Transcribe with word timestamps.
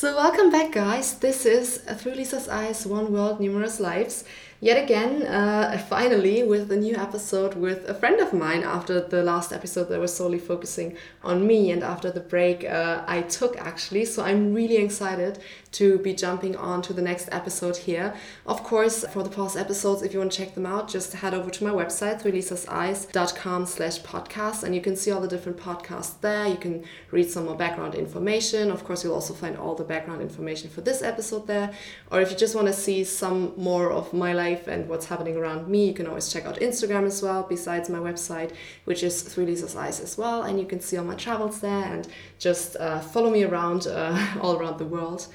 So, 0.00 0.16
welcome 0.16 0.48
back, 0.48 0.72
guys. 0.72 1.12
This 1.18 1.44
is 1.44 1.76
Through 1.76 2.14
Lisa's 2.14 2.48
Eyes 2.48 2.86
One 2.86 3.12
World, 3.12 3.38
Numerous 3.38 3.78
Lives. 3.78 4.24
Yet 4.62 4.82
again, 4.82 5.22
uh, 5.22 5.78
finally, 5.88 6.42
with 6.42 6.70
a 6.70 6.76
new 6.76 6.94
episode 6.96 7.54
with 7.54 7.88
a 7.88 7.94
friend 7.94 8.20
of 8.20 8.34
mine 8.34 8.62
after 8.62 9.00
the 9.00 9.22
last 9.22 9.52
episode 9.52 9.84
that 9.84 10.00
was 10.00 10.14
solely 10.14 10.38
focusing 10.38 10.96
on 11.22 11.46
me 11.46 11.70
and 11.70 11.82
after 11.82 12.10
the 12.10 12.20
break 12.20 12.64
uh, 12.64 13.02
I 13.06 13.22
took 13.22 13.58
actually. 13.58 14.06
So, 14.06 14.22
I'm 14.22 14.54
really 14.54 14.76
excited 14.76 15.38
to 15.72 15.98
be 15.98 16.12
jumping 16.12 16.56
on 16.56 16.82
to 16.82 16.92
the 16.92 17.00
next 17.02 17.28
episode 17.32 17.76
here. 17.76 18.14
Of 18.44 18.62
course, 18.62 19.04
for 19.06 19.22
the 19.22 19.30
past 19.30 19.56
episodes, 19.56 20.02
if 20.02 20.12
you 20.12 20.18
want 20.18 20.32
to 20.32 20.38
check 20.38 20.54
them 20.54 20.66
out, 20.66 20.88
just 20.88 21.12
head 21.14 21.32
over 21.32 21.50
to 21.50 21.64
my 21.64 21.70
website, 21.70 22.20
throughlisaseyes.com 22.20 23.66
slash 23.66 24.00
podcast, 24.00 24.62
and 24.62 24.74
you 24.74 24.80
can 24.80 24.96
see 24.96 25.10
all 25.10 25.20
the 25.20 25.28
different 25.28 25.58
podcasts 25.58 26.20
there. 26.20 26.46
You 26.46 26.56
can 26.56 26.84
read 27.12 27.30
some 27.30 27.44
more 27.44 27.56
background 27.56 27.94
information. 27.94 28.70
Of 28.70 28.84
course, 28.84 29.04
you'll 29.04 29.14
also 29.14 29.32
find 29.32 29.56
all 29.56 29.74
the 29.74 29.84
background 29.90 30.22
information 30.22 30.70
for 30.70 30.80
this 30.80 31.02
episode 31.02 31.46
there. 31.46 31.68
Or 32.10 32.20
if 32.22 32.30
you 32.30 32.36
just 32.44 32.54
want 32.54 32.68
to 32.68 32.72
see 32.72 33.04
some 33.04 33.52
more 33.56 33.92
of 33.92 34.14
my 34.14 34.32
life 34.32 34.68
and 34.68 34.88
what's 34.88 35.06
happening 35.12 35.36
around 35.36 35.68
me, 35.68 35.80
you 35.88 35.94
can 35.98 36.06
always 36.06 36.32
check 36.32 36.46
out 36.46 36.56
Instagram 36.68 37.04
as 37.12 37.22
well, 37.22 37.42
besides 37.56 37.90
my 37.90 37.98
website, 37.98 38.52
which 38.84 39.02
is 39.02 39.14
Through 39.22 39.46
Lisa's 39.46 39.76
Eyes 39.76 39.98
as 40.00 40.16
well. 40.16 40.42
And 40.44 40.58
you 40.60 40.66
can 40.72 40.80
see 40.80 40.96
all 40.96 41.04
my 41.04 41.16
travels 41.26 41.60
there 41.60 41.84
and 41.92 42.08
just 42.38 42.76
uh, 42.76 43.00
follow 43.00 43.30
me 43.30 43.42
around 43.44 43.86
uh, 43.86 44.16
all 44.40 44.56
around 44.56 44.78
the 44.78 44.90
world. 44.96 45.26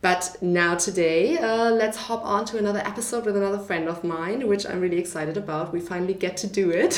But 0.00 0.36
now, 0.42 0.74
today, 0.74 1.38
uh, 1.38 1.70
let's 1.70 1.96
hop 1.96 2.22
on 2.26 2.44
to 2.50 2.58
another 2.58 2.80
episode 2.80 3.24
with 3.24 3.38
another 3.38 3.58
friend 3.58 3.88
of 3.88 4.04
mine, 4.04 4.46
which 4.46 4.66
I'm 4.66 4.80
really 4.82 4.98
excited 4.98 5.38
about. 5.38 5.72
We 5.72 5.80
finally 5.80 6.12
get 6.12 6.36
to 6.42 6.46
do 6.46 6.70
it. 6.70 6.92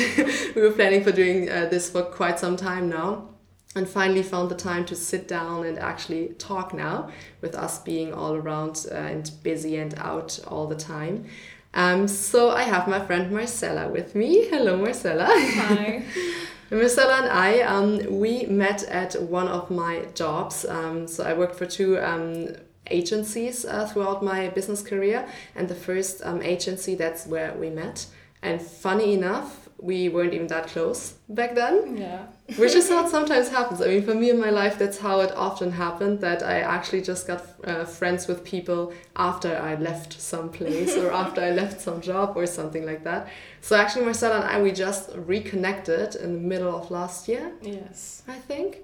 we 0.56 0.62
were 0.62 0.72
planning 0.72 1.04
for 1.04 1.12
doing 1.12 1.48
uh, 1.48 1.66
this 1.66 1.88
for 1.88 2.02
quite 2.02 2.40
some 2.40 2.56
time 2.56 2.88
now 2.88 3.28
and 3.74 3.88
finally 3.88 4.22
found 4.22 4.50
the 4.50 4.54
time 4.54 4.84
to 4.86 4.96
sit 4.96 5.28
down 5.28 5.66
and 5.66 5.78
actually 5.78 6.28
talk 6.38 6.72
now 6.72 7.10
with 7.40 7.54
us 7.54 7.78
being 7.80 8.14
all 8.14 8.34
around 8.34 8.86
uh, 8.90 8.94
and 8.94 9.30
busy 9.42 9.76
and 9.76 9.94
out 9.98 10.38
all 10.46 10.66
the 10.66 10.76
time. 10.76 11.26
Um, 11.74 12.08
so 12.08 12.50
I 12.50 12.62
have 12.62 12.88
my 12.88 13.04
friend 13.04 13.30
Marcella 13.30 13.88
with 13.88 14.14
me. 14.14 14.48
Hello, 14.48 14.78
Marcella. 14.78 15.26
Hi. 15.28 16.02
Marcella 16.70 17.22
and 17.22 17.30
I, 17.30 17.60
um, 17.60 18.18
we 18.18 18.46
met 18.46 18.82
at 18.84 19.20
one 19.22 19.46
of 19.46 19.70
my 19.70 20.06
jobs. 20.14 20.64
Um, 20.64 21.06
so 21.06 21.22
I 21.22 21.34
worked 21.34 21.54
for 21.54 21.66
two 21.66 21.98
um, 22.00 22.48
agencies 22.90 23.64
uh, 23.64 23.86
throughout 23.86 24.24
my 24.24 24.48
business 24.48 24.82
career, 24.82 25.28
and 25.54 25.68
the 25.68 25.74
first 25.74 26.22
um, 26.24 26.42
agency 26.42 26.94
that's 26.94 27.26
where 27.26 27.52
we 27.54 27.70
met. 27.70 28.06
And 28.42 28.60
funny 28.60 29.12
enough, 29.14 29.68
we 29.78 30.08
weren't 30.08 30.34
even 30.34 30.46
that 30.48 30.68
close 30.68 31.14
back 31.28 31.54
then. 31.54 31.96
Yeah. 31.96 32.26
Which 32.56 32.74
is 32.76 32.88
how 32.88 33.04
it 33.04 33.10
sometimes 33.10 33.48
happens. 33.48 33.80
I 33.82 33.86
mean, 33.88 34.02
for 34.04 34.14
me 34.14 34.30
in 34.30 34.38
my 34.40 34.50
life, 34.50 34.78
that's 34.78 34.98
how 34.98 35.18
it 35.20 35.32
often 35.34 35.72
happened 35.72 36.20
that 36.20 36.44
I 36.44 36.60
actually 36.60 37.02
just 37.02 37.26
got 37.26 37.42
uh, 37.64 37.84
friends 37.84 38.28
with 38.28 38.44
people 38.44 38.92
after 39.16 39.56
I 39.56 39.74
left 39.74 40.12
some 40.20 40.50
place 40.50 40.96
or 40.96 41.10
after 41.22 41.40
I 41.40 41.50
left 41.50 41.80
some 41.80 42.00
job 42.00 42.36
or 42.36 42.46
something 42.46 42.86
like 42.86 43.02
that. 43.02 43.28
So 43.60 43.74
actually, 43.74 44.04
Marcella 44.04 44.36
and 44.36 44.44
I, 44.44 44.62
we 44.62 44.70
just 44.70 45.10
reconnected 45.16 46.14
in 46.14 46.34
the 46.34 46.40
middle 46.40 46.74
of 46.76 46.90
last 46.90 47.26
year, 47.28 47.50
Yes. 47.62 48.22
I 48.28 48.34
think 48.38 48.78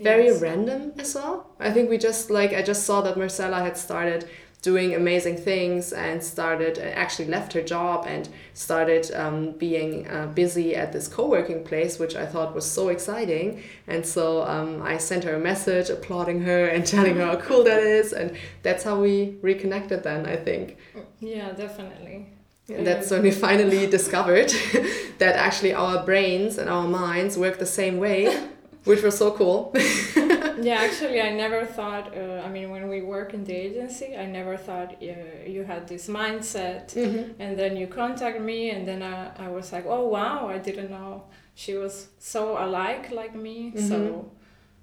very 0.00 0.26
Yes. 0.28 0.40
random 0.40 0.92
as 0.98 1.14
well. 1.14 1.50
I 1.60 1.70
think 1.70 1.90
we 1.90 1.98
just 1.98 2.30
like 2.30 2.54
I 2.54 2.62
just 2.62 2.84
saw 2.84 3.02
that 3.02 3.16
Marcella 3.18 3.58
had 3.62 3.76
started 3.76 4.26
doing 4.62 4.94
amazing 4.94 5.36
things 5.36 5.92
and 5.92 6.22
started 6.22 6.78
uh, 6.78 6.82
actually 6.82 7.26
left 7.26 7.52
her 7.52 7.60
job 7.60 8.06
and 8.06 8.28
started 8.54 9.10
um, 9.12 9.50
being 9.58 10.08
uh, 10.08 10.26
busy 10.28 10.76
at 10.76 10.92
this 10.92 11.08
co-working 11.08 11.64
place 11.64 11.98
which 11.98 12.14
i 12.14 12.24
thought 12.24 12.54
was 12.54 12.68
so 12.70 12.88
exciting. 12.88 13.62
And 13.88 14.06
so 14.06 14.42
um, 14.44 14.80
i 14.82 14.96
sent 14.98 15.24
her 15.24 15.34
a 15.34 15.40
message 15.40 15.90
applauding 15.90 16.42
her 16.42 16.66
and 16.66 16.86
telling 16.94 17.16
her 17.16 17.26
how 17.26 17.36
cool 17.36 17.64
that 17.64 17.82
is. 17.82 18.12
And 18.12 18.36
that's 18.62 18.84
how 18.84 19.00
we 19.00 19.36
reconnected 19.42 20.04
then 20.04 20.26
i 20.26 20.36
think. 20.36 20.76
Yeah, 21.20 21.50
definitely. 21.52 22.28
and 22.68 22.86
that's 22.86 23.10
when 23.10 23.22
we 23.22 23.32
finally 23.32 23.86
discovered 23.88 24.50
that 25.18 25.34
actually 25.36 25.74
our 25.74 26.04
brains 26.04 26.56
and 26.58 26.70
our 26.70 26.86
minds 26.86 27.36
work 27.36 27.58
the 27.58 27.66
same 27.80 27.98
way 27.98 28.48
which 28.84 29.02
was 29.02 29.16
so 29.16 29.30
cool 29.32 29.74
yeah, 30.60 30.76
actually, 30.80 31.20
I 31.20 31.30
never 31.30 31.64
thought. 31.64 32.16
Uh, 32.16 32.42
I 32.44 32.48
mean, 32.48 32.70
when 32.70 32.88
we 32.88 33.02
work 33.02 33.34
in 33.34 33.44
the 33.44 33.54
agency, 33.54 34.16
I 34.16 34.26
never 34.26 34.56
thought 34.56 34.96
uh, 35.02 35.06
you 35.46 35.64
had 35.64 35.88
this 35.88 36.08
mindset. 36.08 36.94
Mhm. 36.94 37.34
And 37.38 37.58
then 37.58 37.76
you 37.76 37.86
contact 37.86 38.40
me, 38.40 38.70
and 38.70 38.86
then 38.86 39.02
I, 39.02 39.30
I 39.46 39.48
was 39.48 39.72
like, 39.72 39.86
oh 39.86 40.06
wow, 40.08 40.48
I 40.48 40.58
didn't 40.58 40.90
know 40.90 41.24
she 41.54 41.74
was 41.74 42.08
so 42.18 42.42
alike 42.64 43.10
like 43.10 43.34
me. 43.34 43.72
Mhm. 43.74 43.88
So, 43.88 44.30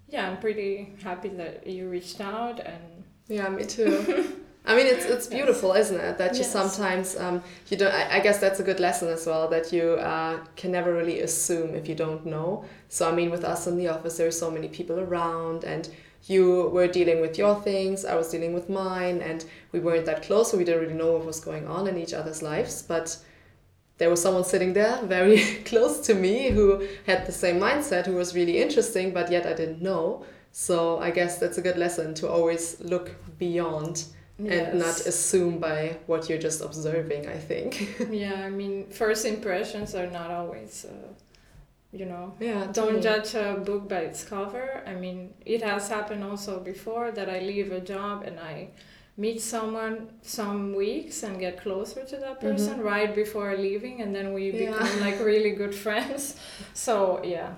yeah, 0.09 0.27
I'm 0.29 0.37
pretty 0.37 0.93
happy 1.03 1.29
that 1.29 1.67
you 1.67 1.89
reached 1.89 2.19
out 2.21 2.59
and. 2.59 3.03
Yeah, 3.27 3.49
me 3.49 3.63
too. 3.65 4.35
I 4.69 4.75
mean, 4.75 4.85
it's 4.87 5.05
it's 5.05 5.27
beautiful, 5.27 5.73
isn't 5.73 5.99
it? 5.99 6.17
That 6.19 6.33
you 6.33 6.41
Yes. 6.41 6.51
sometimes 6.51 7.17
um, 7.17 7.41
you 7.69 7.77
don't. 7.77 7.93
I, 7.93 8.17
I 8.17 8.19
guess 8.19 8.39
that's 8.39 8.59
a 8.59 8.63
good 8.63 8.79
lesson 8.79 9.07
as 9.09 9.25
well. 9.25 9.49
That 9.49 9.73
you 9.73 9.93
uh, 9.93 10.39
can 10.55 10.71
never 10.71 10.93
really 10.93 11.21
assume 11.21 11.73
if 11.75 11.89
you 11.89 11.95
don't 11.95 12.25
know. 12.25 12.63
So 12.87 13.09
I 13.09 13.13
mean, 13.15 13.31
with 13.31 13.43
us 13.43 13.67
in 13.67 13.77
the 13.77 13.87
office, 13.87 14.17
there 14.17 14.27
are 14.27 14.31
so 14.45 14.51
many 14.51 14.67
people 14.67 14.99
around, 14.99 15.63
and 15.63 15.89
you 16.27 16.69
were 16.73 16.87
dealing 16.87 17.19
with 17.19 17.37
your 17.37 17.55
things. 17.61 18.05
I 18.05 18.15
was 18.15 18.29
dealing 18.29 18.53
with 18.53 18.69
mine, 18.69 19.21
and 19.21 19.43
we 19.71 19.79
weren't 19.79 20.05
that 20.05 20.21
close, 20.23 20.51
so 20.51 20.57
we 20.57 20.63
didn't 20.65 20.81
really 20.81 20.93
know 20.93 21.13
what 21.13 21.25
was 21.25 21.39
going 21.39 21.65
on 21.67 21.87
in 21.87 21.97
each 21.97 22.13
other's 22.13 22.41
lives. 22.43 22.83
But 22.83 23.17
there 23.97 24.09
was 24.09 24.21
someone 24.21 24.43
sitting 24.43 24.73
there 24.73 24.99
very 25.03 25.39
close 25.65 25.99
to 26.07 26.13
me 26.13 26.49
who 26.51 26.87
had 27.07 27.25
the 27.25 27.31
same 27.31 27.59
mindset, 27.59 28.05
who 28.05 28.15
was 28.15 28.35
really 28.35 28.61
interesting, 28.61 29.13
but 29.13 29.31
yet 29.31 29.45
I 29.45 29.53
didn't 29.53 29.81
know. 29.81 30.25
So 30.51 30.99
I 30.99 31.11
guess 31.11 31.37
that's 31.39 31.57
a 31.57 31.61
good 31.61 31.77
lesson 31.77 32.13
to 32.15 32.29
always 32.29 32.79
look 32.81 33.15
beyond 33.37 34.05
and 34.47 34.79
not 34.79 35.01
assume 35.05 35.59
by 35.59 35.97
what 36.07 36.29
you're 36.29 36.37
just 36.39 36.61
observing, 36.61 37.27
I 37.27 37.37
think. 37.37 37.89
yeah, 38.11 38.41
I 38.45 38.49
mean, 38.49 38.87
first 38.89 39.25
impressions 39.25 39.95
are 39.95 40.07
not 40.07 40.31
always, 40.31 40.85
uh, 40.85 41.13
you 41.91 42.05
know, 42.05 42.35
yeah, 42.39 42.67
don't 42.71 43.01
judge 43.01 43.33
a 43.35 43.55
book 43.65 43.89
by 43.89 43.99
its 44.01 44.23
cover. 44.23 44.83
I 44.85 44.93
mean, 44.93 45.33
it 45.45 45.61
has 45.63 45.89
happened 45.89 46.23
also 46.23 46.59
before 46.59 47.11
that 47.11 47.29
I 47.29 47.39
leave 47.39 47.71
a 47.71 47.81
job 47.81 48.23
and 48.23 48.39
I 48.39 48.69
meet 49.17 49.41
someone 49.41 50.09
some 50.21 50.73
weeks 50.73 51.23
and 51.23 51.39
get 51.39 51.61
closer 51.61 52.05
to 52.05 52.17
that 52.17 52.39
person 52.39 52.79
right 52.81 53.13
before 53.13 53.55
leaving, 53.57 54.01
and 54.01 54.15
then 54.15 54.33
we 54.33 54.51
Mm-hmm. 54.51 54.63
Yeah. 54.63 54.71
become 54.79 54.99
like 55.01 55.19
really 55.19 55.51
good 55.51 55.75
friends. 55.85 56.35
So 56.73 57.21
yeah, 57.23 57.51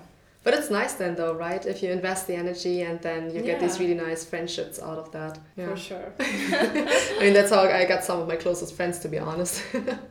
But 0.44 0.54
it's 0.54 0.70
nice 0.70 0.94
then, 0.94 1.14
though, 1.14 1.34
right? 1.34 1.64
If 1.64 1.82
you 1.82 1.90
invest 1.90 2.26
the 2.26 2.34
energy 2.34 2.82
and 2.82 3.00
then 3.00 3.32
you 3.32 3.42
get 3.42 3.60
these 3.60 3.78
really 3.78 3.94
nice 3.94 4.24
friendships 4.24 4.80
out 4.82 4.98
of 4.98 5.12
that. 5.12 5.38
Yeah. 5.56 5.68
for 5.68 5.76
sure. 5.76 6.12
I 6.20 7.18
mean, 7.20 7.32
that's 7.32 7.50
how 7.50 7.60
I 7.60 7.84
got 7.84 8.02
some 8.02 8.20
of 8.20 8.26
my 8.26 8.34
closest 8.34 8.74
friends, 8.74 8.98
to 9.00 9.08
be 9.08 9.20
honest. 9.20 9.62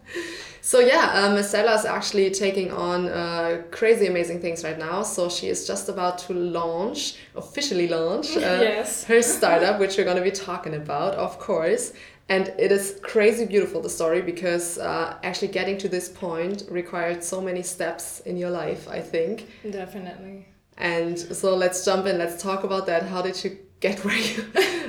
so 0.62 0.80
yeah, 0.80 1.12
um, 1.16 1.34
Marcella 1.34 1.76
is 1.76 1.84
actually 1.84 2.32
taking 2.32 2.72
on 2.72 3.10
uh, 3.10 3.64
crazy 3.72 4.08
amazing 4.08 4.40
things 4.40 4.64
right 4.64 4.80
now. 4.80 5.04
So 5.04 5.28
she 5.28 5.50
is 5.50 5.68
just 5.68 5.90
about 5.90 6.20
to 6.20 6.34
launch, 6.34 7.18
officially 7.36 7.90
launch, 7.90 8.38
uh, 8.38 8.40
yes. 8.40 9.04
her 9.04 9.22
startup, 9.22 9.82
which 9.82 9.98
we're 9.98 10.06
going 10.06 10.16
to 10.16 10.24
be 10.24 10.32
talking 10.32 10.76
about, 10.76 11.16
of 11.16 11.40
course. 11.40 11.92
And 12.30 12.48
it 12.58 12.72
is 12.72 13.00
crazy 13.02 13.46
beautiful, 13.46 13.82
the 13.82 13.90
story, 13.90 14.22
because 14.22 14.78
uh, 14.78 15.18
actually 15.24 15.50
getting 15.50 15.78
to 15.80 15.90
this 15.90 16.08
point 16.08 16.64
required 16.70 17.24
so 17.24 17.42
many 17.42 17.62
steps 17.62 18.22
in 18.22 18.38
your 18.38 18.50
life, 18.50 18.88
I 18.88 19.02
think. 19.02 19.50
Definitely. 19.70 20.48
And 20.78 21.20
so 21.20 21.56
let's 21.56 21.84
jump 21.84 22.06
in, 22.06 22.18
let's 22.18 22.42
talk 22.42 22.64
about 22.64 22.86
that. 22.86 23.04
How 23.04 23.22
did 23.22 23.44
you 23.44 23.58
get 23.82 24.00
where 24.06 24.18
you, 24.18 24.42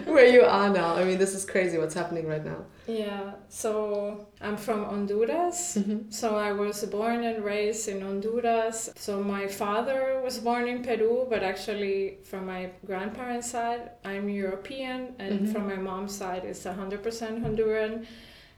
where 0.05 0.27
you 0.27 0.43
are 0.43 0.69
now? 0.69 0.95
I 0.95 1.05
mean, 1.05 1.19
this 1.19 1.35
is 1.35 1.45
crazy 1.45 1.79
what's 1.79 1.95
happening 1.95 2.27
right 2.27 2.45
now. 2.45 2.65
Yeah, 2.87 3.35
so 3.49 4.27
I'm 4.41 4.57
from 4.57 4.85
Honduras. 4.85 5.77
Mm-hmm. 5.79 6.11
So 6.11 6.37
I 6.37 6.53
was 6.53 6.85
born 6.87 7.23
and 7.23 7.45
raised 7.45 7.89
in 7.89 8.01
Honduras. 8.01 8.91
So 8.97 9.23
my 9.23 9.47
father 9.47 10.21
was 10.23 10.39
born 10.39 10.67
in 10.67 10.83
Peru, 10.83 11.27
but 11.31 11.43
actually 11.43 12.19
from 12.25 12.47
my 12.47 12.71
grandparents' 12.85 13.51
side, 13.51 13.91
I'm 14.05 14.29
European, 14.29 15.15
and 15.19 15.41
mm-hmm. 15.41 15.53
from 15.53 15.67
my 15.69 15.77
mom's 15.77 16.17
side, 16.17 16.45
it's 16.45 16.65
100% 16.65 17.03
Honduran. 17.45 18.07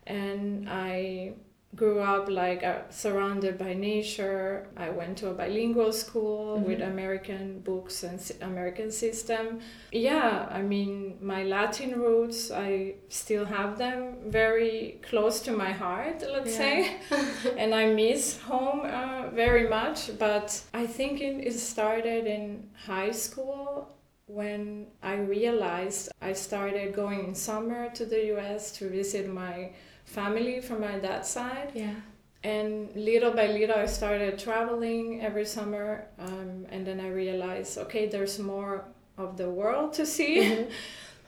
And 0.07 0.69
I 0.69 1.35
grew 1.75 2.01
up 2.01 2.29
like 2.29 2.63
uh, 2.63 2.81
surrounded 2.91 3.59
by 3.59 3.75
nature. 3.75 4.67
I 4.77 4.91
went 4.91 5.19
to 5.19 5.29
a 5.31 5.35
bilingual 5.35 5.93
school 5.93 6.59
with 6.61 6.81
American 6.81 7.61
books 7.61 8.03
and 8.05 8.21
American 8.43 8.91
system. 8.91 9.61
Yeah, 9.91 10.49
I 10.51 10.63
mean, 10.63 11.19
my 11.21 11.43
Latin 11.45 11.99
roots, 12.01 12.51
I 12.51 12.95
still 13.09 13.45
have 13.45 13.79
them 13.79 14.17
very 14.27 15.01
close 15.03 15.41
to 15.41 15.53
my 15.53 15.73
heart, 15.73 16.23
let's 16.31 16.53
Yeah. 16.53 16.59
say. 16.59 16.97
and 17.59 17.75
I 17.75 17.87
miss 17.93 18.39
home 18.39 18.81
uh, 18.85 19.31
very 19.31 19.69
much. 19.69 20.17
But 20.19 20.63
I 20.73 20.87
think 20.87 21.21
it, 21.21 21.47
it 21.47 21.59
started 21.59 22.27
in 22.27 22.69
high 22.87 23.11
school 23.13 23.89
when 24.27 24.87
I 25.03 25.15
realized 25.17 26.11
I 26.23 26.33
started 26.33 26.95
going 26.95 27.25
in 27.29 27.35
summer 27.35 27.91
to 27.91 28.07
the 28.07 28.35
US 28.37 28.73
to 28.79 28.89
visit 28.89 29.29
my 29.29 29.71
family 30.05 30.61
from 30.61 30.81
my 30.81 30.99
dad's 30.99 31.29
side. 31.29 31.73
Yeah. 31.75 31.95
And 32.43 32.95
little 32.95 33.33
by 33.33 33.47
little, 33.47 33.77
I 33.77 33.87
started 33.87 34.39
traveling 34.39 35.23
every 35.23 35.47
summer. 35.47 36.07
Um, 36.19 36.67
and 36.71 36.87
then 36.87 37.01
I 37.01 37.09
realized, 37.09 37.79
okay, 37.79 38.07
there's 38.07 38.39
more 38.39 38.85
of 39.17 39.37
the 39.37 39.51
world 39.51 39.95
to 39.95 40.07
see. 40.07 40.67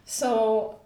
So 0.09 0.83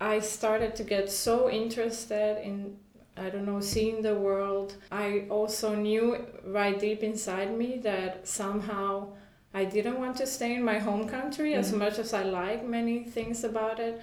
I 0.00 0.18
started 0.18 0.74
to 0.76 0.82
get 0.82 1.08
so 1.08 1.48
interested 1.48 2.44
in 2.44 2.76
I 3.16 3.30
don't 3.30 3.46
know, 3.46 3.60
seeing 3.60 4.02
the 4.02 4.16
world. 4.16 4.74
I 4.90 5.26
also 5.30 5.74
knew 5.76 6.26
right 6.44 6.78
deep 6.78 7.04
inside 7.04 7.56
me 7.56 7.78
that 7.84 8.26
somehow 8.26 9.12
I 9.52 9.64
didn't 9.64 10.00
want 10.00 10.16
to 10.16 10.26
stay 10.26 10.54
in 10.56 10.64
my 10.64 10.78
home 10.78 11.08
country 11.08 11.50
mm-hmm. 11.50 11.60
as 11.60 11.72
much 11.72 12.00
as 12.00 12.12
I 12.12 12.24
like 12.24 12.66
many 12.66 13.04
things 13.04 13.44
about 13.44 13.78
it. 13.78 14.02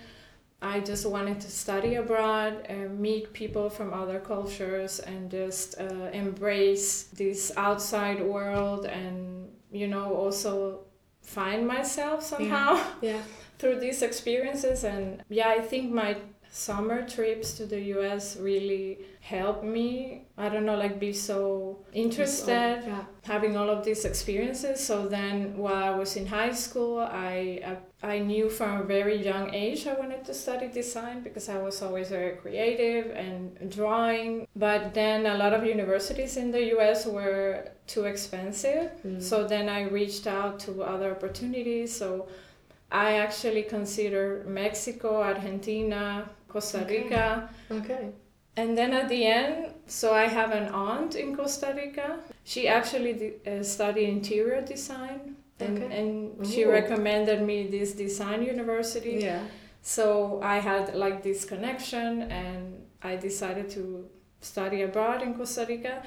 I 0.62 0.80
just 0.80 1.06
wanted 1.08 1.42
to 1.42 1.50
study 1.50 1.96
abroad 1.96 2.66
and 2.70 3.00
meet 3.00 3.34
people 3.34 3.70
from 3.70 3.94
other 3.94 4.20
cultures 4.20 5.00
and 5.00 5.32
just 5.32 5.80
uh, 5.80 6.10
embrace 6.14 7.04
this 7.04 7.52
outside 7.58 8.22
world 8.22 8.86
and, 8.86 9.50
you 9.72 9.88
know, 9.88 10.14
also 10.14 10.82
find 11.24 11.68
myself 11.68 12.24
somehow 12.24 12.76
yeah. 12.76 12.86
yeah. 13.02 13.22
through 13.58 13.80
these 13.80 14.04
experiences. 14.04 14.84
And 14.84 15.24
yeah, 15.30 15.50
I 15.50 15.62
think 15.62 15.92
my 15.92 16.18
summer 16.52 17.08
trips 17.08 17.54
to 17.54 17.66
the 17.66 17.82
US 17.96 18.38
really 18.38 19.00
helped 19.22 19.64
me 19.64 20.24
i 20.36 20.50
don't 20.50 20.66
know 20.66 20.76
like 20.76 21.00
be 21.00 21.14
so 21.14 21.78
interested 21.94 22.82
yeah. 22.84 23.04
having 23.24 23.56
all 23.56 23.70
of 23.70 23.86
these 23.86 24.04
experiences 24.04 24.80
so 24.80 25.08
then 25.08 25.56
while 25.56 25.84
i 25.84 25.92
was 25.92 26.16
in 26.16 26.26
high 26.26 26.52
school 26.52 27.00
i 27.00 27.78
i 28.02 28.18
knew 28.18 28.50
from 28.50 28.82
a 28.82 28.84
very 28.84 29.24
young 29.24 29.54
age 29.54 29.86
i 29.86 29.94
wanted 29.94 30.26
to 30.26 30.34
study 30.34 30.68
design 30.70 31.22
because 31.22 31.50
i 31.50 31.58
was 31.58 31.84
always 31.84 32.10
very 32.10 32.36
creative 32.38 33.12
and 33.12 33.70
drawing 33.70 34.48
but 34.56 34.92
then 34.96 35.28
a 35.28 35.38
lot 35.38 35.54
of 35.54 35.64
universities 35.64 36.36
in 36.36 36.50
the 36.50 36.60
us 36.60 37.06
were 37.06 37.70
too 37.86 38.06
expensive 38.06 38.90
mm. 39.06 39.22
so 39.22 39.48
then 39.48 39.70
i 39.70 39.84
reached 39.84 40.26
out 40.26 40.60
to 40.60 40.82
other 40.82 41.12
opportunities 41.12 41.96
so 41.96 42.28
I 42.92 43.20
actually 43.20 43.64
consider 43.64 44.44
Mexico, 44.46 45.22
Argentina, 45.22 46.30
Costa 46.52 46.86
Rica. 46.90 47.50
Okay. 47.70 48.12
And 48.58 48.78
then 48.78 48.94
at 48.94 49.08
the 49.08 49.26
end, 49.26 49.74
so 49.88 50.14
I 50.14 50.26
have 50.28 50.52
an 50.52 50.68
aunt 50.74 51.16
in 51.16 51.36
Costa 51.36 51.74
Rica. 51.76 52.20
She 52.44 52.68
actually 52.68 53.36
uh, 53.48 53.64
studied 53.64 54.10
interior 54.10 54.62
design, 54.62 55.38
and, 55.60 55.78
okay. 55.78 56.00
and 56.00 56.46
she 56.46 56.66
recommended 56.66 57.42
me 57.42 57.68
this 57.68 57.94
design 57.94 58.44
university. 58.44 59.20
Yeah. 59.22 59.44
So 59.82 60.42
I 60.44 60.58
had 60.60 60.96
like 60.96 61.24
this 61.24 61.46
connection, 61.46 62.24
and 62.24 62.86
I 63.02 63.16
decided 63.16 63.70
to 63.72 64.06
study 64.42 64.82
abroad 64.82 65.22
in 65.22 65.34
Costa 65.34 65.66
Rica. 65.68 66.04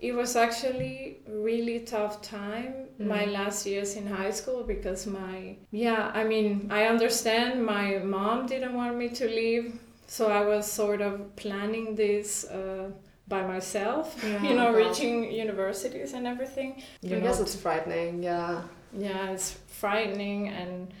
It 0.00 0.14
was 0.14 0.34
actually 0.34 1.18
really 1.28 1.80
tough 1.80 2.22
time 2.22 2.88
mm. 2.98 3.06
my 3.06 3.26
last 3.26 3.66
years 3.66 3.96
in 3.96 4.06
high 4.06 4.30
school 4.30 4.62
because 4.64 5.06
my 5.06 5.56
yeah 5.70 6.10
I 6.14 6.24
mean 6.24 6.68
I 6.70 6.86
understand 6.86 7.64
my 7.64 7.98
mom 7.98 8.46
didn't 8.46 8.74
want 8.74 8.96
me 8.96 9.08
to 9.10 9.26
leave 9.26 9.78
so 10.06 10.30
I 10.30 10.44
was 10.44 10.70
sort 10.70 11.00
of 11.00 11.36
planning 11.36 11.94
this 11.94 12.44
uh, 12.44 12.90
by 13.28 13.46
myself 13.46 14.16
yeah, 14.24 14.42
you 14.42 14.54
know 14.54 14.72
wow. 14.72 14.78
reaching 14.78 15.30
universities 15.30 16.14
and 16.14 16.26
everything 16.26 16.82
you 17.02 17.16
I 17.16 17.18
know, 17.18 17.26
guess 17.26 17.40
it's 17.40 17.54
frightening 17.54 18.22
yeah 18.22 18.62
yeah 18.92 19.30
it's 19.30 19.52
frightening 19.68 20.48
and 20.48 20.92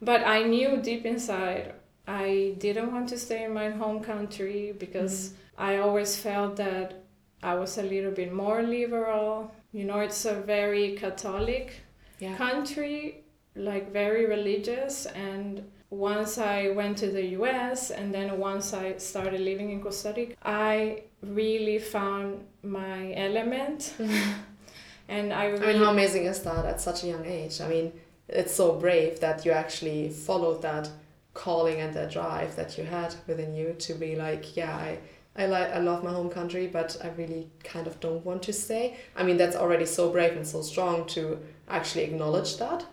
but 0.00 0.26
I 0.26 0.42
knew 0.42 0.80
deep 0.80 1.04
inside 1.06 1.74
I 2.06 2.54
didn't 2.58 2.92
want 2.92 3.08
to 3.10 3.18
stay 3.18 3.44
in 3.44 3.54
my 3.54 3.70
home 3.70 4.00
country 4.00 4.74
because 4.78 5.30
mm. 5.30 5.34
I 5.56 5.78
always 5.78 6.16
felt 6.16 6.56
that 6.56 7.03
I 7.44 7.54
was 7.54 7.78
a 7.78 7.82
little 7.82 8.10
bit 8.10 8.32
more 8.32 8.62
liberal. 8.62 9.54
You 9.72 9.84
know, 9.84 10.00
it's 10.00 10.24
a 10.24 10.34
very 10.34 10.96
Catholic 10.96 11.72
yeah. 12.18 12.34
country, 12.36 13.24
like 13.54 13.92
very 13.92 14.26
religious. 14.26 15.06
And 15.06 15.70
once 15.90 16.38
I 16.38 16.70
went 16.70 16.96
to 16.98 17.08
the 17.10 17.24
US 17.38 17.90
and 17.90 18.12
then 18.14 18.38
once 18.38 18.72
I 18.72 18.96
started 18.96 19.40
living 19.40 19.70
in 19.70 19.80
Costa 19.82 20.12
Rica, 20.16 20.34
I 20.42 21.02
really 21.22 21.78
found 21.78 22.44
my 22.62 23.12
element. 23.14 23.94
And 25.08 25.32
I, 25.32 25.46
really... 25.46 25.66
I 25.66 25.72
mean, 25.72 25.82
how 25.82 25.90
amazing 25.90 26.24
is 26.24 26.40
that 26.44 26.64
at 26.64 26.80
such 26.80 27.04
a 27.04 27.08
young 27.08 27.26
age? 27.26 27.60
I 27.60 27.68
mean, 27.68 27.92
it's 28.28 28.54
so 28.54 28.72
brave 28.72 29.20
that 29.20 29.44
you 29.44 29.52
actually 29.52 30.08
followed 30.08 30.62
that 30.62 30.88
calling 31.34 31.80
and 31.80 31.92
that 31.94 32.10
drive 32.10 32.56
that 32.56 32.78
you 32.78 32.84
had 32.84 33.14
within 33.26 33.54
you 33.54 33.74
to 33.80 33.94
be 33.94 34.16
like, 34.16 34.56
yeah, 34.56 34.74
I 34.74 34.98
I 35.36 35.46
like 35.46 35.70
I 35.72 35.78
love 35.78 36.04
my 36.04 36.12
home 36.12 36.30
country, 36.30 36.66
but 36.66 36.96
I 37.02 37.08
really 37.08 37.50
kind 37.64 37.86
of 37.86 37.98
don't 38.00 38.24
want 38.24 38.42
to 38.44 38.52
stay. 38.52 38.96
I 39.16 39.24
mean, 39.24 39.36
that's 39.36 39.56
already 39.56 39.86
so 39.86 40.10
brave 40.10 40.36
and 40.36 40.46
so 40.46 40.62
strong 40.62 41.06
to 41.08 41.40
actually 41.68 42.04
acknowledge 42.04 42.56
that. 42.58 42.86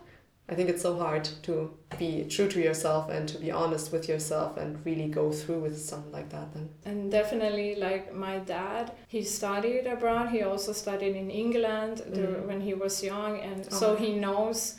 I 0.48 0.54
think 0.54 0.68
it's 0.68 0.82
so 0.82 0.98
hard 0.98 1.24
to 1.44 1.72
be 1.98 2.26
true 2.28 2.48
to 2.48 2.60
yourself 2.60 3.08
and 3.08 3.28
to 3.28 3.38
be 3.38 3.50
honest 3.50 3.92
with 3.92 4.08
yourself 4.08 4.56
and 4.56 4.84
really 4.84 5.06
go 5.06 5.30
through 5.30 5.60
with 5.60 5.80
something 5.80 6.12
like 6.12 6.30
that 6.30 6.52
then. 6.52 6.68
And 6.84 7.10
definitely 7.10 7.76
like 7.76 8.12
my 8.12 8.38
dad, 8.38 8.92
he 9.06 9.22
studied 9.22 9.86
abroad. 9.86 10.30
He 10.30 10.42
also 10.42 10.72
studied 10.72 11.16
in 11.16 11.30
England 11.30 12.02
mm. 12.06 12.44
when 12.46 12.60
he 12.60 12.74
was 12.74 13.02
young 13.02 13.38
and 13.40 13.68
oh. 13.70 13.74
so 13.74 13.96
he 13.96 14.14
knows 14.14 14.76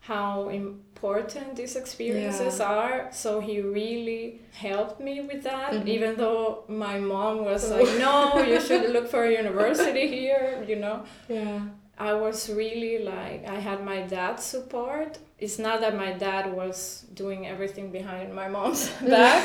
how 0.00 0.48
important 0.96 1.56
these 1.56 1.76
experiences 1.76 2.58
yeah. 2.58 2.66
are. 2.66 3.08
So 3.12 3.40
he 3.40 3.60
really 3.60 4.40
helped 4.52 5.00
me 5.00 5.20
with 5.20 5.42
that, 5.44 5.72
mm-hmm. 5.72 5.88
even 5.88 6.16
though 6.16 6.64
my 6.68 6.98
mom 6.98 7.44
was 7.44 7.70
like, 7.70 7.86
no, 7.98 8.38
you 8.52 8.60
should 8.60 8.90
look 8.90 9.08
for 9.08 9.24
a 9.24 9.32
university 9.32 10.08
here, 10.08 10.64
you 10.66 10.76
know. 10.76 11.04
Yeah. 11.28 11.60
I 11.98 12.12
was 12.12 12.50
really 12.50 13.04
like, 13.04 13.48
I 13.48 13.58
had 13.58 13.82
my 13.84 14.02
dad's 14.02 14.44
support. 14.44 15.18
It's 15.38 15.58
not 15.58 15.80
that 15.80 15.96
my 15.96 16.12
dad 16.12 16.52
was 16.52 17.06
doing 17.14 17.46
everything 17.46 17.90
behind 17.90 18.34
my 18.34 18.48
mom's 18.48 18.88
back, 19.00 19.42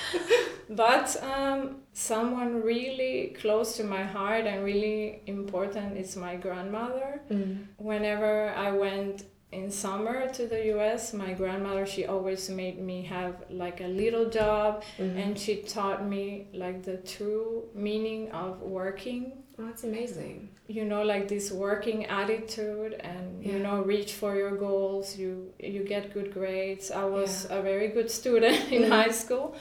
but 0.70 1.16
um, 1.22 1.76
someone 1.92 2.62
really 2.62 3.34
close 3.40 3.76
to 3.76 3.84
my 3.84 4.04
heart 4.04 4.46
and 4.46 4.64
really 4.64 5.22
important 5.26 5.96
is 5.96 6.16
my 6.16 6.36
grandmother. 6.36 7.20
Mm. 7.30 7.64
Whenever 7.76 8.50
I 8.50 8.70
went 8.72 9.24
in 9.56 9.70
summer 9.70 10.28
to 10.34 10.46
the 10.46 10.60
US, 10.76 11.12
my 11.14 11.32
grandmother 11.32 11.86
she 11.86 12.04
always 12.04 12.48
made 12.50 12.78
me 12.78 13.02
have 13.02 13.34
like 13.50 13.80
a 13.80 13.90
little 14.02 14.28
job 14.28 14.84
mm-hmm. 14.98 15.18
and 15.18 15.38
she 15.38 15.56
taught 15.62 16.06
me 16.06 16.48
like 16.52 16.82
the 16.82 16.98
true 16.98 17.64
meaning 17.74 18.30
of 18.32 18.60
working. 18.60 19.32
Oh, 19.58 19.64
that's 19.64 19.84
amazing. 19.84 20.50
You 20.68 20.84
know, 20.84 21.02
like 21.02 21.28
this 21.28 21.50
working 21.50 22.04
attitude 22.06 22.92
and 22.94 23.42
yeah. 23.42 23.52
you 23.52 23.58
know, 23.58 23.82
reach 23.82 24.12
for 24.12 24.36
your 24.36 24.54
goals, 24.56 25.16
you 25.16 25.52
you 25.58 25.82
get 25.84 26.12
good 26.12 26.32
grades. 26.34 26.90
I 26.90 27.04
was 27.04 27.46
yeah. 27.46 27.56
a 27.56 27.62
very 27.62 27.88
good 27.88 28.10
student 28.10 28.58
in 28.76 28.82
mm-hmm. 28.82 28.92
high 28.92 29.14
school 29.22 29.56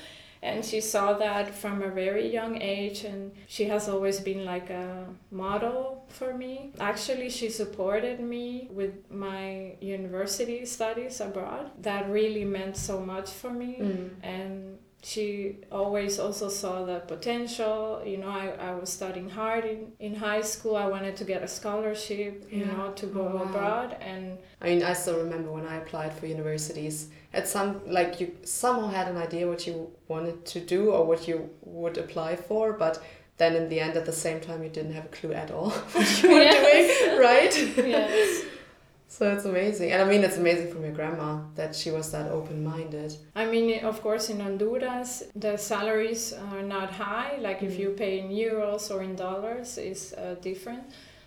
and 0.45 0.63
she 0.63 0.79
saw 0.79 1.13
that 1.13 1.53
from 1.53 1.81
a 1.81 1.89
very 1.89 2.31
young 2.31 2.61
age 2.61 3.03
and 3.03 3.31
she 3.47 3.65
has 3.65 3.89
always 3.89 4.19
been 4.19 4.45
like 4.45 4.69
a 4.69 5.05
model 5.31 6.05
for 6.07 6.37
me 6.37 6.71
actually 6.79 7.29
she 7.29 7.49
supported 7.49 8.19
me 8.19 8.69
with 8.71 8.93
my 9.09 9.75
university 9.81 10.65
studies 10.65 11.19
abroad 11.19 11.71
that 11.81 12.07
really 12.09 12.45
meant 12.45 12.77
so 12.77 13.01
much 13.01 13.29
for 13.31 13.49
me 13.49 13.77
mm. 13.81 14.09
and 14.21 14.77
she 15.05 15.57
always 15.71 16.17
also 16.19 16.49
saw 16.49 16.83
the 16.83 16.99
potential 17.01 18.01
you 18.05 18.17
know 18.17 18.29
i, 18.29 18.47
I 18.69 18.73
was 18.73 18.89
studying 18.89 19.29
hard 19.29 19.63
in, 19.63 19.91
in 19.99 20.15
high 20.15 20.41
school 20.41 20.75
i 20.75 20.87
wanted 20.87 21.15
to 21.17 21.23
get 21.23 21.43
a 21.43 21.47
scholarship 21.47 22.47
you 22.51 22.61
yeah. 22.61 22.71
know 22.71 22.91
to 22.93 23.05
go 23.07 23.27
oh, 23.27 23.35
wow. 23.35 23.43
abroad 23.43 23.97
and 23.99 24.37
i 24.61 24.69
mean 24.69 24.83
i 24.83 24.93
still 24.93 25.17
remember 25.17 25.51
when 25.51 25.67
i 25.67 25.75
applied 25.75 26.13
for 26.13 26.25
universities 26.25 27.09
at 27.35 27.47
some 27.47 27.81
like 27.87 28.19
you 28.19 28.35
somehow 28.43 28.87
had 28.87 29.07
an 29.07 29.17
idea 29.17 29.47
what 29.47 29.67
you 29.67 29.91
wanted 30.07 30.45
to 30.45 30.59
do 30.59 30.91
or 30.91 31.05
what 31.05 31.27
you 31.27 31.49
would 31.61 31.97
apply 31.97 32.35
for 32.35 32.73
but 32.73 33.03
then 33.37 33.55
in 33.55 33.67
the 33.69 33.79
end 33.79 33.97
at 33.97 34.05
the 34.05 34.17
same 34.25 34.39
time 34.39 34.63
you 34.63 34.69
didn't 34.69 34.93
have 34.93 35.05
a 35.05 35.09
clue 35.09 35.33
at 35.33 35.51
all 35.51 35.69
what 35.93 36.23
you 36.23 36.29
were 36.29 36.41
yes. 36.41 36.99
doing 36.99 37.19
right 37.19 37.53
yes 37.95 38.45
so 39.07 39.31
it's 39.31 39.45
amazing. 39.45 39.93
And 39.93 40.01
I 40.01 40.05
mean, 40.05 40.25
it's 40.25 40.35
amazing 40.35 40.73
from 40.73 40.83
your 40.83 40.91
grandma 40.91 41.39
that 41.55 41.73
she 41.73 41.89
was 41.89 42.11
that 42.11 42.29
open 42.31 42.65
minded. 42.65 43.15
I 43.33 43.45
mean, 43.45 43.85
of 43.85 44.01
course, 44.01 44.29
in 44.29 44.41
Honduras, 44.41 45.23
the 45.33 45.55
salaries 45.55 46.33
are 46.33 46.61
not 46.61 46.91
high. 46.91 47.37
Like 47.39 47.61
mm. 47.61 47.67
if 47.67 47.79
you 47.79 47.91
pay 47.91 48.19
in 48.19 48.27
euros 48.29 48.93
or 48.93 49.03
in 49.03 49.15
dollars, 49.15 49.77
is 49.77 50.13
uh, 50.17 50.35
different. 50.41 50.83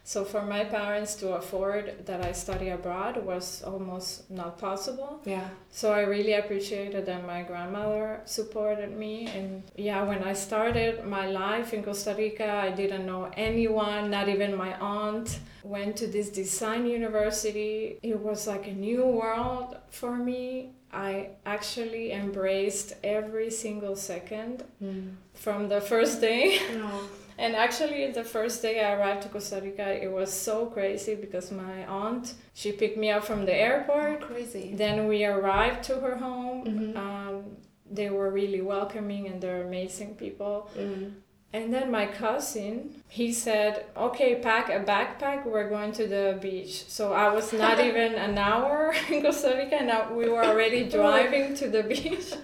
So 0.08 0.24
for 0.24 0.40
my 0.40 0.64
parents 0.64 1.16
to 1.16 1.34
afford 1.34 2.06
that 2.06 2.24
I 2.24 2.32
study 2.32 2.70
abroad 2.70 3.22
was 3.26 3.62
almost 3.62 4.30
not 4.30 4.56
possible. 4.56 5.20
Yeah. 5.26 5.46
So 5.70 5.92
I 5.92 6.00
really 6.00 6.32
appreciated 6.32 7.04
that 7.04 7.26
my 7.26 7.42
grandmother 7.42 8.22
supported 8.24 8.96
me. 8.96 9.26
And 9.26 9.64
yeah, 9.76 10.02
when 10.04 10.24
I 10.24 10.32
started 10.32 11.04
my 11.04 11.26
life 11.26 11.74
in 11.74 11.82
Costa 11.82 12.14
Rica, 12.16 12.50
I 12.50 12.70
didn't 12.70 13.04
know 13.04 13.30
anyone, 13.36 14.10
not 14.10 14.30
even 14.30 14.56
my 14.56 14.72
aunt. 14.80 15.40
Went 15.62 15.96
to 15.96 16.06
this 16.06 16.30
design 16.30 16.86
university. 16.86 17.98
It 18.02 18.18
was 18.18 18.46
like 18.46 18.66
a 18.66 18.72
new 18.72 19.04
world 19.04 19.76
for 19.90 20.16
me. 20.16 20.70
I 20.90 21.32
actually 21.44 22.12
embraced 22.12 22.94
every 23.04 23.50
single 23.50 23.94
second 23.94 24.64
mm. 24.82 25.12
from 25.34 25.68
the 25.68 25.82
first 25.82 26.22
day. 26.22 26.60
No. 26.72 27.00
And 27.38 27.54
actually, 27.54 28.10
the 28.10 28.24
first 28.24 28.62
day 28.62 28.84
I 28.84 28.94
arrived 28.94 29.22
to 29.22 29.28
Costa 29.28 29.60
Rica, 29.62 29.88
it 30.04 30.10
was 30.10 30.32
so 30.32 30.66
crazy 30.66 31.14
because 31.14 31.52
my 31.52 31.86
aunt 31.86 32.34
she 32.52 32.72
picked 32.72 32.98
me 32.98 33.10
up 33.10 33.24
from 33.24 33.44
the 33.46 33.54
airport. 33.54 34.22
Oh, 34.22 34.26
crazy. 34.26 34.72
Then 34.74 35.06
we 35.06 35.24
arrived 35.24 35.84
to 35.84 35.94
her 36.04 36.16
home. 36.16 36.64
Mhm. 36.64 36.96
Um, 36.96 37.56
they 37.90 38.10
were 38.10 38.30
really 38.30 38.60
welcoming 38.60 39.28
and 39.28 39.40
they're 39.40 39.62
amazing 39.62 40.16
people. 40.16 40.68
Mm. 40.76 41.12
And 41.50 41.72
then 41.72 41.90
my 41.90 42.04
cousin, 42.04 43.02
he 43.08 43.32
said, 43.32 43.86
"Okay, 43.96 44.34
pack 44.34 44.68
a 44.68 44.80
backpack. 44.84 45.46
We're 45.46 45.70
going 45.70 45.92
to 45.92 46.06
the 46.06 46.38
beach." 46.42 46.84
So 46.88 47.14
I 47.14 47.32
was 47.32 47.52
not 47.54 47.80
even 47.88 48.14
an 48.16 48.36
hour 48.36 48.94
in 49.10 49.22
Costa 49.22 49.54
Rica, 49.56 49.76
and 49.76 49.90
we 50.14 50.28
were 50.28 50.44
already 50.44 50.82
driving 50.98 51.54
to 51.54 51.68
the 51.68 51.82
beach. 51.84 52.34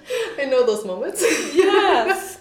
I 0.41 0.45
know 0.47 0.65
those 0.65 0.87
moments. 0.87 1.21
Yes. 1.55 2.39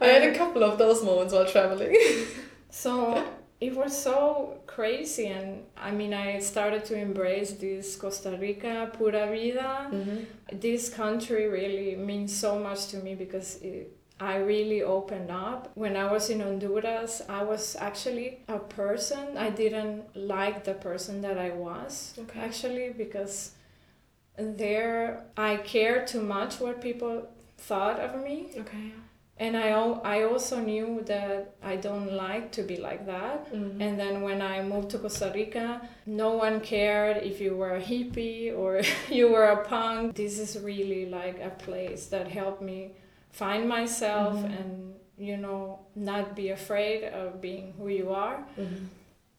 I 0.00 0.06
had 0.06 0.22
a 0.22 0.36
couple 0.36 0.62
of 0.64 0.78
those 0.78 1.02
moments 1.02 1.32
while 1.32 1.46
traveling. 1.46 1.96
So 2.70 3.24
it 3.60 3.72
was 3.76 3.96
so 3.96 4.58
crazy, 4.66 5.28
and 5.28 5.62
I 5.76 5.92
mean, 5.92 6.12
I 6.12 6.40
started 6.40 6.84
to 6.86 6.96
embrace 6.98 7.52
this 7.52 7.94
Costa 7.94 8.36
Rica 8.40 8.90
pura 8.92 9.28
vida. 9.28 9.88
Mm-hmm. 9.92 10.58
This 10.58 10.88
country 10.88 11.46
really 11.46 11.94
means 11.94 12.36
so 12.36 12.58
much 12.58 12.88
to 12.88 12.96
me 12.96 13.14
because 13.14 13.56
it, 13.62 13.96
I 14.18 14.36
really 14.38 14.82
opened 14.82 15.30
up. 15.30 15.70
When 15.76 15.96
I 15.96 16.10
was 16.10 16.30
in 16.30 16.40
Honduras, 16.40 17.22
I 17.28 17.44
was 17.44 17.76
actually 17.78 18.40
a 18.48 18.58
person. 18.58 19.38
I 19.38 19.50
didn't 19.50 20.02
like 20.16 20.64
the 20.64 20.74
person 20.74 21.20
that 21.22 21.38
I 21.38 21.50
was, 21.50 22.14
Okay. 22.18 22.40
actually, 22.40 22.88
because 22.90 23.52
there 24.36 25.24
I 25.36 25.56
cared 25.58 26.06
too 26.08 26.22
much 26.22 26.58
what 26.60 26.80
people 26.80 27.28
thought 27.58 28.00
of 28.00 28.22
me. 28.22 28.48
Okay. 28.58 28.92
And 29.36 29.56
I, 29.56 29.70
I 29.70 30.22
also 30.22 30.60
knew 30.60 31.02
that 31.06 31.56
I 31.60 31.74
don't 31.76 32.12
like 32.12 32.52
to 32.52 32.62
be 32.62 32.76
like 32.76 33.04
that. 33.06 33.52
Mm. 33.52 33.80
And 33.80 33.98
then 33.98 34.22
when 34.22 34.40
I 34.40 34.62
moved 34.62 34.90
to 34.90 34.98
Costa 34.98 35.32
Rica, 35.34 35.80
no 36.06 36.30
one 36.36 36.60
cared 36.60 37.16
if 37.16 37.40
you 37.40 37.56
were 37.56 37.74
a 37.74 37.80
hippie 37.82 38.56
or 38.56 38.80
you 39.10 39.32
were 39.32 39.46
a 39.46 39.64
punk. 39.64 40.14
This 40.14 40.38
is 40.38 40.58
really 40.62 41.06
like 41.06 41.40
a 41.40 41.50
place 41.50 42.06
that 42.06 42.28
helped 42.28 42.62
me 42.62 42.92
find 43.32 43.68
myself 43.68 44.34
Mhm. 44.36 44.60
and, 44.60 44.94
you 45.18 45.36
know, 45.36 45.80
not 45.96 46.36
be 46.36 46.50
afraid 46.50 47.02
of 47.04 47.40
being 47.40 47.74
who 47.76 47.88
you 47.88 48.10
are. 48.10 48.38
Mhm. 48.56 48.86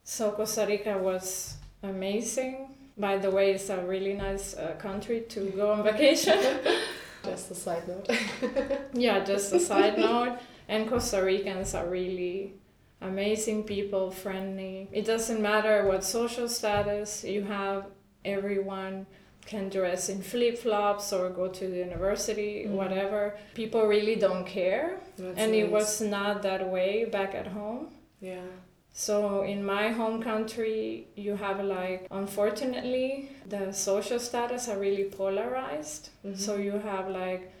So 0.04 0.30
Costa 0.32 0.66
Rica 0.68 0.98
was 0.98 1.54
amazing. 1.82 2.68
By 2.98 3.16
the 3.16 3.30
way, 3.30 3.52
it's 3.52 3.70
a 3.70 3.78
really 3.78 4.12
nice 4.14 4.54
uh, 4.56 4.74
country 4.78 5.22
to 5.30 5.40
go 5.56 5.72
on 5.72 5.82
vacation. 5.84 6.38
Just 7.26 7.50
a 7.50 7.54
side 7.54 7.86
note. 7.88 8.08
Yeah, 8.94 9.24
just 9.24 9.52
a 9.52 9.60
side 9.60 9.98
note. 9.98 10.38
And 10.68 10.88
Costa 10.88 11.22
Ricans 11.22 11.74
are 11.74 11.86
really 11.88 12.54
amazing 13.00 13.64
people, 13.64 14.10
friendly. 14.10 14.88
It 14.92 15.04
doesn't 15.04 15.40
matter 15.40 15.86
what 15.86 16.02
social 16.04 16.48
status 16.48 17.24
you 17.24 17.42
have, 17.44 17.86
everyone 18.24 19.06
can 19.46 19.68
dress 19.68 20.08
in 20.08 20.22
flip 20.22 20.58
flops 20.58 21.12
or 21.12 21.30
go 21.30 21.46
to 21.48 21.68
the 21.68 21.76
university, 21.78 22.64
Mhm. 22.66 22.70
whatever. 22.70 23.36
People 23.54 23.86
really 23.86 24.16
don't 24.16 24.44
care. 24.44 24.98
That's 25.16 25.38
and 25.38 25.54
it 25.54 25.70
was 25.70 26.00
not 26.00 26.42
that 26.42 26.68
way 26.68 27.04
back 27.04 27.32
at 27.34 27.46
home. 27.46 27.90
Yeah. 28.20 28.48
So 28.98 29.42
in 29.42 29.62
my 29.62 29.88
home 29.90 30.22
country, 30.22 31.08
you 31.16 31.36
have 31.36 31.62
like, 31.62 32.06
unfortunately, 32.10 33.28
the 33.46 33.70
social 33.72 34.18
status 34.18 34.68
are 34.70 34.78
really 34.78 35.04
polarized. 35.04 36.08
Mhm. 36.24 36.38
So 36.38 36.56
you 36.56 36.72
have 36.90 37.06
like 37.10 37.52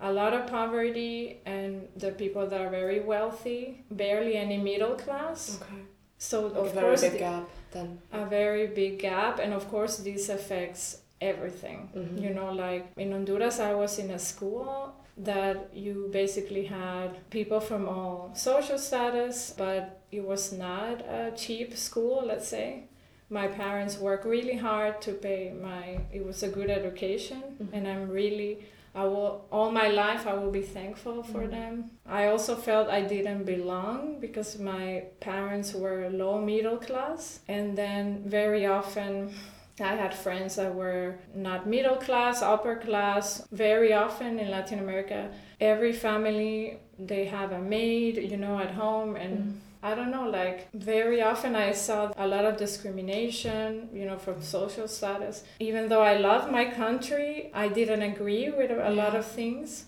a 0.00 0.10
lot 0.10 0.32
of 0.32 0.46
poverty 0.46 1.40
and 1.44 1.88
the 1.96 2.12
people 2.12 2.46
that 2.46 2.58
are 2.60 2.70
very 2.70 3.00
wealthy, 3.00 3.84
barely 3.90 4.34
any 4.36 4.56
middle 4.56 4.94
class. 4.94 5.60
Okay. 5.60 5.82
So 6.16 6.46
Like 6.46 6.56
of 6.56 6.66
a 6.66 6.70
very 6.70 6.86
course 6.86 7.02
big 7.02 7.12
the- 7.12 7.18
gap 7.18 7.48
then. 7.72 7.98
a 8.12 8.24
very 8.24 8.66
big 8.68 8.98
gap 8.98 9.38
and 9.40 9.52
of 9.52 9.68
course 9.68 9.98
this 9.98 10.30
affects 10.30 11.02
everything. 11.20 11.80
Mhm. 11.94 12.22
You 12.24 12.30
know, 12.30 12.50
like 12.66 12.84
in 12.96 13.12
Honduras 13.12 13.60
I 13.60 13.74
was 13.74 13.98
in 13.98 14.10
a 14.10 14.18
school 14.18 14.94
that 15.18 15.70
you 15.74 16.08
basically 16.12 16.64
had 16.66 17.28
people 17.30 17.60
from 17.60 17.88
all 17.88 18.30
social 18.34 18.78
status, 18.78 19.52
but 19.56 20.00
it 20.12 20.24
was 20.24 20.52
not 20.52 21.00
a 21.02 21.32
cheap 21.36 21.76
school, 21.76 22.22
let's 22.26 22.48
say. 22.48 22.84
My 23.30 23.46
parents 23.48 23.98
worked 23.98 24.24
really 24.24 24.56
hard 24.56 25.02
to 25.02 25.12
pay 25.12 25.52
my 25.52 25.98
it 26.12 26.24
was 26.24 26.42
a 26.42 26.48
good 26.48 26.70
education 26.70 27.42
Mhm. 27.60 27.68
and 27.74 27.86
I'm 27.88 28.08
really 28.08 28.58
I 28.94 29.04
will 29.04 29.44
all 29.52 29.70
my 29.70 29.88
life 29.88 30.26
I 30.26 30.34
will 30.34 30.50
be 30.50 30.62
thankful 30.62 31.22
for 31.22 31.42
Mhm. 31.42 31.50
them. 31.50 31.90
I 32.06 32.28
also 32.28 32.54
felt 32.56 32.88
I 32.88 33.02
didn't 33.02 33.44
belong 33.44 34.18
because 34.18 34.58
my 34.58 35.04
parents 35.20 35.74
were 35.74 36.08
low 36.08 36.38
middle 36.40 36.78
class 36.78 37.40
and 37.48 37.76
then 37.76 38.22
very 38.24 38.64
often 38.66 39.30
I 39.80 39.94
had 39.94 40.14
friends 40.14 40.56
that 40.56 40.74
were 40.74 41.16
not 41.34 41.66
middle 41.66 41.96
class, 41.96 42.42
upper 42.42 42.76
class. 42.76 43.46
Very 43.52 43.92
often 43.92 44.38
in 44.38 44.50
Latin 44.50 44.78
America, 44.78 45.30
every 45.60 45.92
family 45.92 46.78
they 46.98 47.24
have 47.26 47.52
a 47.52 47.58
maid, 47.60 48.16
you 48.16 48.36
know, 48.36 48.58
at 48.58 48.72
home 48.72 49.16
and 49.16 49.38
Mhm. 49.38 49.54
I 49.80 49.94
don't 49.94 50.10
know, 50.10 50.28
like 50.28 50.68
very 50.74 51.22
often 51.22 51.54
I 51.54 51.70
saw 51.72 52.10
a 52.16 52.26
lot 52.26 52.44
of 52.44 52.56
discrimination, 52.56 53.88
you 53.92 54.04
know, 54.06 54.18
from 54.18 54.42
social 54.42 54.88
status. 54.88 55.44
Even 55.60 55.88
though 55.88 56.02
I 56.02 56.16
love 56.16 56.50
my 56.50 56.64
country, 56.64 57.50
I 57.54 57.68
didn't 57.68 58.02
agree 58.02 58.50
with 58.50 58.70
a 58.72 58.90
lot 58.90 59.14
of 59.14 59.24
things. 59.24 59.84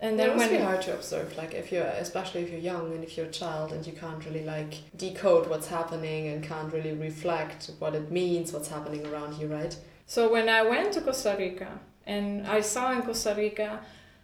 And 0.00 0.16
then 0.18 0.30
it 0.30 0.36
must 0.36 0.50
when 0.50 0.58
be 0.60 0.64
hard 0.64 0.80
to 0.82 0.94
observe, 0.94 1.36
like 1.36 1.54
if 1.54 1.72
you're, 1.72 1.82
especially 1.84 2.42
if 2.42 2.50
you're 2.50 2.60
young 2.60 2.92
and 2.92 3.02
if 3.02 3.16
you're 3.16 3.26
a 3.26 3.30
child 3.30 3.72
and 3.72 3.84
you 3.86 3.92
can't 3.92 4.24
really 4.24 4.44
like 4.44 4.74
decode 4.96 5.48
what's 5.50 5.66
happening 5.66 6.28
and 6.28 6.42
can't 6.42 6.72
really 6.72 6.92
reflect 6.92 7.70
what 7.80 7.94
it 7.96 8.10
means, 8.10 8.52
what's 8.52 8.68
happening 8.68 9.04
around 9.06 9.36
you, 9.40 9.48
right? 9.48 9.76
So 10.06 10.30
when 10.32 10.48
I 10.48 10.62
went 10.62 10.92
to 10.92 11.00
Costa 11.00 11.34
Rica 11.36 11.80
and 12.06 12.46
I 12.46 12.60
saw 12.60 12.92
in 12.92 13.02
Costa 13.02 13.34
Rica 13.36 13.80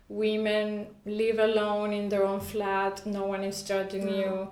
women 0.08 0.86
live 1.06 1.38
alone 1.38 1.92
in 1.92 2.08
their 2.08 2.24
own 2.24 2.40
flat, 2.40 3.04
no 3.06 3.24
one 3.26 3.42
is 3.42 3.62
judging 3.62 4.06
Yeah. 4.08 4.16
you. 4.20 4.48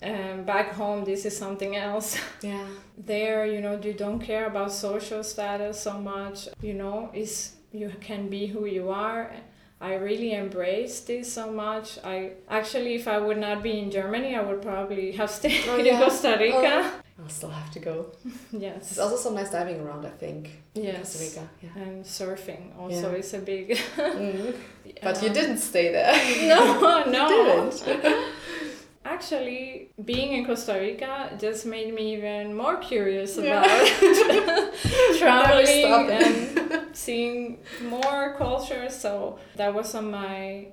And 0.00 0.46
back 0.46 0.74
home, 0.74 1.04
this 1.04 1.24
is 1.24 1.36
something 1.36 1.74
else. 1.76 2.16
Yeah. 2.42 2.66
there, 2.96 3.46
you 3.46 3.60
know, 3.60 3.80
you 3.82 3.94
don't 3.94 4.20
care 4.20 4.46
about 4.46 4.70
social 4.72 5.24
status 5.24 5.80
so 5.80 5.94
much. 5.98 6.48
You 6.60 6.74
know, 6.74 7.10
is 7.14 7.56
you 7.72 7.90
can 8.00 8.28
be 8.28 8.46
who 8.46 8.66
you 8.66 8.90
are. 8.90 9.32
I 9.80 9.94
really 9.94 10.32
embrace 10.32 11.00
this 11.00 11.32
so 11.32 11.52
much. 11.52 11.98
I 12.04 12.32
actually, 12.48 12.96
if 12.96 13.06
I 13.06 13.18
would 13.18 13.38
not 13.38 13.62
be 13.62 13.78
in 13.78 13.90
Germany, 13.90 14.34
I 14.34 14.40
would 14.42 14.60
probably 14.60 15.12
have 15.12 15.30
stayed 15.30 15.62
Oh, 15.68 15.78
in? 15.84 15.96
Costa 15.98 16.36
Rica. 16.40 16.92
I'll 17.20 17.28
still 17.28 17.50
have 17.50 17.70
to 17.72 17.78
go. 17.80 18.06
Yes. 18.52 18.88
There's 18.96 18.98
also 18.98 19.16
some 19.16 19.34
nice 19.34 19.50
diving 19.50 19.80
around, 19.80 20.04
I 20.06 20.10
think. 20.10 20.50
in 20.74 20.84
Yes. 20.84 20.98
Costa 21.16 21.24
Rica. 21.40 21.48
Yeah. 21.62 21.82
And 21.82 22.04
surfing 22.04 22.76
also 22.78 23.10
Yeah. 23.12 23.18
is 23.18 23.34
a 23.34 23.38
big. 23.38 23.78
Mm. 23.96 24.54
But 25.02 25.22
you 25.22 25.28
um, 25.28 25.34
didn't 25.34 25.58
stay 25.58 25.92
there. 25.92 26.14
No, 26.48 27.04
no. 27.04 27.28
didn't. 27.28 27.74
Actually, 29.14 29.90
being 30.04 30.32
in 30.36 30.44
Costa 30.44 30.74
Rica 30.74 31.36
just 31.40 31.64
made 31.66 31.92
me 31.94 32.14
even 32.16 32.54
more 32.54 32.76
curious 32.76 33.36
Yeah. 33.36 33.64
about 33.64 34.74
traveling 35.18 36.10
and 36.10 36.96
seeing 37.04 37.58
more 37.82 38.34
cultures. 38.36 38.94
So 38.94 39.38
that 39.56 39.74
was 39.74 39.94
on 39.94 40.10
my 40.10 40.68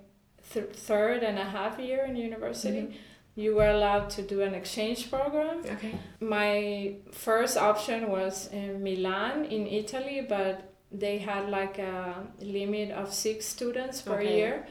th- 0.53 0.73
third 0.89 1.23
and 1.23 1.37
a 1.39 1.43
half 1.57 1.79
year 1.79 2.01
in 2.05 2.15
university. 2.15 2.81
Mhm. 2.81 2.93
You 3.37 3.55
were 3.55 3.69
allowed 3.77 4.09
to 4.11 4.21
do 4.21 4.41
an 4.41 4.53
exchange 4.55 5.09
program. 5.09 5.57
Okay. 5.75 5.93
My 6.21 6.95
first 7.11 7.57
option 7.57 8.09
was 8.09 8.47
in 8.53 8.81
Milan 8.83 9.45
in 9.45 9.67
Italy, 9.67 10.25
but 10.27 10.55
they 10.91 11.17
had 11.17 11.49
like 11.49 11.77
a 11.79 12.27
limit 12.39 12.91
of 12.91 13.13
six 13.13 13.45
students 13.45 14.01
per 14.01 14.19
Okay. 14.19 14.35
year. 14.37 14.67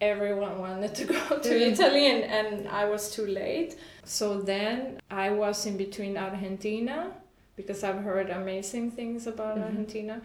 Everyone 0.00 0.58
wanted 0.58 0.94
to 0.96 1.04
go 1.14 1.38
to 1.38 1.48
Mhm. 1.48 1.72
Italy, 1.72 2.06
and, 2.10 2.24
and 2.24 2.68
I 2.68 2.84
was 2.84 3.10
too 3.10 3.26
late. 3.26 3.76
So 4.04 4.40
then 4.40 5.00
I 5.10 5.30
was 5.30 5.64
in 5.66 5.76
between 5.76 6.16
Argentina 6.16 7.12
because 7.56 7.84
I've 7.84 8.02
heard 8.02 8.28
amazing 8.30 8.90
things 8.90 9.26
about 9.26 9.56
Mhm. 9.56 9.64
Argentina, 9.66 10.20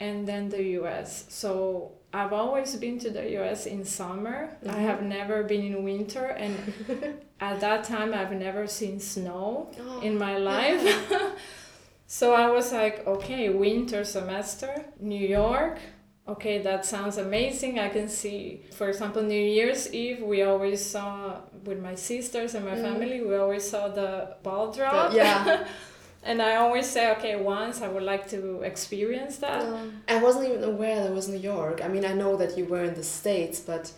and 0.00 0.26
then 0.26 0.48
the 0.48 0.62
US. 0.80 1.26
So 1.28 1.92
I've 2.12 2.32
always 2.32 2.76
been 2.76 2.98
to 3.00 3.10
the 3.10 3.24
US 3.38 3.66
in 3.66 3.84
summer. 3.84 4.56
I 4.64 4.68
Mhm. 4.78 4.86
have 4.90 5.02
never 5.02 5.42
been 5.42 5.64
in 5.70 5.82
winter, 5.84 6.26
and 6.44 6.54
at 7.40 7.60
that 7.60 7.84
time 7.84 8.14
I've 8.14 8.32
never 8.32 8.66
seen 8.66 9.00
snow 9.00 9.68
Oh, 9.80 10.00
in 10.00 10.16
my 10.16 10.38
life. 10.38 10.82
so 12.06 12.32
I 12.34 12.48
was 12.50 12.72
like, 12.72 13.06
okay, 13.06 13.50
winter 13.50 14.04
semester, 14.04 14.72
New 15.00 15.26
York. 15.40 15.78
Okay, 16.28 16.58
that 16.62 16.84
sounds 16.84 17.18
amazing. 17.18 17.78
I 17.78 17.88
can 17.88 18.08
see, 18.08 18.62
for 18.72 18.88
example, 18.88 19.22
New 19.22 19.40
Year's 19.58 19.92
Eve, 19.94 20.22
we 20.22 20.42
always 20.42 20.84
saw 20.84 21.36
with 21.64 21.80
my 21.80 21.94
sisters 21.94 22.54
and 22.56 22.64
my 22.64 22.74
Mm. 22.76 22.82
family, 22.82 23.20
we 23.20 23.36
always 23.36 23.68
saw 23.68 23.88
the 23.88 24.34
ball 24.42 24.72
drop. 24.72 25.12
yeah. 25.14 25.66
and 26.24 26.42
I 26.42 26.56
always 26.56 26.86
say, 26.94 27.12
okay, 27.12 27.36
once 27.36 27.80
I 27.80 27.86
would 27.88 28.02
like 28.02 28.28
to 28.30 28.62
experience 28.62 29.36
that. 29.38 29.62
Um, 29.62 30.02
I 30.08 30.16
wasn't 30.20 30.48
even 30.50 30.64
aware 30.64 31.02
that 31.04 31.12
was 31.14 31.28
New 31.28 31.38
York. 31.54 31.80
I 31.84 31.88
mean, 31.88 32.04
I 32.04 32.12
know 32.12 32.36
that 32.36 32.58
you 32.58 32.64
were 32.64 32.82
in 32.82 32.94
the 32.94 33.04
States, 33.04 33.60
but 33.60 33.92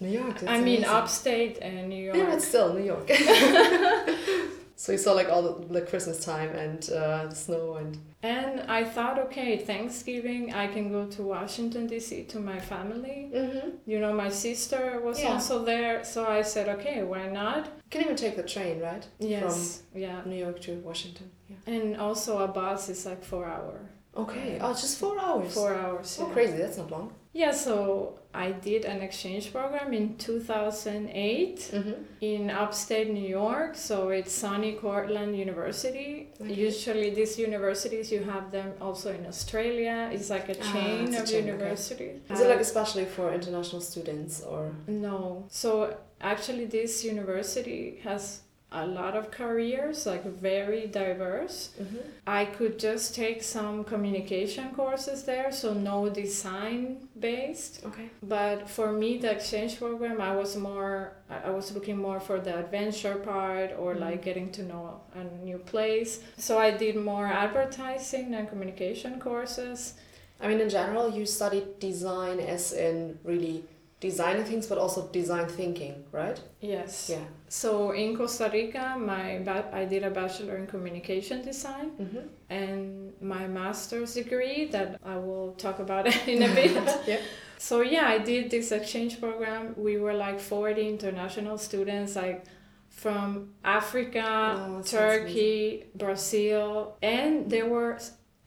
New 0.00 0.08
York. 0.20 0.36
I 0.44 0.56
mean, 0.60 0.78
amazing. 0.78 0.84
upstate 0.86 1.58
and 1.60 1.88
New 1.90 2.02
York. 2.02 2.16
Yeah, 2.16 2.30
but 2.30 2.40
still 2.40 2.72
New 2.72 2.84
York. 2.84 3.10
so 4.78 4.92
you 4.92 4.98
saw 4.98 5.12
like 5.12 5.28
all 5.28 5.42
the, 5.42 5.80
Christmas 5.80 6.24
time 6.24 6.50
and 6.50 6.88
uh, 6.90 7.26
the 7.26 7.34
snow 7.34 7.74
and. 7.74 7.98
And 8.22 8.60
I 8.70 8.84
thought, 8.84 9.18
okay, 9.26 9.58
Thanksgiving, 9.58 10.54
I 10.54 10.68
can 10.68 10.92
go 10.92 11.06
to 11.06 11.22
Washington, 11.22 11.88
D.C. 11.88 12.24
to 12.32 12.38
my 12.38 12.60
family. 12.60 13.28
Mm-hmm. 13.34 13.68
You 13.86 13.98
know, 13.98 14.12
my 14.12 14.28
sister 14.28 15.00
was 15.04 15.20
Yeah. 15.20 15.32
also 15.32 15.64
there. 15.64 16.04
So 16.04 16.26
I 16.26 16.42
said, 16.42 16.68
okay, 16.76 17.02
why 17.02 17.26
not? 17.28 17.66
You 17.66 17.90
can 17.90 18.02
even 18.02 18.16
take 18.16 18.36
the 18.36 18.44
train, 18.44 18.80
right? 18.80 19.04
Yes. 19.18 19.82
yeah. 19.94 20.22
New 20.24 20.36
York 20.36 20.60
to 20.62 20.72
Washington. 20.90 21.28
Yeah. 21.48 21.74
And 21.74 21.96
also 21.96 22.38
a 22.38 22.48
bus 22.48 22.88
is 22.88 23.04
like 23.04 23.24
four 23.24 23.46
hour. 23.46 23.80
Okay. 24.16 24.58
Oh, 24.60 24.72
just 24.72 24.98
four 24.98 25.20
hours. 25.20 25.54
Four 25.54 25.74
hours. 25.74 26.18
Oh, 26.20 26.28
yeah. 26.28 26.32
crazy. 26.32 26.56
That's 26.56 26.78
not 26.78 26.90
long. 26.90 27.12
Yeah, 27.32 27.52
so 27.52 28.18
I 28.34 28.52
did 28.52 28.84
an 28.84 29.00
exchange 29.02 29.52
program 29.52 29.92
in 29.92 30.16
2008 30.16 31.58
Mm-hmm. 31.72 31.92
in 32.20 32.50
upstate 32.50 33.10
New 33.10 33.28
York. 33.28 33.76
So 33.76 34.08
it's 34.08 34.32
SUNY 34.42 34.80
Cortland 34.80 35.36
University. 35.36 36.28
Okay. 36.40 36.52
Usually, 36.52 37.10
these 37.10 37.38
universities, 37.38 38.10
you 38.10 38.22
have 38.24 38.50
them 38.50 38.72
also 38.80 39.12
in 39.12 39.26
Australia. 39.26 40.10
It's 40.12 40.30
like 40.30 40.48
a 40.48 40.56
Ah, 40.60 40.72
chain 40.72 41.08
it's 41.08 41.16
a 41.18 41.22
of 41.22 41.28
chain, 41.28 41.38
okay. 41.44 41.46
universities. 41.52 42.20
Is 42.30 42.40
it 42.40 42.48
like 42.48 42.60
especially 42.60 43.04
for 43.04 43.32
international 43.32 43.82
students 43.82 44.40
or? 44.42 44.72
No. 44.86 45.44
So 45.48 45.96
actually, 46.20 46.64
this 46.66 47.04
university 47.04 48.00
has 48.04 48.40
a 48.70 48.86
lot 48.86 49.16
of 49.16 49.30
careers, 49.30 50.04
like 50.04 50.24
very 50.24 50.86
diverse. 50.86 51.70
Mm-hmm. 51.80 51.96
I 52.26 52.44
could 52.44 52.78
just 52.78 53.14
take 53.14 53.42
some 53.42 53.82
communication 53.84 54.70
courses 54.74 55.22
there, 55.24 55.50
so 55.52 55.72
no 55.72 56.10
design 56.10 57.08
based. 57.18 57.80
Okay. 57.86 58.10
But 58.22 58.68
for 58.68 58.92
me, 58.92 59.16
the 59.16 59.30
exchange 59.30 59.78
program, 59.78 60.20
I 60.20 60.36
was 60.36 60.54
more, 60.56 61.12
I 61.30 61.48
was 61.50 61.72
looking 61.74 61.96
more 61.96 62.20
for 62.20 62.38
the 62.40 62.58
adventure 62.58 63.14
part 63.16 63.70
or 63.78 63.94
Mhm. 63.94 64.00
like 64.00 64.22
getting 64.22 64.50
to 64.52 64.62
know 64.62 65.00
a 65.14 65.24
new 65.44 65.58
place. 65.58 66.20
So 66.36 66.58
I 66.58 66.70
did 66.70 66.94
more 66.96 67.26
advertising 67.26 68.34
and 68.34 68.48
communication 68.48 69.18
courses. 69.18 69.94
I 70.40 70.46
mean, 70.48 70.60
in 70.60 70.68
general, 70.68 71.08
you 71.10 71.24
studied 71.26 71.80
design 71.80 72.38
as 72.38 72.72
in 72.72 73.18
really 73.24 73.64
designing 74.00 74.44
things, 74.44 74.66
but 74.66 74.78
also 74.78 75.08
design 75.08 75.46
thinking, 75.48 76.04
right? 76.12 76.40
Yes. 76.60 77.08
Yeah. 77.10 77.24
So 77.48 77.90
in 77.90 78.16
Costa 78.16 78.48
Rica, 78.52 78.96
my 78.98 79.40
ba- 79.44 79.70
I 79.72 79.84
did 79.86 80.04
a 80.04 80.10
bachelor 80.10 80.56
in 80.56 80.66
communication 80.68 81.42
design 81.42 81.90
Mm-hmm. 82.00 82.26
and 82.50 83.12
my 83.20 83.46
master's 83.48 84.14
degree 84.14 84.66
that 84.66 85.00
I 85.04 85.16
will 85.16 85.52
talk 85.54 85.78
about 85.80 86.06
in 86.28 86.42
a 86.42 86.54
bit. 86.54 86.72
yeah. 87.06 87.20
So 87.58 87.80
yeah, 87.80 88.06
I 88.06 88.18
did 88.18 88.50
this 88.50 88.70
exchange 88.70 89.20
program. 89.20 89.74
We 89.76 89.96
were 89.96 90.14
like 90.14 90.38
40 90.38 90.88
international 90.88 91.58
students, 91.58 92.14
like 92.14 92.44
from 92.88 93.50
Africa, 93.64 94.54
Oh, 94.58 94.82
Turkey, 94.82 95.84
Brazil, 95.94 96.96
and 97.02 97.50
there 97.50 97.66
were, 97.66 97.98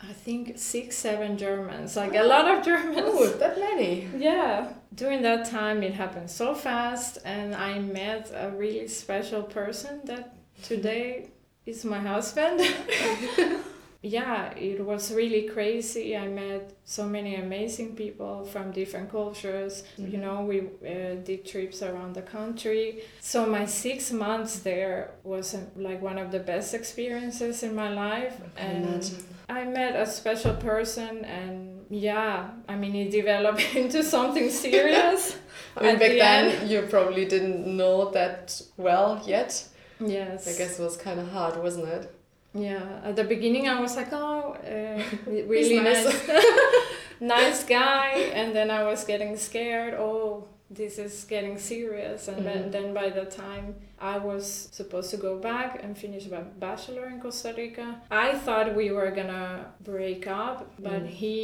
I 0.04 0.14
think, 0.14 0.58
six, 0.58 0.98
seven 0.98 1.38
Germans, 1.38 1.96
like 1.96 2.16
a 2.16 2.24
lot 2.24 2.48
of 2.48 2.64
Germans. 2.66 2.98
Oh, 3.04 3.28
that 3.40 3.58
many. 3.60 4.08
Yeah, 4.18 4.74
during 4.96 5.22
that 5.22 5.46
time 5.50 5.84
it 5.84 5.94
happened 5.94 6.30
so 6.30 6.56
fast, 6.56 7.20
and 7.24 7.54
I 7.56 7.80
met 7.80 8.32
a 8.36 8.50
really 8.50 8.88
special 8.88 9.44
person 9.44 10.02
that 10.06 10.36
today 10.64 11.28
is 11.66 11.86
my 11.86 12.00
husband. 12.00 12.62
yeah, 14.02 14.52
it 14.58 14.84
was 14.84 15.14
really 15.14 15.44
crazy. 15.48 16.18
I 16.18 16.28
met 16.28 16.74
so 16.84 17.06
many 17.06 17.36
amazing 17.36 17.96
people 17.96 18.46
from 18.46 18.72
different 18.72 19.12
cultures. 19.12 19.84
You 19.98 20.18
Mhm. 20.18 20.22
know, 20.22 20.42
we 20.42 20.60
uh, 20.62 21.16
did 21.24 21.46
trips 21.46 21.84
around 21.84 22.16
the 22.16 22.24
country. 22.24 23.04
So 23.20 23.46
my 23.46 23.66
six 23.68 24.12
months 24.12 24.60
there 24.60 25.12
was 25.24 25.54
uh, 25.54 25.60
like 25.76 26.02
one 26.02 26.18
of 26.18 26.32
the 26.32 26.40
best 26.40 26.74
experiences 26.74 27.62
in 27.64 27.76
my 27.76 27.90
life, 27.94 28.36
and. 28.58 29.04
I 29.52 29.66
met 29.66 29.96
a 29.96 30.06
special 30.06 30.54
person 30.56 31.26
and 31.26 31.86
yeah, 31.90 32.50
I 32.68 32.76
mean 32.76 32.96
it 32.96 33.12
developed 33.12 33.76
into 33.76 34.04
something 34.04 34.50
serious. 34.50 35.38
I 35.78 35.84
mean, 35.84 36.00
back 36.00 36.12
the 36.12 36.18
then 36.20 36.46
end- 36.50 36.70
you 36.72 36.82
probably 36.84 37.26
didn't 37.26 37.66
know 37.66 38.10
that 38.12 38.62
well 38.78 39.22
yet. 39.26 39.68
yes. 40.00 40.48
I 40.48 40.58
guess 40.58 40.80
it 40.80 40.84
was 40.84 40.98
kind 40.98 41.20
of 41.20 41.28
hard, 41.30 41.62
wasn't 41.62 41.88
it? 41.88 42.14
Yeah. 42.54 42.84
At 43.04 43.16
the 43.16 43.24
beginning 43.24 43.68
I 43.70 43.80
was 43.80 43.96
like, 43.96 44.12
oh, 44.12 44.54
uh, 44.54 45.04
really 45.30 45.80
nice. 45.80 46.04
nice, 46.06 46.86
nice 47.20 47.64
guy, 47.64 48.10
and 48.34 48.54
then 48.56 48.70
I 48.70 48.84
was 48.84 49.04
getting 49.06 49.38
scared. 49.38 49.94
Oh, 49.94 50.48
this 50.74 50.98
is 50.98 51.26
getting 51.26 51.58
serious, 51.58 52.28
and 52.30 52.46
then, 52.46 52.62
Mhm. 52.64 52.72
then 52.72 52.94
by 52.94 53.10
the 53.10 53.26
time 53.26 53.76
I 54.00 54.18
was 54.30 54.46
supposed 54.72 55.10
to 55.12 55.18
go 55.18 55.34
back 55.38 55.84
and 55.84 55.98
finish 55.98 56.26
my 56.36 56.42
bachelor 56.66 57.06
in 57.08 57.20
Costa 57.20 57.54
Rica, 57.58 57.88
I 58.10 58.28
thought 58.46 58.76
we 58.82 58.88
were 58.92 59.12
gonna 59.12 59.46
break 59.92 60.28
up, 60.28 60.58
but 60.80 61.02
Mm. 61.04 61.08
he 61.22 61.36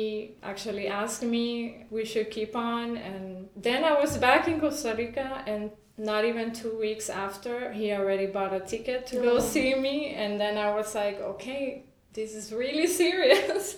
actually 0.52 0.88
asked 0.88 1.24
me 1.36 1.48
we 1.98 2.04
should 2.12 2.30
keep 2.38 2.56
on, 2.56 2.96
and 2.98 3.50
then 3.68 3.84
I 3.84 3.94
was 4.04 4.18
back 4.18 4.48
in 4.48 4.60
Costa 4.60 4.94
Rica 4.98 5.44
and. 5.46 5.72
Not 6.00 6.26
even 6.26 6.52
two 6.54 6.78
weeks 6.78 7.10
after, 7.10 7.72
he 7.80 7.92
already 7.92 8.28
bought 8.28 8.54
a 8.54 8.60
ticket 8.60 9.08
to 9.08 9.16
go 9.16 9.38
Oh. 9.38 9.40
see 9.40 9.74
me, 9.74 10.13
and 10.24 10.40
then 10.40 10.56
I 10.56 10.70
was 10.76 10.94
like, 10.94 11.20
okay, 11.20 11.86
this 12.13 12.36
is 12.36 12.54
really 12.54 12.86
serious. 13.04 13.78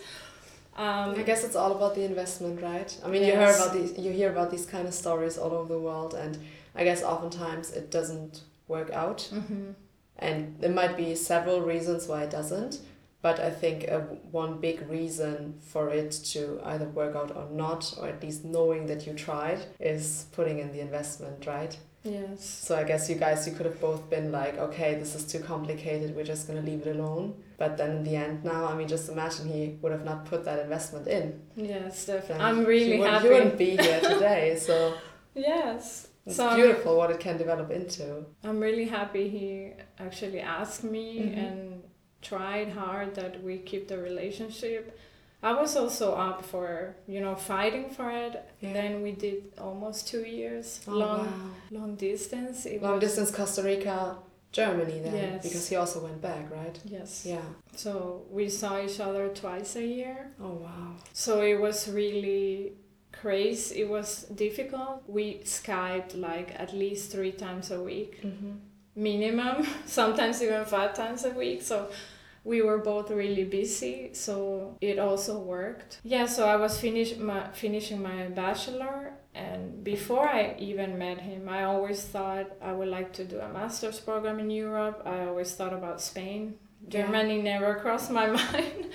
Um, 0.79 1.15
I 1.19 1.23
guess 1.23 1.43
it's 1.43 1.57
all 1.57 1.73
about 1.73 1.93
the 1.93 2.05
investment, 2.05 2.61
right? 2.61 2.97
I 3.03 3.09
mean, 3.09 3.23
you 3.23 3.33
hear 3.33 3.53
about 3.53 3.73
these, 3.73 3.97
you 3.97 4.13
hear 4.13 4.31
about 4.31 4.49
these 4.49 4.65
kind 4.65 4.87
of 4.87 4.93
stories 4.93 5.37
all 5.37 5.51
over 5.51 5.73
the 5.73 5.79
world, 5.79 6.13
and 6.13 6.37
I 6.73 6.85
guess 6.85 7.03
oftentimes 7.03 7.71
it 7.71 7.91
doesn't 7.91 8.43
work 8.69 8.89
out, 8.91 9.29
mhm. 9.33 9.75
and 10.17 10.55
there 10.61 10.71
might 10.71 10.95
be 10.95 11.15
several 11.15 11.59
reasons 11.59 12.07
why 12.07 12.23
it 12.23 12.31
doesn't. 12.31 12.79
But 13.21 13.41
I 13.41 13.49
think 13.49 13.91
uh, 13.91 13.99
one 14.31 14.61
big 14.61 14.89
reason 14.89 15.55
for 15.59 15.89
it 15.89 16.11
to 16.31 16.61
either 16.63 16.85
work 16.85 17.13
out 17.13 17.35
or 17.35 17.49
not, 17.51 17.93
or 17.99 18.07
at 18.07 18.23
least 18.23 18.45
knowing 18.45 18.85
that 18.85 19.05
you 19.05 19.11
tried, 19.11 19.59
is 19.81 20.27
putting 20.31 20.59
in 20.59 20.71
the 20.71 20.79
investment, 20.79 21.45
right? 21.45 21.77
Yes. 22.05 22.45
So 22.45 22.77
I 22.77 22.85
guess 22.85 23.09
you 23.09 23.15
guys, 23.15 23.45
you 23.45 23.53
could 23.53 23.65
have 23.65 23.81
both 23.81 24.09
been 24.09 24.31
like, 24.31 24.57
okay, 24.57 24.95
this 24.95 25.13
is 25.13 25.25
too 25.25 25.39
complicated, 25.39 26.15
we're 26.15 26.23
just 26.23 26.47
gonna 26.47 26.61
leave 26.61 26.87
it 26.87 26.95
alone. 26.95 27.35
But 27.59 27.75
then 27.77 27.91
in 27.97 28.03
the 28.03 28.15
end 28.15 28.43
now, 28.45 28.65
I 28.65 28.73
mean, 28.75 28.87
just 28.87 29.09
imagine 29.09 29.47
he 29.47 29.77
would 29.81 29.91
have 29.91 30.05
not 30.05 30.25
put 30.25 30.45
that 30.45 30.59
investment 30.59 31.07
in. 31.07 31.41
Yes, 31.57 32.05
definitely. 32.05 32.43
I'm 32.45 32.59
he 32.61 32.65
really 32.65 32.99
would- 32.99 33.09
happy. 33.09 33.27
He 33.27 33.33
wouldn't 33.33 33.57
be 33.57 33.71
here 33.77 33.99
today, 33.99 34.55
so 34.67 34.93
Yes. 35.35 36.07
it's 36.25 36.37
So 36.37 36.47
I'm- 36.47 36.55
beautiful 36.55 36.95
what 36.97 37.11
it 37.11 37.19
can 37.19 37.37
develop 37.37 37.69
into. 37.69 38.25
I'm 38.43 38.59
really 38.59 38.85
happy 38.85 39.27
he 39.29 39.73
actually 39.99 40.39
asked 40.39 40.83
me 40.83 41.05
Mhm. 41.19 41.37
and 41.45 41.83
tried 42.21 42.69
hard 42.69 43.15
that 43.15 43.43
we 43.43 43.57
keep 43.59 43.87
the 43.89 43.97
relationship. 43.97 44.97
I 45.41 45.53
was 45.53 45.77
also 45.77 46.13
up 46.15 46.43
for, 46.43 46.95
you 47.07 47.21
know, 47.21 47.33
fighting 47.35 47.89
for 47.89 48.09
it. 48.11 48.33
Yeah. 48.59 48.73
Then 48.73 49.01
we 49.01 49.11
did 49.13 49.53
almost 49.57 50.07
two 50.11 50.23
years. 50.39 50.81
Oh, 50.87 50.91
long 50.91 51.25
wow. 51.27 51.51
long 51.79 51.95
distance. 51.95 52.65
It 52.65 52.81
Long 52.81 52.95
was- 52.95 53.01
distance 53.05 53.31
Costa 53.31 53.63
Rica, 53.63 54.17
Germany 54.51 54.99
then, 55.01 55.13
Yes. 55.13 55.43
because 55.43 55.69
he 55.69 55.75
also 55.75 55.99
went 56.03 56.21
back, 56.21 56.49
right? 56.51 56.77
Yes. 56.85 57.23
Yeah. 57.25 57.41
So 57.75 58.23
we 58.31 58.49
saw 58.49 58.81
each 58.81 58.99
other 58.99 59.29
twice 59.29 59.75
a 59.75 59.85
year. 59.85 60.31
Oh 60.41 60.53
wow. 60.53 60.95
So 61.13 61.41
it 61.41 61.59
was 61.59 61.87
really 61.87 62.73
crazy. 63.11 63.81
It 63.81 63.89
was 63.89 64.23
difficult. 64.35 65.03
We 65.07 65.39
Skyped 65.43 66.15
like 66.19 66.55
at 66.59 66.73
least 66.73 67.11
three 67.11 67.31
times 67.31 67.71
a 67.71 67.81
week, 67.81 68.21
Mm-hmm. 68.23 68.51
minimum, 68.95 69.67
sometimes 69.85 70.41
even 70.41 70.65
five 70.65 70.93
times 70.95 71.25
a 71.25 71.29
week. 71.31 71.61
So 71.61 71.89
we 72.43 72.61
were 72.61 72.77
both 72.79 73.11
really 73.11 73.43
busy, 73.43 74.09
so 74.13 74.77
it 74.81 74.97
also 74.97 75.39
worked. 75.39 75.99
Yeah, 76.03 76.25
so 76.25 76.47
I 76.47 76.55
was 76.55 76.79
finish 76.79 77.17
my, 77.17 77.49
finishing 77.53 78.01
my 78.01 78.29
bachelor, 78.29 79.13
and 79.35 79.83
before 79.83 80.27
I 80.27 80.55
even 80.59 80.97
met 80.97 81.19
him, 81.21 81.47
I 81.47 81.63
always 81.63 82.01
thought 82.03 82.47
I 82.61 82.73
would 82.73 82.87
like 82.87 83.13
to 83.13 83.23
do 83.23 83.39
a 83.39 83.49
master's 83.49 83.99
program 83.99 84.39
in 84.39 84.49
Europe. 84.49 85.03
I 85.05 85.25
always 85.25 85.53
thought 85.53 85.73
about 85.73 86.01
Spain. 86.01 86.55
Yeah. 86.87 87.03
Germany 87.03 87.41
never 87.41 87.75
crossed 87.75 88.11
my 88.11 88.27
mind. 88.41 88.89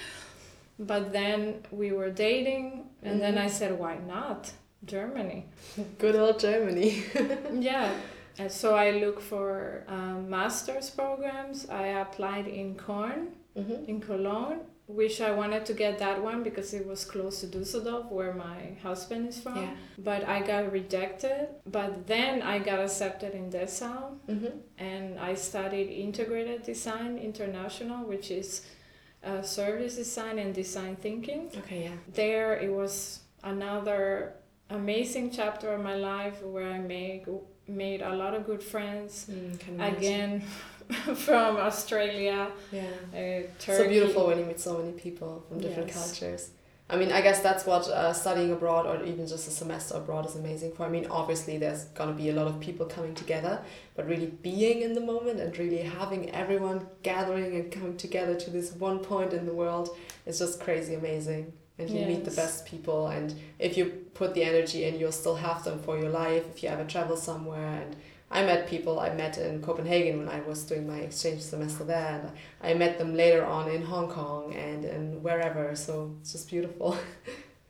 But 0.79 1.13
then 1.13 1.63
we 1.71 1.93
were 1.93 2.11
dating, 2.11 2.87
and 3.03 3.21
then 3.21 3.39
I 3.39 3.47
said, 3.47 3.79
why 3.79 3.99
not? 3.99 4.53
Germany. 4.85 5.47
Good 5.99 6.17
old 6.17 6.41
Germany. 6.41 7.05
yeah. 7.53 7.95
And 8.37 8.51
so 8.51 8.75
I 8.75 8.91
look 8.91 9.21
for 9.21 9.85
um, 9.87 10.29
master's 10.29 10.91
programs. 10.91 11.69
I 11.71 11.87
applied 12.03 12.49
in 12.49 12.75
Köln, 12.75 13.29
mm-hmm. 13.57 13.85
in 13.89 14.01
Cologne. 14.01 14.61
Wish 14.87 15.21
I 15.23 15.31
wanted 15.31 15.65
to 15.67 15.73
get 15.73 15.99
that 16.01 16.23
one 16.23 16.43
because 16.43 16.75
it 16.75 16.87
was 16.87 17.07
close 17.07 17.41
to 17.41 17.47
Düsseldorf, 17.47 18.11
where 18.13 18.35
my 18.35 18.77
husband 18.83 19.27
is 19.29 19.41
from. 19.41 19.57
Yeah. 19.57 19.71
But 19.97 20.29
I 20.29 20.43
got 20.43 20.71
rejected. 20.73 21.49
But 21.65 22.07
then 22.07 22.43
I 22.43 22.59
got 22.59 22.81
accepted 22.81 23.33
in 23.35 23.49
Dessau, 23.51 24.19
Mm-hmm. 24.29 24.59
and 24.77 25.19
I 25.19 25.35
studied 25.35 25.89
integrated 25.91 26.65
design 26.65 27.17
international, 27.19 28.05
which 28.07 28.31
is 28.31 28.67
uh, 29.25 29.41
service 29.41 29.97
design 29.97 30.39
and 30.39 30.55
design 30.55 30.97
thinking 30.97 31.51
Okay, 31.57 31.85
yeah. 31.85 31.97
there 32.13 32.59
it 32.59 32.71
was 32.71 33.21
another 33.43 34.35
amazing 34.69 35.31
chapter 35.31 35.73
of 35.73 35.81
my 35.83 35.95
life 35.97 36.43
where 36.43 36.71
I 36.71 36.79
made 36.79 37.25
made 37.67 38.03
a 38.03 38.15
lot 38.15 38.35
of 38.35 38.45
good 38.45 38.63
friends. 38.63 39.27
Mm, 39.31 39.97
Again, 39.97 40.43
from 41.15 41.57
Australia, 41.57 42.49
yeah, 42.73 42.83
uh, 43.15 43.43
so 43.59 43.89
beautiful 43.89 44.27
when 44.27 44.39
you 44.39 44.45
meet 44.45 44.61
so 44.61 44.79
many 44.79 44.93
people 44.93 45.45
from 45.49 45.59
different 45.61 45.89
Yes. 45.89 45.97
cultures. 46.07 46.51
I 46.91 46.97
mean, 46.97 47.11
I 47.13 47.23
guess 47.23 47.41
that's 47.41 47.65
what 47.65 47.89
uh, 47.89 48.13
studying 48.13 48.53
abroad 48.53 48.85
or 48.85 49.03
even 49.05 49.27
just 49.27 49.49
a 49.49 49.51
semester 49.51 49.95
abroad 49.97 50.27
is 50.27 50.37
amazing 50.37 50.73
for. 50.73 50.85
I 50.85 50.91
mean, 50.91 51.07
obviously, 51.07 51.57
there's 51.57 51.85
gonna 51.95 52.13
be 52.13 52.29
a 52.29 52.35
lot 52.35 52.47
of 52.47 52.61
people 52.61 52.85
coming 52.85 53.15
together, 53.15 53.63
but 53.97 54.07
really 54.07 54.27
being 54.27 54.83
in 54.83 54.93
the 54.93 55.01
moment 55.01 55.41
and 55.41 55.57
really 55.59 55.79
having 55.79 56.31
everyone 56.33 56.87
gathering 57.03 57.57
and 57.57 57.73
coming 57.73 57.97
together 57.97 58.35
to 58.35 58.51
this 58.51 58.73
one 58.73 58.99
point 58.99 59.33
in 59.33 59.47
the 59.47 59.55
world 59.55 59.97
is 60.27 60.39
just 60.39 60.61
crazy 60.61 60.95
amazing. 60.95 61.55
And 61.79 61.91
you 61.91 62.07
meet 62.07 62.25
the 62.25 62.31
best 62.31 62.67
people, 62.67 63.09
and 63.09 63.35
if 63.59 63.77
you 63.77 63.87
put 64.15 64.33
the 64.35 64.45
energy 64.45 64.85
in, 64.85 64.97
you'll 65.01 65.11
still 65.11 65.35
have 65.35 65.65
them 65.65 65.81
for 65.81 65.99
your 65.99 66.11
life 66.11 66.45
if 66.55 66.63
you 66.63 66.69
ever 66.69 66.85
travel 66.85 67.17
somewhere. 67.17 67.83
And 67.83 67.97
I 68.39 68.43
met 68.43 68.67
people 68.69 68.99
I 68.99 69.11
met 69.15 69.39
in 69.39 69.63
Copenhagen 69.63 70.19
when 70.19 70.29
I 70.29 70.41
was 70.41 70.65
doing 70.65 70.87
my 70.87 70.99
exchange 71.09 71.41
semester 71.43 71.85
there, 71.85 72.21
and 72.21 72.25
I 72.71 72.75
met 72.75 72.99
them 72.99 73.15
later 73.15 73.45
on 73.45 73.71
in 73.71 73.83
Hong 73.83 74.09
Kong 74.09 74.53
and, 74.55 74.85
and 74.85 75.23
wherever. 75.23 75.77
So 75.77 76.17
it's 76.21 76.33
just 76.33 76.49
beautiful. 76.51 76.97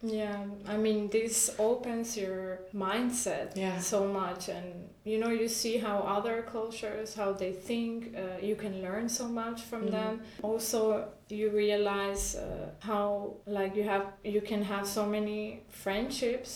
Yeah, 0.07 0.45
I 0.69 0.77
mean, 0.77 1.09
this 1.09 1.55
opens 1.59 2.15
your 2.15 2.59
mindset 2.75 3.57
Yeah. 3.57 3.79
so 3.81 4.05
much, 4.07 4.51
and 4.51 4.67
you 5.05 5.17
know, 5.19 5.31
you 5.31 5.49
see 5.49 5.79
how 5.79 5.97
other 6.17 6.43
cultures, 6.43 7.15
how 7.15 7.33
they 7.33 7.53
think. 7.53 8.15
Uh, 8.15 8.21
you 8.49 8.55
can 8.55 8.83
learn 8.83 9.09
so 9.09 9.27
much 9.27 9.63
from 9.63 9.83
Mhm. 9.87 9.91
them. 9.91 10.21
Also, 10.43 11.09
you 11.31 11.49
realize 11.51 12.37
uh, 12.37 12.69
how 12.81 13.33
like 13.47 13.73
you 13.79 13.85
have 13.93 14.05
you 14.35 14.43
can 14.43 14.63
have 14.63 14.85
so 14.87 15.07
many 15.07 15.41
friendships 15.71 16.51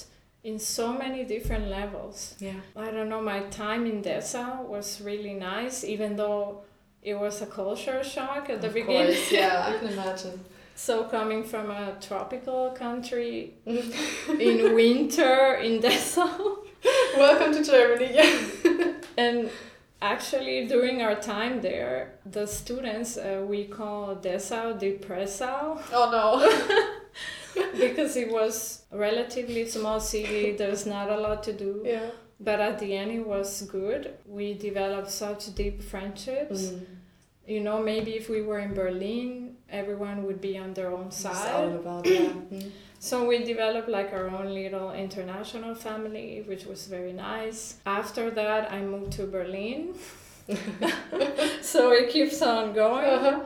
in 0.49 0.59
so 0.59 0.87
many 1.05 1.21
different 1.35 1.67
levels. 1.79 2.35
Yeah. 2.41 2.61
I 2.77 2.91
don't 2.95 3.09
know. 3.13 3.21
My 3.35 3.41
time 3.65 3.83
in 3.93 4.03
Dessau 4.03 4.63
was 4.75 5.01
really 5.11 5.35
nice, 5.35 5.85
even 5.85 6.17
though 6.17 6.63
it 7.03 7.17
was 7.25 7.43
a 7.43 7.47
culture 7.47 8.03
shock 8.15 8.49
at 8.51 8.61
the 8.61 8.69
Of 8.69 8.75
beginning. 8.75 9.07
course, 9.15 9.33
yeah, 9.33 9.67
I 9.69 9.71
can 9.79 9.89
imagine. 9.97 10.39
So 10.75 11.05
coming 11.17 11.43
from 11.53 11.71
a 11.71 11.97
tropical 12.09 12.71
country 12.85 13.55
in 13.67 14.75
winter 14.75 15.55
in 15.67 15.81
Dessau 15.81 16.31
Welcome 17.17 17.53
to 17.59 17.63
Germany. 17.73 18.11
Yeah. 18.15 18.93
and 19.17 19.51
actually 20.01 20.69
during 20.69 21.03
our 21.03 21.17
time 21.17 21.61
there 21.61 22.13
the 22.37 22.47
students 22.47 23.17
uh, 23.17 23.45
we 23.53 23.61
call 23.79 24.15
Dessau 24.15 24.67
Depressau 24.79 25.83
Oh 25.93 26.07
no. 26.17 26.95
because 27.85 28.16
it 28.16 28.31
was 28.31 28.85
relatively 28.92 29.66
small 29.68 30.01
city 30.01 30.53
there's 30.53 30.85
not 30.87 31.09
a 31.11 31.16
lot 31.27 31.42
to 31.49 31.53
do 31.53 31.83
Yeah. 31.85 32.11
but 32.40 32.61
at 32.61 32.79
the 32.79 32.90
end 32.97 33.11
it 33.12 33.27
was 33.27 33.62
good 33.62 34.03
we 34.27 34.55
developed 34.55 35.11
such 35.11 35.55
deep 35.55 35.83
friendships 35.83 36.61
Mm. 36.71 36.87
you 37.55 37.61
know 37.66 37.79
maybe 37.83 38.12
if 38.21 38.29
we 38.29 38.40
were 38.49 38.59
in 38.66 38.73
Berlin 38.75 39.57
everyone 39.81 40.25
would 40.27 40.40
be 40.40 40.57
on 40.64 40.73
their 40.75 40.90
own 40.99 41.11
side 41.11 41.73
about. 41.81 42.07
Yeah. 42.07 42.33
Mm. 42.53 42.71
So 43.01 43.14
we 43.31 43.44
developed 43.44 43.88
like 43.88 44.11
our 44.12 44.27
own 44.29 44.49
little 44.53 44.90
international 44.92 45.75
family, 45.77 46.42
which 46.51 46.64
was 46.66 46.81
very 46.97 47.12
nice. 47.12 47.77
After 47.87 48.25
that, 48.38 48.73
I 48.73 48.81
moved 48.83 49.12
to 49.18 49.25
Berlin. 49.37 49.94
so 51.63 51.93
it 51.93 52.11
keeps 52.11 52.41
on 52.43 52.73
going. 52.73 53.05
Uh-huh. 53.05 53.41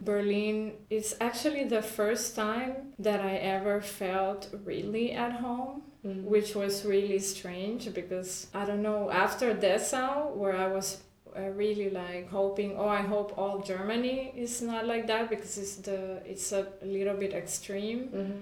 Berlin 0.00 0.72
is 0.90 1.16
actually 1.20 1.64
the 1.64 1.82
first 1.82 2.36
time 2.36 2.92
that 2.98 3.20
I 3.20 3.36
ever 3.36 3.80
felt 3.80 4.48
really 4.64 5.12
at 5.12 5.32
home, 5.32 5.82
Mm. 6.04 6.24
which 6.24 6.56
was 6.56 6.84
really 6.84 7.20
strange 7.20 7.94
because 7.94 8.48
I 8.52 8.64
don't 8.64 8.82
know, 8.82 9.08
after 9.08 9.54
Dessau, 9.54 10.34
where 10.34 10.56
I 10.56 10.66
was 10.66 10.98
uh, 11.36 11.42
really 11.54 11.88
like 11.90 12.28
hoping 12.28 12.76
oh 12.76 12.88
i 12.88 13.00
hope 13.00 13.38
all 13.38 13.60
germany 13.62 14.32
is 14.36 14.60
not 14.60 14.84
like 14.86 15.06
that 15.06 15.30
because 15.30 15.56
it's 15.56 15.76
the 15.76 16.20
it's 16.26 16.52
a 16.52 16.66
little 16.82 17.16
bit 17.16 17.32
extreme 17.32 18.00
Mhm. 18.12 18.32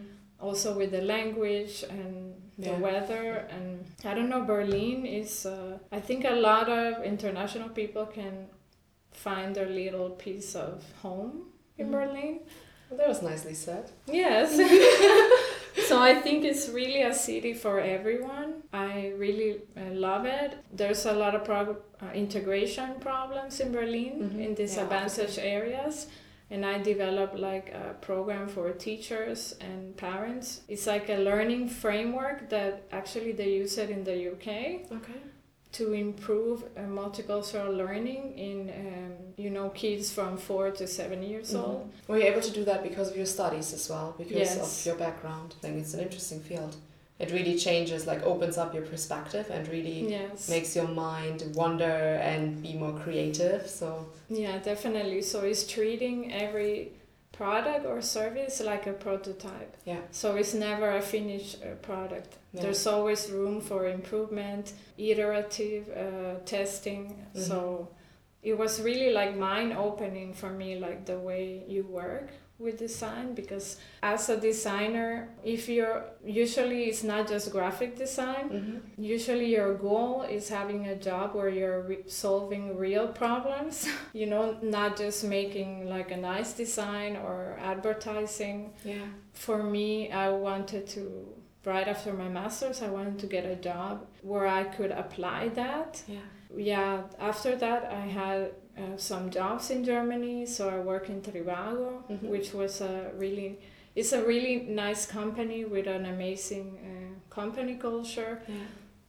also 0.40 0.74
with 0.76 0.90
the 0.90 1.02
language 1.02 1.84
and 1.88 2.34
the 2.62 2.70
Yeah. 2.70 2.78
weather 2.88 3.26
and 3.56 3.68
i 4.10 4.12
don't 4.14 4.28
know 4.34 4.42
berlin 4.54 4.98
is 5.20 5.46
uh, 5.46 5.78
i 5.98 6.00
think 6.08 6.24
a 6.24 6.36
lot 6.48 6.68
of 6.68 7.02
international 7.12 7.68
people 7.80 8.04
can 8.18 8.34
find 9.26 9.54
their 9.56 9.68
little 9.82 10.10
piece 10.24 10.50
of 10.66 10.82
home 11.02 11.32
in 11.78 11.86
Mhm. 11.86 11.92
berlin 11.96 12.34
Well, 12.88 12.98
that 12.98 13.08
was 13.08 13.22
nicely 13.22 13.54
said. 13.54 13.84
yes 14.22 14.48
so 15.88 15.94
i 16.10 16.14
think 16.24 16.44
it's 16.44 16.68
really 16.80 17.02
a 17.02 17.14
city 17.14 17.52
for 17.64 17.74
everyone 17.80 18.50
i 18.72 19.12
really 19.24 19.50
uh, 19.76 19.90
love 20.06 20.24
it 20.26 20.50
there's 20.80 21.06
a 21.06 21.12
lot 21.12 21.34
of 21.38 21.42
prog- 21.44 21.82
uh, 22.02 22.12
integration 22.24 22.88
problems 23.08 23.60
in 23.60 23.68
berlin 23.78 24.14
Mhm. 24.24 24.44
in 24.46 24.50
disadvantaged 24.54 25.38
areas 25.38 26.06
and 26.50 26.64
i 26.66 26.78
developed 26.78 27.36
like 27.38 27.68
a 27.72 27.94
program 28.00 28.48
for 28.48 28.70
teachers 28.72 29.54
and 29.60 29.96
parents 29.96 30.60
it's 30.68 30.86
like 30.86 31.08
a 31.08 31.16
learning 31.30 31.68
framework 31.68 32.48
that 32.50 32.82
actually 32.92 33.32
they 33.32 33.50
use 33.62 33.78
it 33.78 33.90
in 33.90 34.02
the 34.04 34.16
uk 34.32 34.48
Okay. 34.98 35.20
to 35.72 35.92
improve 35.92 36.64
uh, 36.76 36.80
multicultural 37.00 37.70
learning 37.82 38.22
in 38.48 38.58
um, 38.82 39.12
you 39.36 39.50
know 39.50 39.68
kids 39.70 40.10
from 40.12 40.36
four 40.36 40.70
to 40.78 40.86
seven 40.86 41.22
years 41.22 41.48
Mhm. 41.54 41.62
old 41.64 41.92
Were 42.08 42.18
you 42.18 42.24
able 42.32 42.42
to 42.50 42.54
do 42.58 42.64
that 42.70 42.80
because 42.88 43.08
of 43.10 43.16
your 43.16 43.26
studies 43.38 43.72
as 43.78 43.88
well? 43.92 44.08
Because 44.18 44.36
Yes. 44.56 44.80
of 44.80 44.86
your 44.88 44.96
background? 45.06 45.48
I 45.58 45.60
think 45.62 45.74
it's 45.82 45.94
an 45.94 46.00
interesting 46.00 46.40
field. 46.50 46.74
It 47.20 47.30
really 47.32 47.56
changes, 47.58 48.06
like 48.06 48.22
opens 48.22 48.56
up 48.56 48.74
your 48.74 48.86
perspective 48.92 49.46
and 49.50 49.68
really 49.68 50.10
yes 50.16 50.48
makes 50.48 50.74
your 50.74 50.88
mind 50.88 51.38
wonder 51.54 51.96
and 52.30 52.62
be 52.62 52.72
more 52.74 52.94
creative. 53.04 53.68
So 53.68 54.06
Yeah, 54.28 54.58
definitely. 54.58 55.22
So 55.22 55.40
it's 55.50 55.66
treating 55.66 56.32
every 56.32 56.92
product 57.32 57.86
or 57.86 58.00
service 58.02 58.60
like 58.60 58.86
a 58.86 58.92
prototype. 58.92 59.76
Yeah. 59.84 60.00
So 60.10 60.36
it's 60.36 60.54
never 60.54 60.88
a 60.96 61.02
finished 61.02 61.56
uh, 61.62 61.74
product. 61.82 62.36
Yeah. 62.52 62.62
There's 62.62 62.86
always 62.86 63.30
room 63.30 63.60
for 63.60 63.86
improvement, 63.86 64.72
iterative 64.98 65.84
uh, 65.90 66.40
testing. 66.44 67.02
Mhm. 67.34 67.42
So 67.48 67.88
it 68.42 68.56
was 68.56 68.80
really 68.80 69.10
like 69.12 69.36
mind 69.36 69.72
opening 69.74 70.32
for 70.34 70.50
me, 70.50 70.78
like 70.78 71.04
the 71.04 71.18
way 71.18 71.62
you 71.68 71.82
work 71.84 72.28
with 72.60 72.78
design 72.78 73.34
because 73.34 73.78
as 74.02 74.28
a 74.28 74.36
designer 74.38 75.28
if 75.42 75.68
you're 75.68 76.04
usually 76.24 76.84
it's 76.84 77.02
not 77.02 77.26
just 77.28 77.50
graphic 77.50 77.96
design 77.96 78.48
mm-hmm. 78.50 78.78
Usually, 79.02 79.46
your 79.46 79.74
goal 79.74 80.22
is 80.22 80.48
having 80.48 80.86
a 80.88 80.94
job 80.96 81.34
where 81.34 81.48
you're 81.48 81.82
re- 81.82 82.04
solving 82.06 82.76
real 82.76 83.08
problems, 83.08 83.88
you 84.12 84.26
know, 84.26 84.58
not 84.62 84.96
just 84.96 85.24
making 85.24 85.88
like 85.88 86.10
a 86.10 86.16
nice 86.16 86.52
design 86.52 87.16
or 87.16 87.58
advertising. 87.60 88.72
yeah, 88.84 89.06
For 89.32 89.62
me, 89.62 90.10
I 90.12 90.28
wanted 90.30 90.86
to, 90.88 91.02
right 91.64 91.88
after 91.88 92.12
my 92.12 92.28
master's, 92.28 92.82
I 92.82 92.88
wanted 92.88 93.18
to 93.20 93.26
get 93.26 93.44
a 93.44 93.56
job 93.56 94.06
where 94.22 94.46
I 94.46 94.64
could 94.64 94.90
apply 94.92 95.48
that. 95.54 96.02
yeah, 96.06 96.18
Yeah, 96.54 97.02
after 97.18 97.56
that, 97.56 97.84
I 97.90 98.06
had 98.06 98.52
uh, 98.80 98.96
some 98.96 99.30
jobs 99.30 99.70
in 99.70 99.84
Germany, 99.84 100.46
so 100.46 100.68
I 100.68 100.78
work 100.78 101.08
in 101.08 101.20
Trivago, 101.22 102.02
Mhm. 102.08 102.28
which 102.30 102.52
was 102.54 102.80
a 102.80 103.10
really 103.18 103.58
it's 103.96 104.12
a 104.12 104.22
really 104.22 104.56
nice 104.68 105.04
company 105.06 105.64
with 105.64 105.86
an 105.88 106.06
amazing 106.06 106.78
uh, 106.88 107.34
company 107.34 107.74
culture. 107.74 108.40
yeah. 108.48 108.54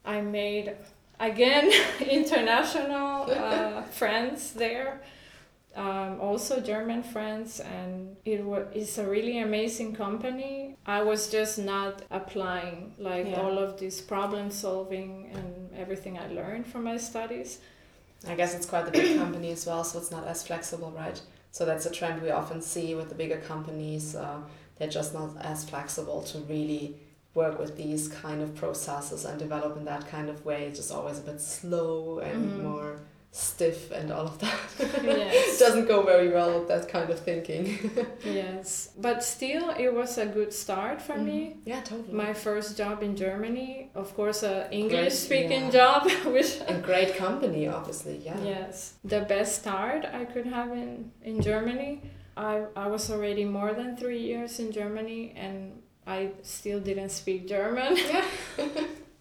I 0.04 0.20
made 0.20 0.74
again 1.20 1.70
international 2.18 3.30
uh, 3.30 3.82
friends 3.82 4.52
there, 4.54 5.00
um, 5.76 6.20
also 6.20 6.60
German 6.60 7.02
friends, 7.02 7.60
and 7.60 8.16
it 8.24 8.44
was 8.44 8.66
it's 8.74 8.98
a 8.98 9.06
really 9.08 9.38
amazing 9.38 9.94
company. 9.94 10.76
I 10.86 11.02
was 11.02 11.30
just 11.32 11.58
not 11.58 12.02
applying 12.10 12.92
like 12.98 13.26
Yeah. 13.30 13.40
all 13.42 13.58
of 13.58 13.78
this 13.78 14.00
problem 14.00 14.50
solving 14.50 15.30
and 15.34 15.70
everything 15.82 16.18
I 16.18 16.26
learned 16.28 16.66
from 16.66 16.84
my 16.84 16.98
studies. 16.98 17.58
I 18.28 18.34
guess 18.34 18.54
it's 18.54 18.66
quite 18.66 18.84
the 18.86 18.92
big 18.92 19.18
company 19.18 19.50
as 19.50 19.66
well, 19.66 19.82
so 19.84 19.98
it's 19.98 20.10
not 20.10 20.26
as 20.26 20.46
flexible, 20.46 20.92
right? 20.92 21.20
So 21.50 21.64
that's 21.66 21.86
a 21.86 21.90
trend 21.90 22.22
we 22.22 22.30
often 22.30 22.62
see 22.62 22.94
with 22.94 23.08
the 23.08 23.14
bigger 23.14 23.38
companies. 23.38 24.14
Uh, 24.14 24.40
they're 24.78 24.88
just 24.88 25.12
not 25.12 25.30
as 25.40 25.64
flexible 25.68 26.22
to 26.22 26.38
really 26.40 26.96
work 27.34 27.58
with 27.58 27.76
these 27.76 28.08
kind 28.08 28.42
of 28.42 28.54
processes 28.54 29.24
and 29.24 29.38
develop 29.38 29.76
in 29.76 29.84
that 29.86 30.06
kind 30.08 30.28
of 30.28 30.44
way. 30.44 30.64
It's 30.66 30.78
just 30.78 30.92
always 30.92 31.18
a 31.18 31.22
bit 31.22 31.40
slow 31.40 32.18
and 32.20 32.50
Mhm. 32.50 32.62
more 32.62 33.00
stiff 33.34 33.90
and 33.90 34.12
all 34.12 34.26
of 34.26 34.38
that. 34.40 34.60
yes. 35.02 35.58
doesn't 35.64 35.88
go 35.88 36.02
very 36.02 36.28
well 36.28 36.58
with 36.58 36.68
that 36.68 36.86
kind 36.86 37.08
of 37.08 37.18
thinking. 37.18 37.90
yes, 38.24 38.90
but 38.98 39.24
still, 39.24 39.70
it 39.70 39.92
was 39.92 40.18
a 40.18 40.26
good 40.26 40.52
start 40.52 41.00
for 41.00 41.16
me. 41.16 41.56
Yeah, 41.64 41.80
totally. 41.80 42.12
My 42.12 42.34
first 42.34 42.76
job 42.76 43.02
in 43.02 43.16
Germany, 43.16 43.90
of 43.94 44.14
course, 44.14 44.42
a 44.42 44.70
English 44.70 45.14
speaking 45.14 45.64
yeah. 45.64 45.70
job, 45.70 46.10
which 46.26 46.60
a 46.68 46.74
great 46.74 47.16
company, 47.16 47.66
obviously. 47.66 48.18
Yeah. 48.18 48.38
Yes, 48.44 48.94
the 49.02 49.22
best 49.22 49.60
start 49.60 50.04
I 50.04 50.26
could 50.26 50.46
have 50.46 50.70
in, 50.72 51.10
in 51.22 51.40
Germany. 51.40 52.02
I, 52.36 52.64
I 52.76 52.86
was 52.86 53.10
already 53.10 53.46
more 53.46 53.72
than 53.72 53.96
three 53.96 54.20
years 54.20 54.58
in 54.58 54.72
Germany 54.72 55.32
and 55.36 55.82
I 56.06 56.30
still 56.42 56.80
didn't 56.80 57.10
speak 57.10 57.46
German. 57.46 57.96
Yeah. 57.96 58.24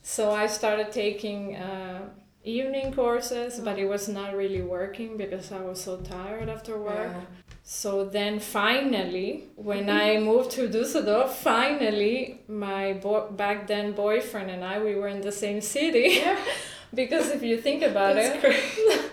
So 0.01 0.31
I 0.31 0.47
started 0.47 0.91
taking 0.91 1.55
uh, 1.55 2.09
evening 2.43 2.93
courses, 2.93 3.59
but 3.59 3.77
it 3.77 3.85
was 3.85 4.07
not 4.07 4.35
really 4.35 4.61
working 4.61 5.17
because 5.17 5.51
I 5.51 5.61
was 5.61 5.81
so 5.81 5.97
tired 5.97 6.49
after 6.49 6.77
work. 6.77 7.11
Yeah. 7.13 7.21
So 7.63 8.05
then 8.05 8.39
finally, 8.39 9.43
when 9.55 9.89
I 9.89 10.17
moved 10.19 10.51
to 10.51 10.67
Düsseldorf, 10.67 11.29
finally 11.29 12.41
my 12.47 12.93
bo- 12.93 13.29
back 13.31 13.67
then 13.67 13.91
boyfriend 13.93 14.49
and 14.49 14.63
I 14.63 14.81
we 14.83 14.95
were 14.95 15.07
in 15.07 15.21
the 15.21 15.31
same 15.31 15.61
city. 15.61 16.19
Yeah. 16.23 16.37
because 16.93 17.29
if 17.29 17.43
you 17.43 17.57
think 17.61 17.83
about 17.83 18.15
That's 18.15 18.43
it, 18.43 19.11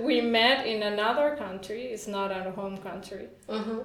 we 0.02 0.20
met 0.20 0.66
in 0.66 0.82
another 0.82 1.36
country. 1.36 1.82
It's 1.86 2.06
not 2.06 2.32
our 2.32 2.50
home 2.50 2.78
country. 2.78 3.28
Uh-huh. 3.48 3.84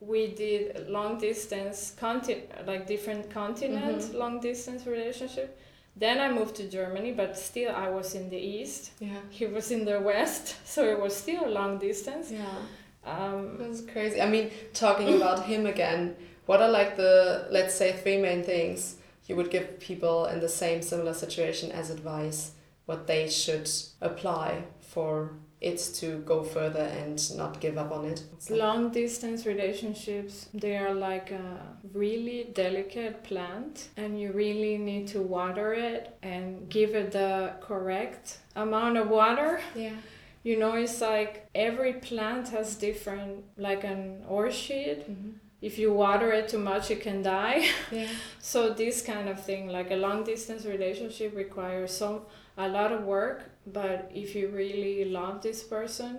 We 0.00 0.28
did 0.28 0.88
long 0.88 1.18
distance 1.18 1.94
conti- 1.98 2.44
like 2.66 2.86
different 2.86 3.30
continent 3.30 3.98
Mhm. 4.02 4.14
long 4.14 4.40
distance 4.40 4.86
relationship. 4.86 5.58
Then 5.96 6.20
I 6.20 6.32
moved 6.32 6.56
to 6.56 6.68
Germany, 6.68 7.12
but 7.12 7.38
still 7.38 7.74
I 7.74 7.88
was 7.88 8.14
in 8.14 8.28
the 8.28 8.36
east. 8.36 8.92
Yeah. 8.98 9.20
He 9.30 9.46
was 9.46 9.70
in 9.70 9.84
the 9.84 10.00
west, 10.00 10.56
so 10.66 10.84
it 10.84 11.00
was 11.00 11.14
still 11.16 11.46
a 11.46 11.50
long 11.50 11.78
distance. 11.78 12.30
Yeah. 12.30 12.46
Um, 13.06 13.56
That's 13.58 13.82
crazy. 13.82 14.20
I 14.20 14.28
mean, 14.28 14.50
talking 14.72 15.14
about 15.14 15.44
him 15.44 15.66
again, 15.66 16.16
what 16.46 16.60
are 16.60 16.70
like 16.70 16.96
the, 16.96 17.46
let's 17.50 17.74
say, 17.74 17.92
three 17.92 18.18
main 18.18 18.42
things 18.42 18.96
you 19.26 19.36
would 19.36 19.50
give 19.50 19.80
people 19.80 20.26
in 20.26 20.40
the 20.40 20.48
same 20.48 20.82
similar 20.82 21.14
situation 21.14 21.70
as 21.72 21.90
advice, 21.90 22.52
what 22.86 23.06
they 23.06 23.28
should 23.28 23.70
apply 24.00 24.64
for 24.80 25.30
it 25.60 25.78
to 25.94 26.18
go 26.18 26.42
further 26.42 26.82
and 27.02 27.36
not 27.36 27.58
give 27.60 27.78
up 27.78 27.90
on 27.90 28.04
it? 28.04 28.22
Long 28.50 28.90
distance 28.90 29.46
relationships, 29.46 30.48
they 30.52 30.76
are 30.76 30.92
like 30.92 31.30
a 31.30 31.76
really 31.92 32.50
delicate 32.52 33.24
plant, 33.24 33.88
and 33.96 34.20
you 34.20 34.32
really 34.32 34.76
need 34.76 35.08
to 35.08 35.20
water 35.20 35.72
it 35.72 36.16
and 36.22 36.68
give 36.68 36.94
it 36.94 37.12
the 37.12 37.52
correct 37.60 38.38
amount 38.54 38.98
of 38.98 39.08
water. 39.08 39.60
Yeah. 39.74 39.96
You 40.42 40.58
know, 40.58 40.74
it's 40.74 41.00
like 41.00 41.48
every 41.54 41.94
plant 41.94 42.50
has 42.50 42.76
different, 42.76 43.44
like 43.56 43.82
an 43.84 44.24
orchid. 44.28 45.06
Mm-hmm. 45.08 45.30
If 45.68 45.78
you 45.78 45.92
water 45.92 46.30
it 46.38 46.48
too 46.48 46.58
much, 46.72 46.90
it 46.94 47.00
can 47.06 47.22
die. 47.22 47.60
Yeah. 47.92 48.08
so 48.52 48.58
this 48.74 49.02
kind 49.12 49.28
of 49.28 49.38
thing, 49.48 49.62
like 49.78 49.90
a 49.90 49.96
long 50.06 50.24
distance 50.24 50.64
relationship, 50.74 51.30
requires 51.44 51.92
so 51.96 52.08
a 52.56 52.68
lot 52.68 52.90
of 52.92 53.00
work. 53.04 53.38
But 53.66 54.10
if 54.14 54.34
you 54.36 54.48
really 54.48 55.04
love 55.18 55.40
this 55.42 55.62
person, 55.62 56.12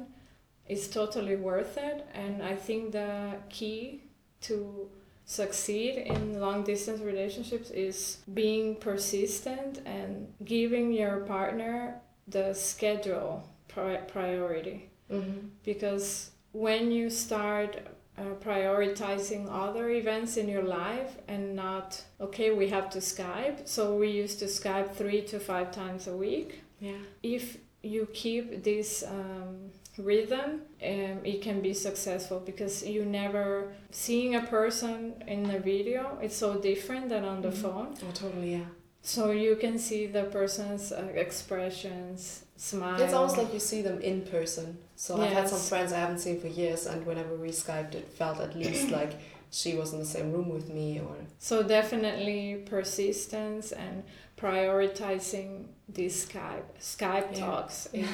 it's 0.67 0.88
totally 0.88 1.36
worth 1.36 1.77
it. 1.77 2.05
And 2.13 2.41
I 2.41 2.55
think 2.55 2.91
the 2.91 3.36
key 3.49 4.01
to 4.47 4.89
succeed 5.25 5.95
in 6.13 6.39
long 6.39 6.63
distance 6.63 7.01
relationships 7.01 7.69
is 7.71 7.97
being 8.34 8.75
persistent 8.75 9.81
and 9.86 10.27
giving 10.43 10.91
your 10.93 11.17
partner 11.36 12.01
the 12.27 12.53
schedule 12.53 13.43
pri- 13.67 14.01
priority 14.15 14.89
Mm-hmm. 15.12 15.47
because 15.63 16.31
when 16.51 16.91
you 16.91 17.12
start 17.12 17.77
uh, 18.17 18.21
prioritizing 18.43 19.47
other 19.51 19.89
events 19.89 20.38
in 20.38 20.47
your 20.47 20.63
life 20.63 21.17
and 21.28 21.56
not 21.56 22.01
okay 22.19 22.51
we 22.51 22.67
have 22.69 22.89
to 22.89 22.99
skype 22.99 23.67
so 23.67 23.95
we 23.95 24.10
used 24.10 24.39
to 24.39 24.45
skype 24.45 24.93
three 24.95 25.21
to 25.21 25.39
five 25.39 25.71
times 25.71 26.08
a 26.08 26.15
week 26.15 26.62
Yeah. 26.80 26.97
if 27.23 27.58
you 27.84 28.08
keep 28.13 28.63
this 28.63 29.04
um, 29.04 29.71
rhythm 29.97 30.62
um, 30.84 31.17
it 31.23 31.41
can 31.41 31.62
be 31.62 31.73
successful 31.73 32.39
because 32.39 32.86
you 32.86 33.06
never 33.06 33.73
seeing 33.91 34.36
a 34.36 34.41
person 34.41 35.13
in 35.28 35.43
the 35.43 35.60
video 35.60 36.17
it's 36.21 36.36
so 36.36 36.56
different 36.60 37.10
than 37.10 37.23
on 37.25 37.41
the 37.41 37.49
Mhm. 37.49 37.62
phone 37.63 37.88
Oh, 38.06 38.12
totally. 38.13 38.51
Yeah. 38.60 38.67
so 39.01 39.32
you 39.32 39.56
can 39.56 39.78
see 39.78 40.08
the 40.08 40.23
person's 40.23 40.91
uh, 40.91 41.08
expressions 41.15 42.43
smile 42.58 43.01
It's 43.01 43.13
almost 43.13 43.38
like 43.38 43.54
you 43.54 43.60
see 43.60 43.82
them 43.82 43.99
in 44.01 44.21
person. 44.21 44.78
So 44.95 45.21
I've 45.21 45.34
had 45.34 45.49
some 45.49 45.60
friends 45.60 45.91
I 45.91 45.99
haven't 45.99 46.19
seen 46.19 46.39
for 46.39 46.47
years, 46.47 46.86
and 46.86 47.05
whenever 47.05 47.36
we 47.36 47.49
skyped, 47.49 47.95
it 47.95 48.08
felt 48.13 48.39
at 48.39 48.55
least 48.55 48.89
like 48.99 49.13
she 49.51 49.75
was 49.75 49.93
in 49.93 49.99
the 49.99 50.05
same 50.05 50.31
room 50.31 50.49
with 50.49 50.69
me, 50.69 50.99
or 50.99 51.15
So 51.38 51.63
definitely 51.63 52.63
persistence 52.65 53.71
and 53.71 54.03
prioritizing 54.38 55.65
these 55.88 56.25
Skype 56.25 56.63
Skype 56.79 57.31
Yeah. 57.34 57.39
talks 57.45 57.88
is, 57.93 58.08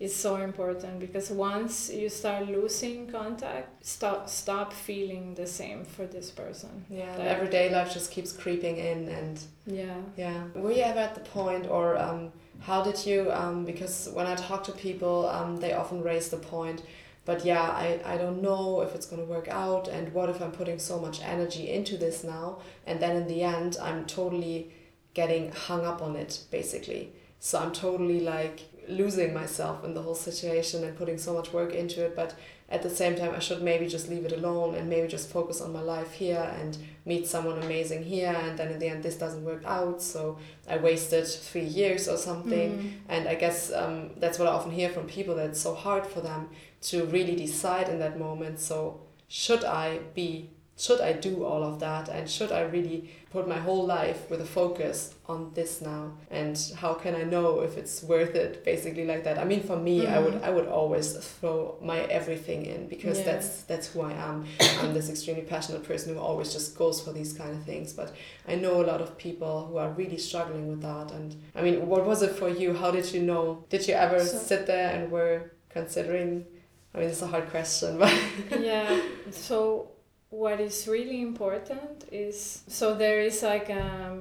is 0.00 0.14
so 0.14 0.36
important 0.36 1.00
because 1.00 1.28
once 1.30 1.90
you 1.90 2.08
start 2.08 2.46
losing 2.48 3.10
contact, 3.10 3.84
stop 3.84 4.28
stop 4.28 4.72
feeling 4.72 5.34
the 5.34 5.46
same 5.46 5.84
for 5.84 6.06
this 6.06 6.30
person. 6.30 6.84
yeah, 6.88 7.16
Like- 7.16 7.26
everyday 7.26 7.68
life 7.70 7.92
just 7.92 8.10
keeps 8.12 8.32
creeping 8.32 8.76
in, 8.76 9.08
and 9.08 9.40
Yeah. 9.66 9.96
yeah. 10.16 10.44
Were 10.54 10.70
you 10.72 10.82
ever 10.82 11.00
at 11.00 11.14
the 11.14 11.20
point, 11.38 11.66
or 11.68 11.96
um, 11.98 12.32
how 12.60 12.82
did 12.82 13.04
you? 13.06 13.30
Um, 13.32 13.64
because 13.64 14.08
when 14.14 14.26
I 14.26 14.34
talk 14.36 14.62
to 14.64 14.72
people, 14.72 15.26
um, 15.28 15.56
they 15.56 15.72
often 15.72 16.02
raise 16.02 16.28
the 16.28 16.36
point. 16.38 16.82
But 17.24 17.44
yeah, 17.44 17.62
I, 17.62 18.00
I 18.06 18.16
don't 18.16 18.40
know 18.40 18.80
if 18.80 18.94
it's 18.94 19.04
gonna 19.06 19.24
work 19.36 19.48
out, 19.48 19.88
and 19.88 20.12
what 20.14 20.28
if 20.30 20.40
I'm 20.40 20.52
putting 20.52 20.78
so 20.78 20.98
much 20.98 21.20
energy 21.22 21.68
into 21.70 21.96
this 21.98 22.22
now, 22.24 22.58
and 22.86 23.00
then 23.00 23.16
in 23.16 23.26
the 23.26 23.42
end 23.42 23.76
I'm 23.82 24.06
totally 24.06 24.70
getting 25.14 25.50
hung 25.50 25.84
up 25.84 26.00
on 26.02 26.14
it, 26.16 26.44
basically. 26.52 27.12
So 27.40 27.58
I'm 27.58 27.72
totally 27.72 28.20
like 28.20 28.60
losing 28.88 29.34
myself 29.34 29.84
in 29.84 29.94
the 29.94 30.02
whole 30.02 30.14
situation 30.14 30.84
and 30.84 30.96
putting 30.96 31.18
so 31.18 31.34
much 31.34 31.52
work 31.52 31.72
into 31.74 32.04
it. 32.04 32.16
But 32.16 32.34
at 32.70 32.82
the 32.82 32.90
same 32.90 33.16
time, 33.16 33.34
I 33.34 33.38
should 33.38 33.62
maybe 33.62 33.88
just 33.88 34.08
leave 34.08 34.24
it 34.26 34.32
alone 34.32 34.74
and 34.74 34.90
maybe 34.90 35.08
just 35.08 35.30
focus 35.30 35.60
on 35.60 35.72
my 35.72 35.80
life 35.80 36.12
here 36.12 36.52
and 36.60 36.76
meet 37.06 37.26
someone 37.26 37.62
amazing 37.62 38.04
here. 38.04 38.34
And 38.34 38.58
then 38.58 38.70
in 38.72 38.78
the 38.78 38.88
end, 38.88 39.02
this 39.02 39.16
doesn't 39.16 39.44
work 39.44 39.62
out. 39.64 40.02
So 40.02 40.38
I 40.68 40.76
wasted 40.76 41.26
three 41.26 41.64
years 41.64 42.08
or 42.08 42.16
something. 42.16 42.78
Mm. 42.78 42.92
And 43.08 43.28
I 43.28 43.36
guess 43.36 43.72
um, 43.72 44.10
that's 44.18 44.38
what 44.38 44.48
I 44.48 44.52
often 44.52 44.72
hear 44.72 44.90
from 44.90 45.06
people 45.06 45.34
that 45.36 45.46
it's 45.50 45.60
so 45.60 45.74
hard 45.74 46.06
for 46.06 46.20
them 46.20 46.50
to 46.82 47.04
really 47.06 47.36
decide 47.36 47.88
in 47.88 47.98
that 48.00 48.18
moment. 48.18 48.60
So 48.60 49.00
should 49.28 49.64
I 49.64 50.00
be, 50.14 50.50
should 50.78 51.00
I 51.00 51.12
do 51.12 51.44
all 51.44 51.62
of 51.64 51.80
that? 51.80 52.08
And 52.08 52.30
should 52.30 52.52
I 52.52 52.60
really 52.62 53.10
put 53.32 53.46
my 53.48 53.58
whole 53.58 53.84
life 53.84 54.30
with 54.30 54.40
a 54.40 54.44
focus 54.46 55.14
on 55.26 55.50
this 55.52 55.80
now? 55.82 56.12
And 56.30 56.56
how 56.76 56.94
can 56.94 57.14
I 57.14 57.24
know 57.24 57.60
if 57.60 57.76
it's 57.76 58.02
worth 58.02 58.34
it? 58.36 58.64
Basically 58.64 59.04
like 59.04 59.24
that. 59.24 59.36
I 59.38 59.44
mean, 59.44 59.62
for 59.62 59.76
me, 59.76 60.06
I 60.06 60.18
would 60.24 60.34
Mhm. 60.34 60.42
I 60.48 60.50
would 60.50 60.68
always 60.68 61.06
throw 61.40 61.76
my 61.82 61.98
everything 62.18 62.60
in 62.74 62.86
because 62.94 63.18
Yeah. 63.18 63.24
that's 63.30 63.48
that's 63.70 63.86
who 63.92 64.00
I 64.02 64.12
am. 64.12 64.46
I'm 64.80 64.94
this 64.94 65.08
extremely 65.10 65.42
passionate 65.54 65.82
person 65.82 66.14
who 66.14 66.20
always 66.20 66.52
just 66.56 66.68
goes 66.78 67.00
for 67.04 67.12
these 67.12 67.32
kind 67.40 67.52
of 67.58 67.62
things. 67.64 67.92
But 67.92 68.08
I 68.46 68.54
know 68.54 68.74
a 68.80 68.86
lot 68.92 69.00
of 69.02 69.18
people 69.18 69.54
who 69.68 69.76
are 69.82 69.90
really 70.00 70.18
struggling 70.18 70.66
with 70.72 70.82
that. 70.82 71.10
And 71.16 71.28
I 71.58 71.60
mean, 71.62 71.76
what 71.92 72.06
was 72.06 72.22
it 72.22 72.32
for 72.40 72.48
you? 72.48 72.68
How 72.82 72.90
did 72.92 73.06
you 73.12 73.22
know? 73.30 73.64
Did 73.68 73.82
you 73.88 73.94
ever 73.94 74.20
So- 74.24 74.38
sit 74.38 74.66
there 74.66 74.88
and 74.94 75.10
were 75.10 75.36
considering? 75.70 76.46
I 76.94 76.98
mean, 77.00 77.08
it's 77.10 77.20
a 77.22 77.26
hard 77.26 77.50
question, 77.50 77.98
but 78.02 78.14
yeah. 78.60 78.88
So 79.30 79.88
what 80.30 80.60
is 80.60 80.86
really 80.86 81.22
important 81.22 82.04
is 82.12 82.62
so 82.68 82.94
there 82.94 83.20
is 83.20 83.42
like 83.42 83.70
a 83.70 84.18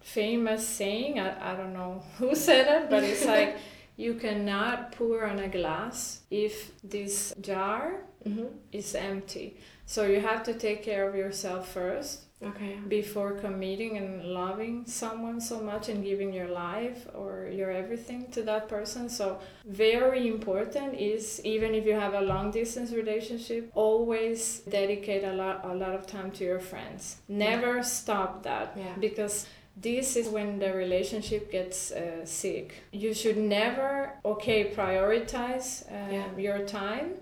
famous 0.00 0.66
saying. 0.66 1.18
I, 1.18 1.52
I 1.52 1.56
don't 1.56 1.72
know 1.72 2.02
who 2.18 2.34
said 2.34 2.66
it, 2.82 2.90
but 2.90 3.04
it's 3.04 3.24
like 3.36 3.56
you 3.96 4.14
cannot 4.14 4.92
pour 4.92 5.26
on 5.26 5.38
a 5.40 5.48
glass 5.48 6.20
if 6.30 6.72
this 6.82 7.34
jar 7.40 8.00
mm-hmm. 8.26 8.46
is 8.72 8.94
empty. 8.94 9.56
So 9.86 10.06
you 10.06 10.20
have 10.20 10.42
to 10.44 10.54
take 10.54 10.82
care 10.82 11.08
of 11.08 11.14
yourself 11.14 11.72
first 11.72 12.27
okay. 12.42 12.76
before 12.88 13.32
committing 13.32 13.96
and 13.96 14.24
loving 14.24 14.84
someone 14.86 15.40
so 15.40 15.60
much 15.60 15.88
and 15.88 16.04
giving 16.04 16.32
your 16.32 16.48
life 16.48 17.06
or 17.14 17.48
your 17.52 17.70
everything 17.70 18.30
to 18.32 18.42
that 18.42 18.68
person. 18.68 19.08
So 19.08 19.38
very 19.64 20.28
important 20.28 20.94
is 20.94 21.40
even 21.44 21.74
if 21.74 21.84
you 21.84 21.94
have 21.94 22.14
a 22.14 22.20
long 22.20 22.50
distance 22.50 22.92
relationship, 22.92 23.70
always 23.74 24.60
dedicate 24.68 25.24
a 25.24 25.32
lot 25.32 25.64
a 25.64 25.74
lot 25.74 25.94
of 25.94 26.06
time 26.06 26.30
to 26.32 26.44
your 26.44 26.60
friends. 26.60 27.16
Never 27.28 27.82
stop 27.82 28.42
that 28.44 28.72
Yeah. 28.76 28.94
because 29.00 29.46
this 29.80 30.16
is 30.16 30.28
when 30.28 30.58
the 30.58 30.72
relationship 30.72 31.52
gets 31.52 31.92
uh, 31.92 32.24
sick. 32.24 32.74
You 32.92 33.14
should 33.14 33.36
never 33.36 34.12
okay 34.24 34.72
prioritize 34.74 35.86
um, 35.90 36.12
Yeah. 36.12 36.36
your 36.36 36.66
time, 36.66 37.14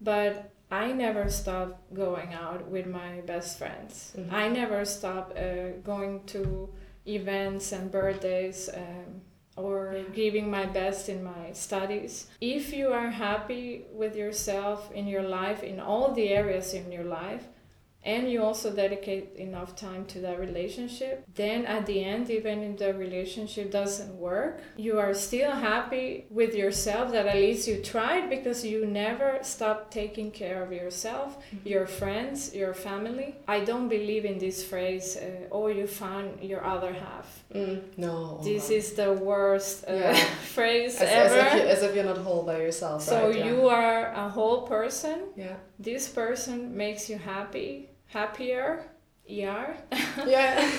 but 0.00 0.51
I 0.72 0.92
never 0.92 1.28
stop 1.30 1.68
going 1.92 2.32
out 2.32 2.66
with 2.74 2.86
my 2.86 3.20
best 3.26 3.58
friends. 3.58 4.12
Mhm. 4.16 4.32
I 4.32 4.48
never 4.48 4.84
stop 4.84 5.26
uh, 5.36 5.76
going 5.84 6.24
to 6.34 6.68
events 7.06 7.72
and 7.72 7.90
birthdays 7.90 8.68
um, 8.82 9.20
or 9.56 9.78
Yeah. 9.94 10.04
giving 10.14 10.50
my 10.50 10.66
best 10.66 11.08
in 11.08 11.22
my 11.22 11.52
studies. 11.52 12.12
If 12.40 12.72
you 12.72 12.88
are 12.92 13.10
happy 13.10 13.84
with 13.92 14.16
yourself 14.16 14.90
in 14.94 15.06
your 15.06 15.22
life, 15.40 15.62
in 15.62 15.78
all 15.80 16.12
the 16.14 16.28
areas 16.40 16.72
in 16.74 16.90
your 16.90 17.04
life, 17.04 17.44
and 18.04 18.30
you 18.30 18.42
also 18.42 18.72
dedicate 18.72 19.36
enough 19.36 19.76
time 19.76 20.04
to 20.06 20.18
that 20.20 20.40
relationship, 20.40 21.24
then 21.34 21.64
at 21.66 21.86
the 21.86 22.04
end, 22.04 22.30
even 22.30 22.62
if 22.62 22.78
the 22.78 22.94
relationship 22.94 23.70
doesn't 23.70 24.14
work, 24.16 24.60
you 24.76 24.98
are 24.98 25.14
still 25.14 25.52
happy 25.52 26.26
with 26.28 26.54
yourself 26.54 27.12
that 27.12 27.26
at 27.26 27.36
least 27.36 27.68
you 27.68 27.80
tried 27.82 28.28
because 28.28 28.64
you 28.64 28.86
never 28.86 29.38
stopped 29.42 29.92
taking 29.92 30.32
care 30.32 30.64
of 30.64 30.72
yourself, 30.72 31.38
mm-hmm. 31.38 31.68
your 31.68 31.86
friends, 31.86 32.54
your 32.54 32.74
family. 32.74 33.36
I 33.46 33.60
don't 33.60 33.88
believe 33.88 34.24
in 34.24 34.38
this 34.38 34.64
phrase, 34.64 35.16
uh, 35.16 35.46
oh, 35.52 35.68
you 35.68 35.86
found 35.86 36.42
your 36.42 36.64
other 36.64 36.92
half. 36.92 37.44
Mm, 37.54 37.82
no. 37.96 38.40
This 38.42 38.70
is 38.70 38.94
the 38.94 39.12
worst 39.12 39.84
uh, 39.88 39.92
yeah. 39.92 40.14
phrase 40.54 40.96
as, 40.96 41.08
ever. 41.08 41.34
As 41.38 41.54
if, 41.54 41.62
you, 41.62 41.68
as 41.68 41.82
if, 41.82 41.94
you're 41.94 42.04
not 42.04 42.18
whole 42.18 42.42
by 42.42 42.58
yourself. 42.58 43.02
So 43.02 43.28
right? 43.28 43.36
yeah. 43.36 43.46
you 43.46 43.68
are 43.68 44.12
a 44.12 44.28
whole 44.28 44.62
person. 44.62 45.28
Yeah. 45.36 45.54
This 45.78 46.08
person 46.08 46.76
makes 46.76 47.08
you 47.08 47.18
happy 47.18 47.90
happier 48.12 48.84
yeah 49.26 49.74
yeah 50.26 50.60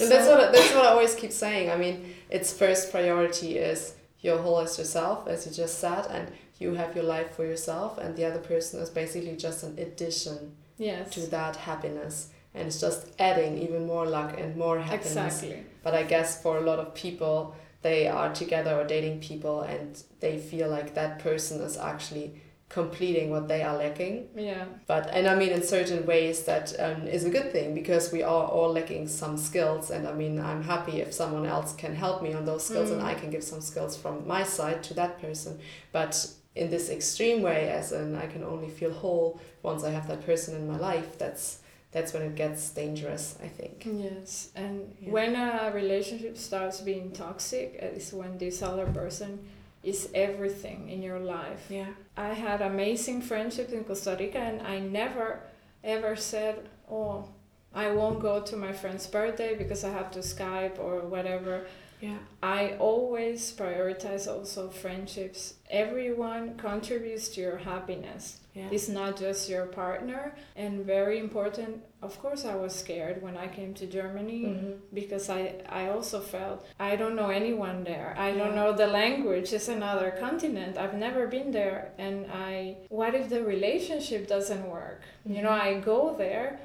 and 0.00 0.10
that's 0.10 0.28
what 0.28 0.52
that's 0.52 0.74
what 0.74 0.84
I 0.84 0.88
always 0.88 1.14
keep 1.14 1.32
saying 1.32 1.70
I 1.70 1.76
mean 1.76 2.14
its 2.30 2.52
first 2.52 2.90
priority 2.90 3.58
is 3.58 3.94
your 4.20 4.38
whole 4.38 4.60
as 4.60 4.78
yourself 4.78 5.28
as 5.28 5.46
you 5.46 5.52
just 5.52 5.78
said 5.78 6.06
and 6.10 6.32
you 6.58 6.74
have 6.74 6.94
your 6.96 7.04
life 7.04 7.36
for 7.36 7.44
yourself 7.44 7.98
and 7.98 8.16
the 8.16 8.24
other 8.24 8.38
person 8.38 8.80
is 8.80 8.90
basically 8.90 9.36
just 9.36 9.62
an 9.62 9.78
addition 9.78 10.56
yes. 10.78 11.10
to 11.10 11.20
that 11.30 11.56
happiness 11.56 12.30
and 12.54 12.66
it's 12.66 12.80
just 12.80 13.08
adding 13.18 13.58
even 13.58 13.86
more 13.86 14.06
luck 14.06 14.34
and 14.38 14.56
more 14.56 14.78
happiness 14.80 15.42
exactly. 15.42 15.64
but 15.82 15.94
I 15.94 16.02
guess 16.02 16.42
for 16.42 16.56
a 16.56 16.62
lot 16.62 16.78
of 16.78 16.94
people 16.94 17.54
they 17.82 18.08
are 18.08 18.32
together 18.32 18.74
or 18.74 18.84
dating 18.84 19.20
people 19.20 19.60
and 19.60 20.02
they 20.20 20.38
feel 20.38 20.68
like 20.68 20.94
that 20.94 21.20
person 21.20 21.60
is 21.60 21.76
actually 21.76 22.40
completing 22.68 23.30
what 23.30 23.48
they 23.48 23.62
are 23.62 23.76
lacking. 23.76 24.28
Yeah. 24.34 24.64
But 24.86 25.08
and 25.12 25.26
I 25.26 25.34
mean 25.34 25.50
in 25.50 25.62
certain 25.62 26.04
ways 26.04 26.44
that 26.44 26.74
um, 26.78 27.06
is 27.06 27.24
a 27.24 27.30
good 27.30 27.52
thing 27.52 27.74
because 27.74 28.12
we 28.12 28.22
are 28.22 28.44
all 28.46 28.72
lacking 28.72 29.08
some 29.08 29.36
skills 29.36 29.90
and 29.90 30.06
I 30.06 30.12
mean 30.12 30.40
I'm 30.40 30.62
happy 30.62 31.00
if 31.00 31.12
someone 31.12 31.46
else 31.46 31.74
can 31.74 31.94
help 31.94 32.22
me 32.22 32.32
on 32.32 32.44
those 32.44 32.64
skills 32.66 32.90
mm. 32.90 32.94
and 32.94 33.02
I 33.02 33.14
can 33.14 33.30
give 33.30 33.44
some 33.44 33.60
skills 33.60 33.96
from 33.96 34.26
my 34.26 34.42
side 34.42 34.82
to 34.84 34.94
that 34.94 35.20
person. 35.20 35.58
But 35.92 36.28
in 36.54 36.70
this 36.70 36.90
extreme 36.90 37.42
way 37.42 37.70
as 37.70 37.92
in 37.92 38.16
I 38.16 38.26
can 38.26 38.42
only 38.42 38.68
feel 38.68 38.92
whole 38.92 39.40
once 39.62 39.84
I 39.84 39.90
have 39.90 40.08
that 40.08 40.26
person 40.26 40.56
in 40.56 40.66
my 40.66 40.78
life 40.78 41.18
that's 41.18 41.60
that's 41.92 42.12
when 42.12 42.22
it 42.22 42.34
gets 42.34 42.70
dangerous 42.70 43.38
i 43.42 43.48
think 43.48 43.86
yes 43.86 44.50
and 44.54 44.94
yeah. 45.00 45.10
when 45.10 45.34
a 45.34 45.70
relationship 45.72 46.36
starts 46.36 46.80
being 46.80 47.10
toxic 47.12 47.74
it's 47.80 48.12
when 48.12 48.36
this 48.38 48.60
other 48.60 48.86
person 48.86 49.38
is 49.86 50.10
everything 50.14 50.90
in 50.90 51.00
your 51.02 51.20
life. 51.20 51.66
Yeah. 51.70 51.92
I 52.16 52.34
had 52.34 52.60
amazing 52.60 53.22
friendships 53.22 53.72
in 53.72 53.84
Costa 53.84 54.16
Rica 54.18 54.38
and 54.38 54.60
I 54.62 54.80
never 54.80 55.40
ever 55.84 56.16
said, 56.16 56.68
"Oh, 56.90 57.28
I 57.72 57.90
won't 57.92 58.20
go 58.20 58.42
to 58.42 58.56
my 58.56 58.72
friend's 58.72 59.06
birthday 59.06 59.54
because 59.54 59.84
I 59.84 59.90
have 59.90 60.10
to 60.12 60.20
Skype 60.20 60.78
or 60.78 60.94
whatever." 61.14 61.66
Yeah. 62.00 62.18
I 62.42 62.76
always 62.78 63.52
prioritize 63.52 64.28
also 64.28 64.68
friendships. 64.68 65.54
Everyone 65.70 66.56
contributes 66.56 67.28
to 67.30 67.40
your 67.40 67.56
happiness. 67.56 68.40
Yeah. 68.54 68.68
It's 68.70 68.88
not 68.88 69.18
just 69.18 69.48
your 69.48 69.66
partner. 69.66 70.34
And 70.56 70.84
very 70.84 71.18
important, 71.18 71.82
of 72.02 72.18
course, 72.20 72.44
I 72.44 72.54
was 72.54 72.74
scared 72.74 73.22
when 73.22 73.36
I 73.36 73.48
came 73.48 73.74
to 73.74 73.86
Germany 73.86 74.44
mm-hmm. 74.44 74.72
because 74.94 75.28
I, 75.28 75.54
I 75.68 75.88
also 75.88 76.20
felt 76.20 76.66
I 76.78 76.96
don't 76.96 77.16
know 77.16 77.30
anyone 77.30 77.84
there. 77.84 78.14
I 78.18 78.30
yeah. 78.30 78.38
don't 78.38 78.54
know 78.54 78.72
the 78.72 78.86
language. 78.86 79.52
It's 79.52 79.68
another 79.68 80.16
continent. 80.20 80.78
I've 80.78 80.94
never 80.94 81.26
been 81.26 81.50
there. 81.50 81.92
And 81.98 82.26
I, 82.32 82.76
what 82.88 83.14
if 83.14 83.28
the 83.28 83.42
relationship 83.44 84.28
doesn't 84.28 84.68
work? 84.68 85.02
Mm-hmm. 85.20 85.34
You 85.34 85.42
know, 85.42 85.50
I 85.50 85.80
go 85.80 86.14
there, 86.16 86.60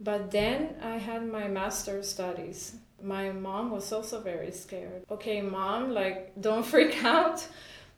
but 0.00 0.30
then 0.30 0.76
I 0.82 0.98
had 0.98 1.26
my 1.26 1.48
master's 1.48 2.08
studies 2.08 2.76
my 3.02 3.30
mom 3.30 3.70
was 3.70 3.92
also 3.92 4.20
very 4.20 4.50
scared. 4.50 5.04
Okay, 5.10 5.40
mom, 5.40 5.90
like, 5.90 6.32
don't 6.40 6.64
freak 6.74 7.04
out. 7.04 7.46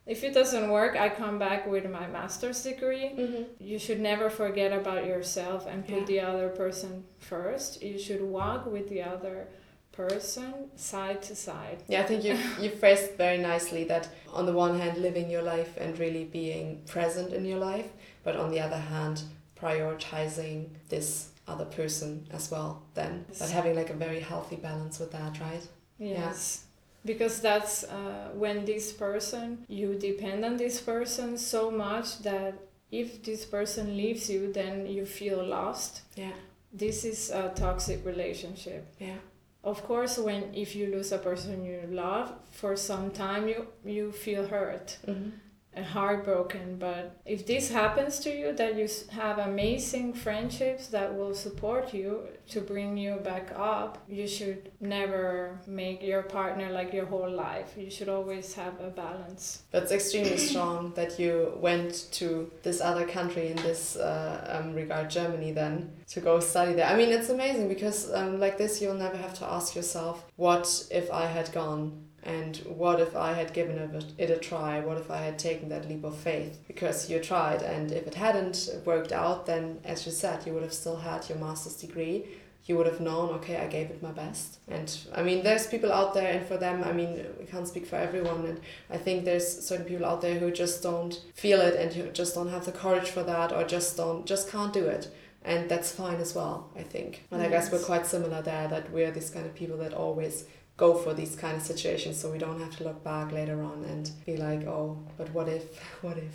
If 0.06 0.24
it 0.24 0.34
doesn't 0.34 0.70
work, 0.70 0.96
I 0.96 1.08
come 1.08 1.38
back 1.38 1.66
with 1.66 1.88
my 1.88 2.06
master's 2.06 2.62
degree. 2.62 3.12
Mm-hmm. 3.16 3.42
You 3.58 3.78
should 3.78 4.00
never 4.00 4.30
forget 4.30 4.72
about 4.72 5.06
yourself 5.06 5.66
and 5.66 5.86
put 5.86 6.00
yeah. 6.00 6.04
the 6.06 6.20
other 6.20 6.48
person 6.48 7.04
first. 7.18 7.82
You 7.82 7.98
should 7.98 8.22
walk 8.22 8.66
with 8.66 8.88
the 8.88 9.02
other 9.02 9.48
person 9.92 10.70
side 10.76 11.22
to 11.22 11.36
side. 11.36 11.82
Yeah, 11.86 12.00
I 12.00 12.04
think 12.04 12.24
you 12.24 12.38
you 12.60 12.70
phrased 12.70 13.16
very 13.16 13.38
nicely 13.38 13.84
that 13.84 14.08
on 14.32 14.46
the 14.46 14.52
one 14.52 14.78
hand 14.78 14.96
living 14.98 15.28
your 15.30 15.42
life 15.42 15.76
and 15.76 15.98
really 15.98 16.24
being 16.24 16.82
present 16.86 17.32
in 17.32 17.44
your 17.44 17.58
life, 17.58 17.90
but 18.24 18.36
on 18.36 18.50
the 18.50 18.60
other 18.60 18.78
hand 18.78 19.22
prioritizing 19.60 20.68
this 20.88 21.29
other 21.50 21.64
person 21.64 22.26
as 22.32 22.50
well 22.50 22.82
then 22.94 23.24
yes. 23.28 23.38
but 23.38 23.50
having 23.50 23.74
like 23.74 23.90
a 23.90 23.94
very 23.94 24.20
healthy 24.20 24.56
balance 24.56 24.98
with 24.98 25.12
that 25.12 25.38
right? 25.40 25.66
Yes. 25.98 26.64
Yeah. 26.64 27.12
because 27.12 27.40
that's 27.40 27.84
uh, 27.84 28.30
when 28.34 28.64
this 28.64 28.92
person 28.92 29.64
you 29.68 29.94
depend 29.94 30.44
on 30.44 30.56
this 30.56 30.80
person 30.80 31.36
so 31.36 31.70
much 31.70 32.20
that 32.22 32.54
if 32.90 33.22
this 33.22 33.44
person 33.44 33.96
leaves 33.96 34.28
you 34.28 34.52
then 34.52 34.86
you 34.86 35.04
feel 35.06 35.44
lost. 35.44 36.02
Yeah. 36.16 36.32
This 36.72 37.04
is 37.04 37.30
a 37.30 37.52
toxic 37.54 38.04
relationship. 38.04 38.82
Yeah. 38.98 39.20
Of 39.62 39.82
course 39.84 40.18
when 40.18 40.54
if 40.54 40.74
you 40.74 40.86
lose 40.86 41.12
a 41.12 41.18
person 41.18 41.64
you 41.64 41.80
love 41.90 42.32
for 42.50 42.76
some 42.76 43.10
time 43.10 43.48
you 43.48 43.66
you 43.84 44.12
feel 44.12 44.46
hurt. 44.46 44.98
Mm-hmm 45.06 45.30
heartbroken 45.76 46.76
but 46.78 47.20
if 47.24 47.46
this 47.46 47.70
happens 47.70 48.18
to 48.18 48.30
you 48.30 48.52
that 48.52 48.76
you 48.76 48.88
have 49.10 49.38
amazing 49.38 50.12
friendships 50.12 50.88
that 50.88 51.14
will 51.16 51.34
support 51.34 51.94
you 51.94 52.26
to 52.48 52.60
bring 52.60 52.96
you 52.96 53.16
back 53.16 53.52
up 53.56 53.98
you 54.08 54.26
should 54.26 54.70
never 54.80 55.58
make 55.66 56.02
your 56.02 56.22
partner 56.22 56.70
like 56.70 56.92
your 56.92 57.06
whole 57.06 57.30
life. 57.30 57.74
You 57.76 57.90
should 57.90 58.08
always 58.08 58.54
have 58.54 58.80
a 58.80 58.90
balance. 58.90 59.62
That's 59.70 59.92
extremely 59.92 60.36
strong 60.36 60.92
that 60.94 61.18
you 61.18 61.52
went 61.56 62.08
to 62.12 62.50
this 62.62 62.80
other 62.80 63.06
country 63.06 63.48
in 63.48 63.56
this 63.58 63.96
uh, 63.96 64.60
um, 64.60 64.74
regard 64.74 65.10
germany 65.10 65.52
then 65.52 65.92
to 66.08 66.20
go 66.20 66.40
study 66.40 66.72
there. 66.74 66.86
I 66.86 66.96
mean 66.96 67.10
it's 67.10 67.28
amazing 67.28 67.68
because 67.68 68.12
um, 68.12 68.40
like 68.40 68.58
this 68.58 68.80
you'll 68.80 68.94
never 68.94 69.16
have 69.16 69.34
to 69.34 69.46
ask 69.46 69.74
yourself 69.74 70.24
what 70.36 70.86
if 70.90 71.10
i 71.10 71.26
had 71.26 71.52
gone 71.52 72.09
and 72.22 72.56
what 72.58 73.00
if 73.00 73.16
I 73.16 73.32
had 73.32 73.52
given 73.54 73.78
it 74.18 74.30
a 74.30 74.36
try? 74.36 74.80
What 74.80 74.98
if 74.98 75.10
I 75.10 75.18
had 75.18 75.38
taken 75.38 75.68
that 75.70 75.88
leap 75.88 76.04
of 76.04 76.16
faith? 76.16 76.58
Because 76.66 77.08
you 77.10 77.18
tried, 77.18 77.62
and 77.62 77.90
if 77.92 78.06
it 78.06 78.14
hadn't 78.14 78.68
worked 78.84 79.12
out, 79.12 79.46
then 79.46 79.80
as 79.84 80.04
you 80.04 80.12
said, 80.12 80.46
you 80.46 80.52
would 80.52 80.62
have 80.62 80.74
still 80.74 80.96
had 80.96 81.28
your 81.28 81.38
master's 81.38 81.76
degree. 81.76 82.26
You 82.66 82.76
would 82.76 82.86
have 82.86 83.00
known, 83.00 83.30
okay, 83.36 83.56
I 83.56 83.66
gave 83.66 83.90
it 83.90 84.02
my 84.02 84.12
best. 84.12 84.58
And 84.68 84.94
I 85.14 85.22
mean, 85.22 85.42
there's 85.42 85.66
people 85.66 85.90
out 85.90 86.12
there, 86.12 86.30
and 86.30 86.46
for 86.46 86.58
them, 86.58 86.84
I 86.84 86.92
mean, 86.92 87.24
we 87.38 87.46
can't 87.46 87.66
speak 87.66 87.86
for 87.86 87.96
everyone. 87.96 88.44
And 88.44 88.60
I 88.90 88.98
think 88.98 89.24
there's 89.24 89.66
certain 89.66 89.86
people 89.86 90.04
out 90.04 90.20
there 90.20 90.38
who 90.38 90.50
just 90.50 90.82
don't 90.82 91.18
feel 91.34 91.60
it 91.60 91.74
and 91.74 91.92
who 91.92 92.10
just 92.12 92.34
don't 92.34 92.50
have 92.50 92.66
the 92.66 92.72
courage 92.72 93.08
for 93.08 93.22
that, 93.22 93.50
or 93.52 93.64
just 93.64 93.96
don't, 93.96 94.26
just 94.26 94.50
can't 94.50 94.74
do 94.74 94.86
it 94.86 95.10
and 95.42 95.70
that's 95.70 95.90
fine 95.90 96.16
as 96.16 96.34
well 96.34 96.68
i 96.76 96.82
think 96.82 97.24
and 97.30 97.40
yes. 97.40 97.48
i 97.48 97.50
guess 97.50 97.72
we're 97.72 97.78
quite 97.78 98.06
similar 98.06 98.42
there 98.42 98.68
that 98.68 98.90
we're 98.92 99.10
these 99.10 99.30
kind 99.30 99.46
of 99.46 99.54
people 99.54 99.78
that 99.78 99.94
always 99.94 100.44
go 100.80 100.94
for 100.94 101.12
these 101.20 101.36
kind 101.36 101.56
of 101.58 101.62
situations 101.62 102.18
so 102.18 102.32
we 102.34 102.38
don't 102.44 102.58
have 102.58 102.74
to 102.78 102.84
look 102.88 103.04
back 103.04 103.30
later 103.32 103.58
on 103.70 103.84
and 103.92 104.10
be 104.24 104.34
like 104.38 104.62
oh 104.66 104.98
but 105.18 105.28
what 105.36 105.48
if 105.48 105.64
what 106.04 106.16
if? 106.26 106.34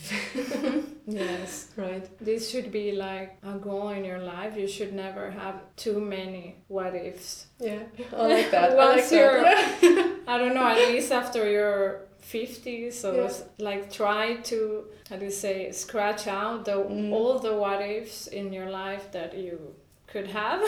Yes. 1.07 1.69
Right. 1.77 2.05
This 2.19 2.49
should 2.49 2.71
be 2.71 2.91
like 2.91 3.37
a 3.43 3.53
goal 3.59 3.89
in 3.89 4.03
your 4.03 4.17
life. 4.17 4.57
You 4.57 4.67
should 4.67 4.91
never 4.91 5.29
have 5.29 5.57
too 5.75 5.99
many 5.99 6.55
what 6.67 6.95
ifs. 6.95 7.45
Yeah. 7.59 7.83
I 8.11 8.27
like 8.27 8.49
that. 8.49 8.75
Once 8.83 8.89
I 8.89 8.95
like 9.01 9.11
you're 9.11 9.41
that. 9.43 10.19
i 10.27 10.37
don't 10.39 10.55
know 10.55 10.67
at 10.67 10.79
least 10.93 11.11
after 11.11 11.41
you're 11.47 12.01
50 12.19 12.89
so 12.89 13.07
yeah. 13.13 13.31
like 13.59 13.91
try 13.91 14.37
to 14.49 14.85
how 15.09 15.17
do 15.17 15.25
you 15.25 15.31
say 15.45 15.71
scratch 15.71 16.25
out 16.25 16.65
the 16.65 16.71
mm. 16.71 17.11
all 17.11 17.37
the 17.37 17.53
what 17.55 17.81
ifs 17.81 18.25
in 18.39 18.51
your 18.51 18.69
life 18.71 19.11
that 19.11 19.37
you 19.37 19.75
could 20.07 20.27
have. 20.27 20.61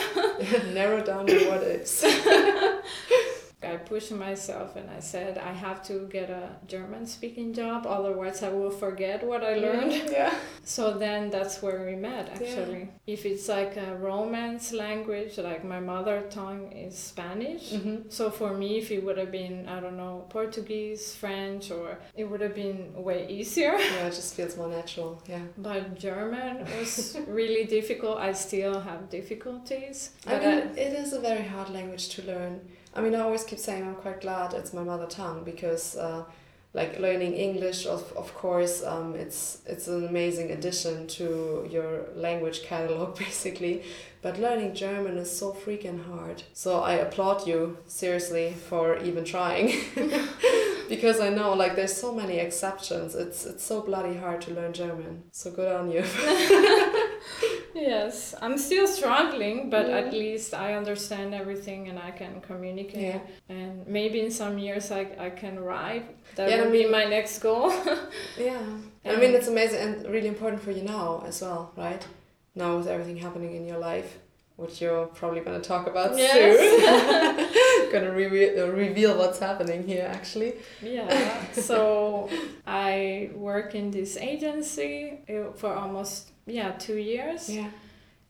Narrow 0.78 1.00
down 1.10 1.26
the 1.26 1.38
what 1.48 1.62
ifs 1.64 2.04
I 3.62 3.76
pushed 3.76 4.12
myself 4.12 4.76
and 4.76 4.88
I 4.88 5.00
said 5.00 5.36
I 5.36 5.52
have 5.52 5.82
to 5.88 6.06
get 6.08 6.30
a 6.30 6.50
German 6.68 7.06
speaking 7.06 7.52
job, 7.52 7.86
otherwise 7.86 8.42
I 8.42 8.50
will 8.50 8.70
forget 8.70 9.26
what 9.26 9.42
I 9.42 9.54
learned. 9.54 9.92
Yeah. 10.10 10.34
So 10.64 10.98
then 10.98 11.30
that's 11.30 11.62
where 11.62 11.86
we 11.86 11.96
met 11.96 12.28
actually. 12.28 12.80
Yeah. 12.80 13.14
If 13.14 13.24
it's 13.24 13.48
like 13.48 13.78
a 13.78 13.96
Romance 13.96 14.70
language, 14.72 15.38
like 15.38 15.64
my 15.64 15.80
mother 15.80 16.24
tongue 16.28 16.72
is 16.72 16.96
Spanish. 16.96 17.72
Mm-hmm. 17.72 18.10
So 18.10 18.30
for 18.30 18.52
me, 18.52 18.78
if 18.78 18.90
it 18.90 19.02
would 19.02 19.16
have 19.16 19.32
been, 19.32 19.66
I 19.66 19.80
don't 19.80 19.96
know, 19.96 20.26
Portuguese, 20.28 21.14
French, 21.14 21.70
or 21.70 21.98
it 22.14 22.24
would 22.24 22.42
have 22.42 22.54
been 22.54 22.92
way 22.94 23.26
easier. 23.28 23.76
Yeah, 23.88 24.06
it 24.06 24.14
just 24.14 24.34
feels 24.34 24.56
more 24.56 24.68
natural. 24.68 25.22
Yeah. 25.26 25.40
But 25.56 25.98
German 25.98 26.66
was 26.78 27.16
really 27.26 27.64
difficult. 27.64 28.18
I 28.18 28.32
still 28.32 28.80
have 28.80 29.08
difficulties. 29.08 30.10
I 30.26 30.38
mean, 30.38 30.48
I, 30.48 30.58
it 30.86 30.92
is 30.92 31.14
a 31.14 31.20
very 31.20 31.44
hard 31.44 31.70
language 31.70 32.10
to 32.10 32.22
learn 32.22 32.60
I 32.98 33.00
mean, 33.00 33.14
I 33.14 33.20
always 33.20 33.44
keep 33.44 33.60
saying 33.60 33.84
I'm 33.86 33.94
quite 33.94 34.20
glad 34.22 34.54
it's 34.54 34.72
my 34.72 34.82
mother 34.82 35.06
tongue 35.06 35.44
because 35.44 35.96
uh, 35.96 36.24
like 36.74 36.98
learning 36.98 37.34
English, 37.34 37.86
of, 37.86 38.12
of 38.16 38.34
course, 38.34 38.82
um, 38.82 39.14
it's 39.14 39.62
it's 39.66 39.86
an 39.86 40.08
amazing 40.08 40.50
addition 40.50 41.06
to 41.18 41.64
your 41.70 42.06
language 42.16 42.64
catalog, 42.64 43.16
basically. 43.26 43.84
But 44.20 44.40
learning 44.40 44.74
German 44.74 45.16
is 45.16 45.30
so 45.30 45.52
freaking 45.52 46.04
hard. 46.06 46.42
So 46.54 46.80
I 46.80 46.94
applaud 46.94 47.46
you 47.46 47.78
seriously 47.86 48.52
for 48.68 48.98
even 48.98 49.24
trying, 49.24 49.66
because 50.88 51.20
I 51.20 51.28
know 51.28 51.54
like 51.54 51.76
there's 51.76 51.96
so 51.96 52.12
many 52.12 52.38
exceptions. 52.38 53.14
It's 53.14 53.46
it's 53.46 53.62
so 53.62 53.80
bloody 53.80 54.16
hard 54.16 54.40
to 54.42 54.54
learn 54.54 54.72
German. 54.72 55.22
So 55.30 55.52
good 55.52 55.72
on 55.72 55.92
you. 55.92 56.02
yes, 57.80 58.34
I'm 58.40 58.58
still 58.58 58.86
struggling, 58.86 59.70
but 59.70 59.88
yeah. 59.88 59.98
at 59.98 60.12
least 60.12 60.54
I 60.54 60.74
understand 60.74 61.34
everything 61.34 61.88
and 61.88 61.98
I 61.98 62.10
can 62.10 62.40
communicate. 62.40 63.22
Yeah. 63.48 63.54
And 63.54 63.86
maybe 63.86 64.20
in 64.20 64.30
some 64.30 64.58
years 64.58 64.90
I, 64.90 65.08
I 65.18 65.30
can 65.30 65.58
write. 65.60 66.06
That 66.36 66.50
yeah, 66.50 66.62
will 66.62 66.72
be 66.72 66.86
my 66.86 67.04
next 67.04 67.38
goal. 67.38 67.70
yeah. 68.38 68.60
And 69.04 69.16
I 69.16 69.20
mean, 69.20 69.34
it's 69.34 69.48
amazing 69.48 69.80
and 69.80 70.06
really 70.06 70.28
important 70.28 70.62
for 70.62 70.70
you 70.70 70.82
now 70.82 71.22
as 71.26 71.40
well, 71.40 71.72
right? 71.76 72.06
Now 72.54 72.76
with 72.76 72.86
everything 72.86 73.16
happening 73.16 73.54
in 73.54 73.66
your 73.66 73.78
life, 73.78 74.18
which 74.56 74.80
you're 74.80 75.06
probably 75.06 75.40
going 75.40 75.60
to 75.60 75.66
talk 75.66 75.86
about 75.86 76.16
yes. 76.16 76.34
soon. 76.34 77.48
going 77.92 78.04
to 78.04 78.10
reveal, 78.10 78.64
uh, 78.64 78.66
reveal 78.72 79.16
what's 79.16 79.38
happening 79.38 79.86
here, 79.86 80.08
actually. 80.10 80.54
Yeah. 80.82 81.52
So 81.52 82.28
I 82.66 83.30
work 83.34 83.74
in 83.74 83.90
this 83.90 84.16
agency 84.16 85.20
uh, 85.28 85.52
for 85.52 85.74
almost 85.74 86.32
yeah 86.48 86.72
two 86.72 86.96
years. 86.96 87.48
Yeah. 87.48 87.70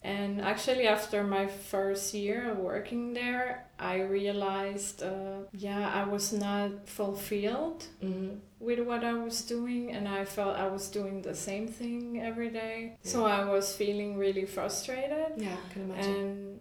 And 0.01 0.41
actually, 0.41 0.87
after 0.87 1.25
my 1.25 1.49
first 1.49 2.15
year 2.15 2.53
of 2.53 2.59
working 2.59 3.15
there, 3.15 3.67
I 3.81 4.03
realized, 4.03 5.03
uh, 5.03 5.41
yeah, 5.53 5.91
I 5.93 6.05
was 6.05 6.33
not 6.33 6.89
fulfilled 6.89 7.85
mm-hmm. 8.03 8.37
with 8.61 8.79
what 8.79 9.03
I 9.03 9.15
was 9.15 9.43
doing, 9.43 9.91
and 9.91 10.07
I 10.07 10.25
felt 10.25 10.57
I 10.57 10.69
was 10.69 10.89
doing 10.89 11.23
the 11.23 11.35
same 11.35 11.67
thing 11.67 12.21
every 12.23 12.51
day. 12.51 12.97
Yeah. 13.03 13.11
So 13.11 13.27
I 13.27 13.45
was 13.45 13.75
feeling 13.75 14.17
really 14.17 14.47
frustrated. 14.47 15.33
Yeah, 15.37 15.57
I 15.57 15.73
can 15.73 15.91
imagine. 15.91 16.15
And 16.15 16.61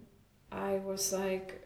I 0.50 0.80
was 0.84 1.12
like 1.12 1.64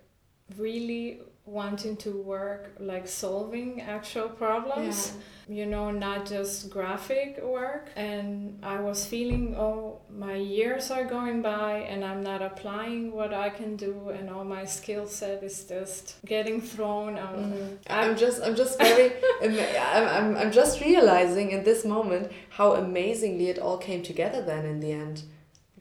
really 0.58 1.22
wanting 1.44 1.96
to 1.96 2.10
work 2.22 2.72
like 2.78 3.06
solving 3.06 3.80
actual 3.80 4.28
problems. 4.28 5.12
Yeah 5.14 5.22
you 5.48 5.66
know, 5.66 5.90
not 5.90 6.26
just 6.26 6.70
graphic 6.70 7.42
work. 7.42 7.90
And 7.96 8.58
I 8.62 8.80
was 8.80 9.04
feeling, 9.04 9.56
oh, 9.56 10.00
my 10.10 10.36
years 10.36 10.90
are 10.90 11.04
going 11.04 11.42
by 11.42 11.78
and 11.80 12.04
I'm 12.04 12.22
not 12.22 12.42
applying 12.42 13.12
what 13.12 13.34
I 13.34 13.50
can 13.50 13.76
do, 13.76 14.10
and 14.10 14.30
all 14.30 14.44
my 14.44 14.64
skill 14.64 15.06
set 15.06 15.42
is 15.42 15.64
just 15.64 16.16
getting 16.24 16.60
thrown 16.60 17.18
out. 17.18 17.38
Mm. 17.38 17.78
I'm 17.88 18.16
just, 18.16 18.42
I'm 18.42 18.54
just 18.54 18.78
very, 18.78 19.12
I'm, 19.42 20.08
I'm, 20.08 20.36
I'm 20.36 20.52
just 20.52 20.80
realizing 20.80 21.50
in 21.50 21.64
this 21.64 21.84
moment 21.84 22.32
how 22.50 22.74
amazingly 22.74 23.48
it 23.48 23.58
all 23.58 23.78
came 23.78 24.02
together 24.02 24.42
then 24.42 24.64
in 24.64 24.80
the 24.80 24.92
end 24.92 25.22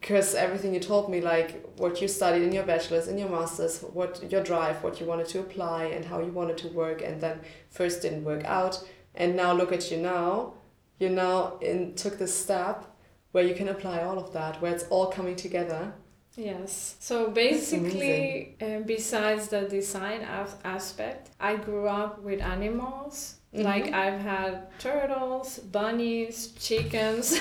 because 0.01 0.33
everything 0.33 0.73
you 0.73 0.79
told 0.79 1.11
me 1.11 1.21
like 1.21 1.63
what 1.77 2.01
you 2.01 2.07
studied 2.07 2.41
in 2.41 2.51
your 2.51 2.63
bachelor's 2.63 3.07
in 3.07 3.19
your 3.19 3.29
master's 3.29 3.81
what 3.93 4.31
your 4.31 4.43
drive 4.43 4.83
what 4.83 4.99
you 4.99 5.05
wanted 5.05 5.27
to 5.27 5.39
apply 5.39 5.85
and 5.85 6.03
how 6.03 6.19
you 6.19 6.31
wanted 6.31 6.57
to 6.57 6.67
work 6.69 7.03
and 7.03 7.21
then 7.21 7.39
first 7.69 8.01
didn't 8.01 8.23
work 8.23 8.43
out. 8.43 8.83
And 9.13 9.35
now 9.35 9.53
look 9.53 9.71
at 9.71 9.91
you 9.91 9.97
now. 9.97 10.53
You 10.97 11.09
now 11.09 11.57
in 11.61 11.93
took 11.95 12.17
this 12.17 12.35
step 12.35 12.85
where 13.31 13.43
you 13.43 13.53
can 13.53 13.69
apply 13.69 14.01
all 14.01 14.17
of 14.17 14.33
that 14.33 14.61
where 14.61 14.73
it's 14.73 14.85
all 14.89 15.07
coming 15.07 15.35
together. 15.35 15.93
Yes. 16.35 16.95
So 16.99 17.29
basically 17.29 18.55
uh, 18.59 18.79
besides 18.79 19.49
the 19.49 19.61
design 19.61 20.21
aspect 20.63 21.29
i 21.39 21.55
grew 21.55 21.87
up 21.87 22.21
with 22.21 22.41
animals 22.41 23.40
mm-hmm. 23.53 23.63
like 23.63 23.93
i've 23.93 24.19
had 24.19 24.67
turtles 24.79 25.59
bunnies 25.59 26.53
chickens 26.59 27.39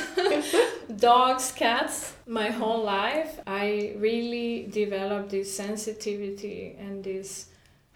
dogs 0.96 1.52
cats 1.52 2.14
my 2.26 2.50
whole 2.50 2.82
life 2.82 3.40
i 3.46 3.94
really 3.96 4.68
developed 4.70 5.30
this 5.30 5.54
sensitivity 5.54 6.76
and 6.78 7.04
this 7.04 7.50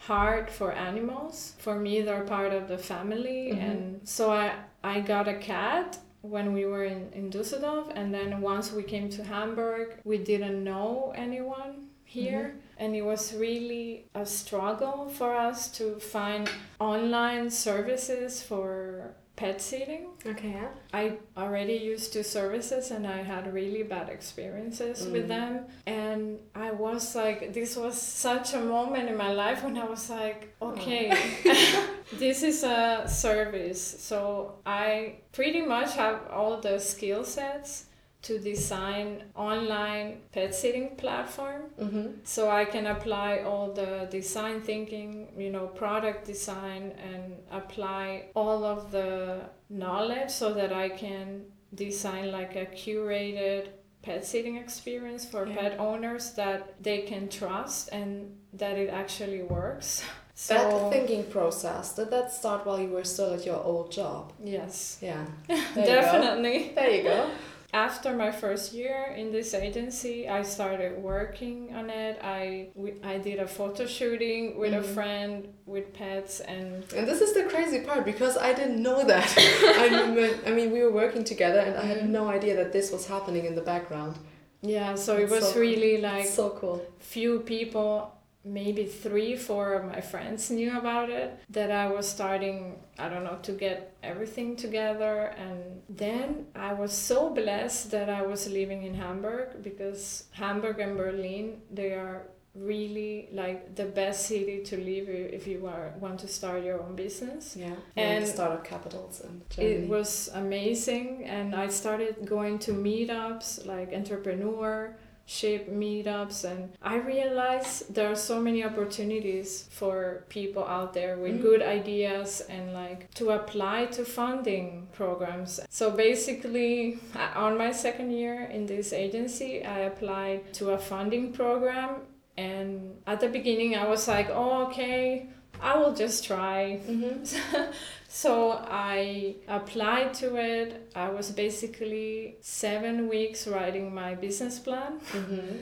heart 0.06 0.50
for 0.50 0.72
animals. 0.72 1.54
For 1.58 1.76
me, 1.76 2.02
they're 2.02 2.24
part 2.24 2.52
of 2.52 2.68
the 2.68 2.78
family, 2.78 3.50
mm-hmm. 3.52 3.60
and 3.60 4.08
so 4.08 4.30
I 4.30 4.54
I 4.82 5.00
got 5.00 5.28
a 5.28 5.34
cat 5.34 5.98
when 6.20 6.52
we 6.52 6.64
were 6.64 6.84
in, 6.84 7.12
in 7.12 7.30
Dusseldorf, 7.30 7.88
and 7.94 8.12
then 8.12 8.40
once 8.40 8.72
we 8.72 8.82
came 8.82 9.08
to 9.10 9.24
Hamburg, 9.24 10.00
we 10.04 10.18
didn't 10.18 10.62
know 10.62 11.12
anyone 11.16 11.88
here. 12.04 12.46
Mm-hmm. 12.48 12.63
And 12.78 12.94
it 12.94 13.02
was 13.02 13.34
really 13.34 14.06
a 14.14 14.26
struggle 14.26 15.08
for 15.08 15.34
us 15.34 15.70
to 15.78 15.98
find 16.00 16.48
online 16.80 17.50
services 17.50 18.42
for 18.42 19.14
pet 19.36 19.60
sitting. 19.60 20.06
Okay. 20.24 20.50
Yeah. 20.50 20.68
I 20.92 21.18
already 21.36 21.74
used 21.74 22.12
two 22.12 22.22
services 22.22 22.90
and 22.90 23.06
I 23.06 23.22
had 23.22 23.52
really 23.52 23.82
bad 23.82 24.08
experiences 24.08 25.04
mm. 25.04 25.12
with 25.12 25.28
them. 25.28 25.66
And 25.86 26.38
I 26.54 26.70
was 26.70 27.16
like, 27.16 27.52
this 27.52 27.76
was 27.76 28.00
such 28.00 28.54
a 28.54 28.60
moment 28.60 29.08
in 29.08 29.16
my 29.16 29.32
life 29.32 29.64
when 29.64 29.76
I 29.76 29.84
was 29.84 30.08
like, 30.08 30.54
okay, 30.62 31.10
oh. 31.46 31.90
this 32.12 32.42
is 32.42 32.62
a 32.62 33.04
service. 33.08 33.82
So 33.82 34.54
I 34.64 35.16
pretty 35.32 35.62
much 35.62 35.94
have 35.96 36.28
all 36.30 36.60
the 36.60 36.78
skill 36.78 37.24
sets 37.24 37.86
to 38.24 38.38
design 38.38 39.22
online 39.34 40.20
pet 40.32 40.54
sitting 40.54 40.96
platform. 40.96 41.62
Mm-hmm. 41.80 42.06
so 42.24 42.50
i 42.50 42.64
can 42.64 42.86
apply 42.86 43.30
all 43.48 43.72
the 43.72 44.08
design 44.10 44.60
thinking 44.60 45.28
you 45.36 45.50
know 45.50 45.66
product 45.66 46.26
design 46.26 46.92
and 47.10 47.36
apply 47.50 48.26
all 48.34 48.64
of 48.64 48.90
the 48.90 49.40
knowledge 49.68 50.30
so 50.30 50.54
that 50.54 50.72
i 50.72 50.88
can 50.88 51.44
design 51.74 52.30
like 52.30 52.54
a 52.56 52.66
curated 52.66 53.68
pet 54.04 54.24
sitting 54.24 54.56
experience 54.56 55.24
for 55.24 55.46
yeah. 55.46 55.56
pet 55.56 55.80
owners 55.80 56.32
that 56.32 56.82
they 56.82 57.00
can 57.02 57.28
trust 57.28 57.88
and 57.90 58.36
that 58.52 58.76
it 58.78 58.90
actually 58.90 59.42
works. 59.42 60.04
So, 60.36 60.54
that 60.54 60.90
thinking 60.90 61.30
process 61.30 61.94
did 61.94 62.10
that 62.10 62.32
start 62.32 62.66
while 62.66 62.80
you 62.80 62.88
were 62.88 63.04
still 63.04 63.34
at 63.34 63.46
your 63.46 63.62
old 63.62 63.92
job? 63.92 64.32
Yes. 64.42 64.98
Yeah. 65.00 65.24
Definitely. 65.76 66.72
There 66.74 66.90
you 66.90 67.04
go 67.04 67.30
after 67.74 68.14
my 68.14 68.30
first 68.30 68.72
year 68.72 69.12
in 69.16 69.32
this 69.32 69.52
agency, 69.52 70.28
I 70.28 70.42
started 70.42 70.96
working 70.96 71.74
on 71.74 71.90
it. 71.90 72.20
I 72.22 72.68
we, 72.74 72.94
I 73.02 73.18
did 73.18 73.40
a 73.40 73.48
photo 73.48 73.84
shooting 73.84 74.56
with 74.58 74.72
mm-hmm. 74.72 74.90
a 74.90 74.94
friend 74.94 75.48
with 75.66 75.92
pets 75.92 76.38
and 76.40 76.84
and 76.96 77.06
this 77.06 77.20
is 77.20 77.34
the 77.34 77.42
crazy 77.44 77.80
part 77.80 78.04
because 78.04 78.38
I 78.38 78.52
didn't 78.52 78.80
know 78.80 79.04
that. 79.04 79.34
I 79.36 80.06
mean, 80.14 80.30
I 80.46 80.50
mean, 80.52 80.70
we 80.70 80.82
were 80.82 80.92
working 80.92 81.24
together, 81.24 81.58
and 81.58 81.76
I 81.76 81.84
had 81.84 81.98
mm-hmm. 81.98 82.12
no 82.12 82.28
idea 82.28 82.54
that 82.56 82.72
this 82.72 82.92
was 82.92 83.06
happening 83.08 83.44
in 83.44 83.56
the 83.56 83.66
background. 83.72 84.16
Yeah, 84.62 84.94
so 84.94 85.16
it 85.16 85.28
was 85.28 85.52
so 85.52 85.60
really 85.60 86.00
like 86.00 86.26
so 86.26 86.50
cool. 86.50 86.80
Few 87.00 87.40
people 87.40 88.14
maybe 88.44 88.84
three, 88.84 89.36
four 89.36 89.74
of 89.74 89.84
my 89.86 90.00
friends 90.00 90.50
knew 90.50 90.76
about 90.76 91.10
it, 91.10 91.38
that 91.50 91.70
I 91.70 91.86
was 91.86 92.06
starting, 92.08 92.78
I 92.98 93.08
don't 93.08 93.24
know, 93.24 93.38
to 93.42 93.52
get 93.52 93.96
everything 94.02 94.56
together. 94.56 95.34
And 95.38 95.82
then 95.88 96.46
I 96.54 96.74
was 96.74 96.92
so 96.92 97.30
blessed 97.30 97.90
that 97.92 98.08
I 98.10 98.22
was 98.22 98.48
living 98.48 98.84
in 98.84 98.94
Hamburg 98.94 99.62
because 99.62 100.24
Hamburg 100.32 100.78
and 100.80 100.96
Berlin, 100.96 101.62
they 101.72 101.92
are 101.92 102.26
really 102.54 103.28
like 103.32 103.74
the 103.74 103.84
best 103.84 104.26
city 104.26 104.62
to 104.62 104.76
live 104.76 105.08
if 105.08 105.46
you 105.46 105.66
are, 105.66 105.92
want 105.98 106.20
to 106.20 106.28
start 106.28 106.62
your 106.62 106.80
own 106.80 106.94
business. 106.94 107.56
Yeah, 107.56 107.74
and 107.96 108.26
startup 108.26 108.64
capitals 108.64 109.20
in 109.22 109.42
Germany. 109.50 109.74
It 109.74 109.88
was 109.88 110.30
amazing, 110.34 111.24
and 111.24 111.54
I 111.54 111.68
started 111.68 112.24
going 112.24 112.58
to 112.60 112.72
meetups 112.72 113.66
like 113.66 113.92
entrepreneur 113.92 114.96
shape 115.26 115.70
meetups 115.70 116.44
and 116.44 116.76
i 116.82 116.96
realized 116.96 117.94
there 117.94 118.10
are 118.10 118.16
so 118.16 118.40
many 118.40 118.62
opportunities 118.62 119.66
for 119.70 120.24
people 120.28 120.64
out 120.64 120.92
there 120.92 121.16
with 121.16 121.32
mm-hmm. 121.32 121.42
good 121.42 121.62
ideas 121.62 122.42
and 122.50 122.74
like 122.74 123.10
to 123.14 123.30
apply 123.30 123.86
to 123.86 124.04
funding 124.04 124.86
programs 124.92 125.60
so 125.70 125.90
basically 125.90 126.98
on 127.34 127.56
my 127.56 127.72
second 127.72 128.10
year 128.10 128.44
in 128.44 128.66
this 128.66 128.92
agency 128.92 129.64
i 129.64 129.80
applied 129.80 130.52
to 130.52 130.70
a 130.70 130.78
funding 130.78 131.32
program 131.32 131.96
and 132.36 132.96
at 133.06 133.20
the 133.20 133.28
beginning 133.28 133.74
i 133.76 133.88
was 133.88 134.06
like 134.06 134.28
oh 134.30 134.66
okay 134.66 135.26
I 135.64 135.78
will 135.78 135.94
just 135.94 136.26
try. 136.26 136.78
Mm-hmm. 136.86 137.72
so 138.08 138.52
I 138.52 139.36
applied 139.48 140.12
to 140.14 140.36
it. 140.36 140.90
I 140.94 141.08
was 141.08 141.30
basically 141.30 142.36
seven 142.42 143.08
weeks 143.08 143.48
writing 143.48 143.94
my 143.94 144.14
business 144.14 144.58
plan. 144.58 145.00
Mm-hmm. 145.12 145.56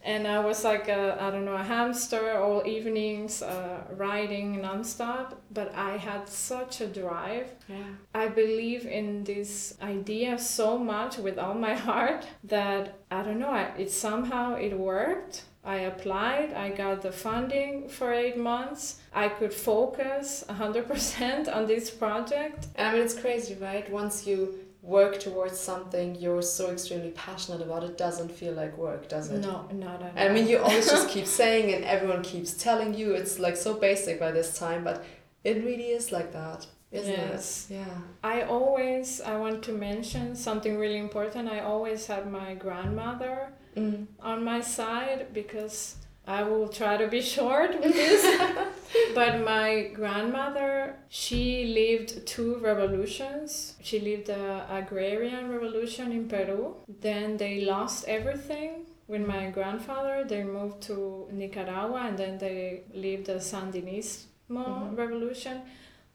And 0.00 0.26
I 0.26 0.38
was 0.38 0.64
like 0.64 0.88
a, 0.88 1.20
I 1.20 1.30
don't 1.32 1.44
know, 1.44 1.56
a 1.56 1.62
hamster 1.62 2.38
all 2.38 2.62
evenings, 2.64 3.42
uh, 3.42 3.82
writing 3.90 4.60
nonstop. 4.60 5.34
But 5.50 5.74
I 5.74 5.98
had 5.98 6.28
such 6.28 6.80
a 6.80 6.86
drive. 6.86 7.50
Yeah. 7.68 7.90
I 8.14 8.28
believe 8.28 8.86
in 8.86 9.24
this 9.24 9.76
idea 9.82 10.38
so 10.38 10.78
much 10.78 11.18
with 11.18 11.38
all 11.38 11.54
my 11.54 11.74
heart 11.88 12.26
that 12.44 13.00
I 13.10 13.22
don't 13.22 13.40
know, 13.40 13.52
it 13.76 13.90
somehow 13.90 14.54
it 14.54 14.78
worked 14.78 15.42
I 15.66 15.78
applied, 15.92 16.54
I 16.54 16.70
got 16.70 17.02
the 17.02 17.10
funding 17.10 17.88
for 17.88 18.12
eight 18.12 18.38
months. 18.38 19.00
I 19.12 19.28
could 19.28 19.52
focus 19.52 20.44
100% 20.48 21.54
on 21.54 21.66
this 21.66 21.90
project. 21.90 22.68
I 22.78 22.92
mean, 22.92 23.02
it's 23.02 23.18
crazy, 23.18 23.54
right? 23.56 23.90
Once 23.90 24.28
you 24.28 24.60
work 24.80 25.18
towards 25.18 25.58
something 25.58 26.14
you're 26.14 26.40
so 26.40 26.70
extremely 26.70 27.10
passionate 27.10 27.60
about, 27.60 27.82
it 27.82 27.98
doesn't 27.98 28.30
feel 28.30 28.52
like 28.52 28.78
work, 28.78 29.08
does 29.08 29.28
it? 29.32 29.40
No, 29.40 29.68
not 29.72 30.00
at 30.02 30.16
all. 30.16 30.24
I 30.24 30.28
mean, 30.28 30.46
you 30.46 30.58
always 30.58 30.88
just 30.88 31.08
keep 31.14 31.26
saying, 31.26 31.74
and 31.74 31.84
everyone 31.84 32.22
keeps 32.22 32.54
telling 32.54 32.94
you 32.94 33.14
it's 33.14 33.40
like 33.40 33.56
so 33.56 33.74
basic 33.74 34.20
by 34.20 34.30
this 34.30 34.56
time, 34.56 34.84
but 34.84 35.04
it 35.42 35.64
really 35.64 35.88
is 35.88 36.12
like 36.12 36.32
that. 36.32 36.64
Isn't 36.92 37.12
yes. 37.12 37.66
it? 37.68 37.74
Yeah. 37.74 37.98
I 38.22 38.42
always 38.42 39.20
I 39.20 39.36
want 39.36 39.64
to 39.64 39.72
mention 39.72 40.36
something 40.36 40.78
really 40.78 40.98
important. 40.98 41.48
I 41.48 41.60
always 41.60 42.06
had 42.06 42.30
my 42.30 42.54
grandmother 42.54 43.52
mm. 43.76 44.06
on 44.20 44.44
my 44.44 44.60
side 44.60 45.32
because 45.32 45.96
I 46.26 46.42
will 46.42 46.68
try 46.68 46.96
to 46.96 47.06
be 47.06 47.22
short 47.36 47.80
with 47.80 47.94
this. 47.94 48.40
but 49.14 49.44
my 49.44 49.90
grandmother, 49.94 50.96
she 51.08 51.66
lived 51.66 52.26
two 52.26 52.56
revolutions. 52.58 53.74
She 53.82 54.00
lived 54.00 54.26
the 54.26 54.64
agrarian 54.74 55.50
revolution 55.50 56.12
in 56.12 56.28
Peru. 56.28 56.76
Then 57.00 57.36
they 57.36 57.60
lost 57.60 58.06
everything. 58.08 58.86
With 59.08 59.24
my 59.24 59.50
grandfather, 59.50 60.24
they 60.26 60.42
moved 60.42 60.82
to 60.82 61.28
Nicaragua 61.30 62.06
and 62.08 62.18
then 62.18 62.38
they 62.38 62.82
lived 62.92 63.26
the 63.26 63.34
Sandinismo 63.34 64.26
mm-hmm. 64.50 64.96
revolution. 64.96 65.62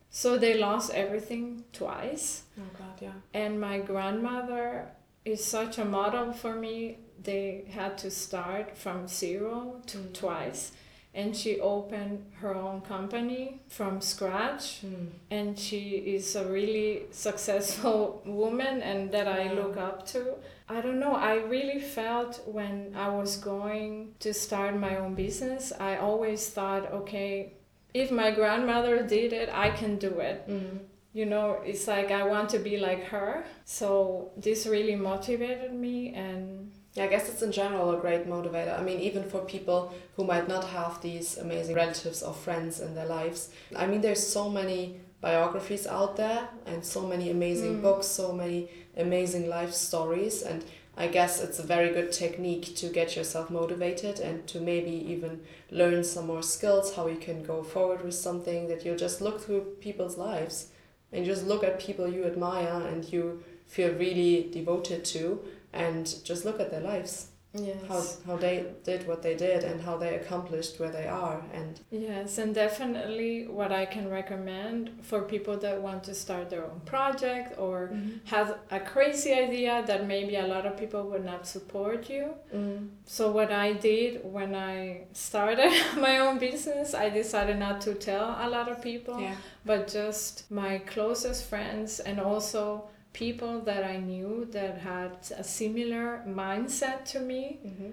So 0.10 0.38
they 0.38 0.56
lost 0.58 0.92
everything 0.94 1.64
twice. 1.72 2.44
Oh 2.60 2.64
God, 2.78 3.00
yeah. 3.00 3.14
And 3.34 3.62
my 3.62 3.80
grandmother 3.80 4.90
is 5.24 5.44
such 5.44 5.78
a 5.78 5.86
model 5.86 6.34
for 6.34 6.54
me 6.54 6.98
they 7.24 7.66
had 7.70 7.98
to 7.98 8.10
start 8.12 8.78
from 8.78 9.08
zero 9.08 9.82
to 9.88 9.98
mm. 9.98 10.14
twice 10.14 10.72
and 11.14 11.36
she 11.36 11.60
opened 11.60 12.24
her 12.40 12.56
own 12.56 12.80
company 12.82 13.60
from 13.68 14.00
scratch 14.00 14.82
mm. 14.86 15.08
and 15.30 15.60
she 15.60 15.98
is 16.16 16.36
a 16.36 16.46
really 16.46 17.04
successful 17.12 18.22
woman 18.26 18.82
and 18.82 19.12
that 19.12 19.28
i 19.28 19.52
look 19.52 19.76
up 19.76 20.06
to 20.06 20.36
i 20.70 20.80
don't 20.80 21.00
know 21.00 21.14
i 21.14 21.36
really 21.36 21.82
felt 21.82 22.42
when 22.46 22.94
i 22.96 23.10
was 23.10 23.36
going 23.38 24.14
to 24.20 24.34
start 24.34 24.76
my 24.78 24.96
own 24.96 25.14
business 25.14 25.74
i 25.80 25.98
always 25.98 26.50
thought 26.50 26.92
okay 26.94 27.54
if 27.94 28.10
my 28.10 28.32
grandmother 28.32 29.06
did 29.06 29.34
it 29.34 29.50
i 29.52 29.70
can 29.70 29.98
do 29.98 30.20
it 30.20 30.48
mm. 30.48 30.80
you 31.12 31.26
know 31.26 31.60
it's 31.66 31.88
like 31.88 32.10
i 32.10 32.24
want 32.24 32.48
to 32.48 32.58
be 32.58 32.78
like 32.78 33.04
her 33.04 33.44
so 33.66 34.32
this 34.38 34.66
really 34.66 34.96
motivated 34.96 35.74
me 35.74 36.14
and 36.14 36.72
yeah, 36.94 37.06
I 37.06 37.08
guess 37.08 37.30
it's 37.30 37.42
in 37.42 37.52
general 37.52 37.92
a 37.92 38.02
great 38.02 38.28
motivator. 38.28 38.78
I 38.78 38.84
mean, 38.84 39.00
even 39.00 39.24
for 39.24 39.40
people 39.42 39.94
who 40.16 40.26
might 40.26 40.50
not 40.50 40.66
have 40.66 41.02
these 41.02 41.38
amazing 41.38 41.76
relatives 41.76 42.22
or 42.22 42.34
friends 42.34 42.82
in 42.82 42.96
their 42.96 43.06
lives. 43.06 43.50
I 43.76 43.86
mean, 43.86 44.02
there's 44.02 44.26
so 44.26 44.50
many 44.50 45.00
biographies 45.22 45.88
out 45.88 46.18
there 46.18 46.50
and 46.66 46.84
so 46.84 47.08
many 47.08 47.30
amazing 47.30 47.78
mm. 47.78 47.82
books, 47.82 48.08
so 48.08 48.34
many 48.34 48.70
amazing 48.98 49.48
life 49.48 49.72
stories. 49.72 50.42
And 50.42 50.66
I 50.98 51.08
guess 51.08 51.42
it's 51.42 51.60
a 51.60 51.64
very 51.64 51.94
good 51.94 52.12
technique 52.12 52.76
to 52.76 52.88
get 52.88 53.16
yourself 53.16 53.50
motivated 53.50 54.20
and 54.20 54.46
to 54.48 54.60
maybe 54.60 54.92
even 54.92 55.42
learn 55.70 56.04
some 56.04 56.28
more 56.28 56.44
skills, 56.44 56.96
how 56.96 57.08
you 57.08 57.18
can 57.18 57.42
go 57.44 57.64
forward 57.64 58.04
with 58.04 58.16
something 58.16 58.68
that 58.68 58.86
you 58.86 58.98
just 58.98 59.22
look 59.22 59.40
through 59.40 59.62
people's 59.80 60.18
lives 60.18 60.68
and 61.14 61.26
just 61.26 61.46
look 61.46 61.64
at 61.64 61.80
people 61.80 62.08
you 62.08 62.26
admire 62.26 62.86
and 62.88 63.14
you 63.14 63.42
feel 63.68 63.94
really 63.94 64.50
devoted 64.52 65.06
to 65.06 65.40
and 65.74 66.16
just 66.24 66.46
look 66.46 66.60
at 66.60 66.72
their 66.72 66.82
lives 66.82 67.28
yes. 67.54 67.76
how, 67.88 68.04
how 68.26 68.38
they 68.38 68.66
did 68.84 69.06
what 69.08 69.22
they 69.22 69.36
did 69.36 69.64
and 69.64 69.82
how 69.82 69.98
they 69.98 70.16
accomplished 70.16 70.80
where 70.80 70.92
they 70.92 71.08
are 71.08 71.42
and 71.54 71.82
yes 71.92 72.38
and 72.38 72.56
definitely 72.56 73.48
what 73.48 73.72
i 73.72 73.86
can 73.86 74.10
recommend 74.10 74.90
for 75.02 75.22
people 75.22 75.58
that 75.58 75.82
want 75.82 76.04
to 76.04 76.14
start 76.14 76.50
their 76.50 76.64
own 76.64 76.80
project 76.86 77.58
or 77.58 77.90
mm-hmm. 77.94 78.12
have 78.26 78.58
a 78.72 78.80
crazy 78.80 79.34
idea 79.34 79.84
that 79.86 80.08
maybe 80.08 80.36
a 80.38 80.48
lot 80.48 80.66
of 80.66 80.78
people 80.78 81.04
would 81.10 81.26
not 81.26 81.46
support 81.46 82.10
you 82.10 82.34
mm. 82.54 82.88
so 83.06 83.32
what 83.32 83.52
i 83.52 83.74
did 83.74 84.22
when 84.24 84.56
i 84.56 85.02
started 85.14 85.72
my 85.98 86.20
own 86.20 86.38
business 86.38 86.94
i 86.94 87.10
decided 87.10 87.58
not 87.58 87.82
to 87.82 87.94
tell 87.94 88.38
a 88.40 88.48
lot 88.50 88.70
of 88.70 88.82
people 88.82 89.20
yeah. 89.20 89.36
but 89.66 89.88
just 89.88 90.50
my 90.50 90.78
closest 90.80 91.50
friends 91.50 92.00
and 92.00 92.20
also 92.20 92.86
people 93.14 93.62
that 93.62 93.84
I 93.84 93.98
knew 93.98 94.48
that 94.52 94.80
had 94.80 95.18
a 95.38 95.44
similar 95.44 96.24
mindset 96.28 97.06
to 97.06 97.20
me. 97.20 97.60
Mm-hmm. 97.66 97.90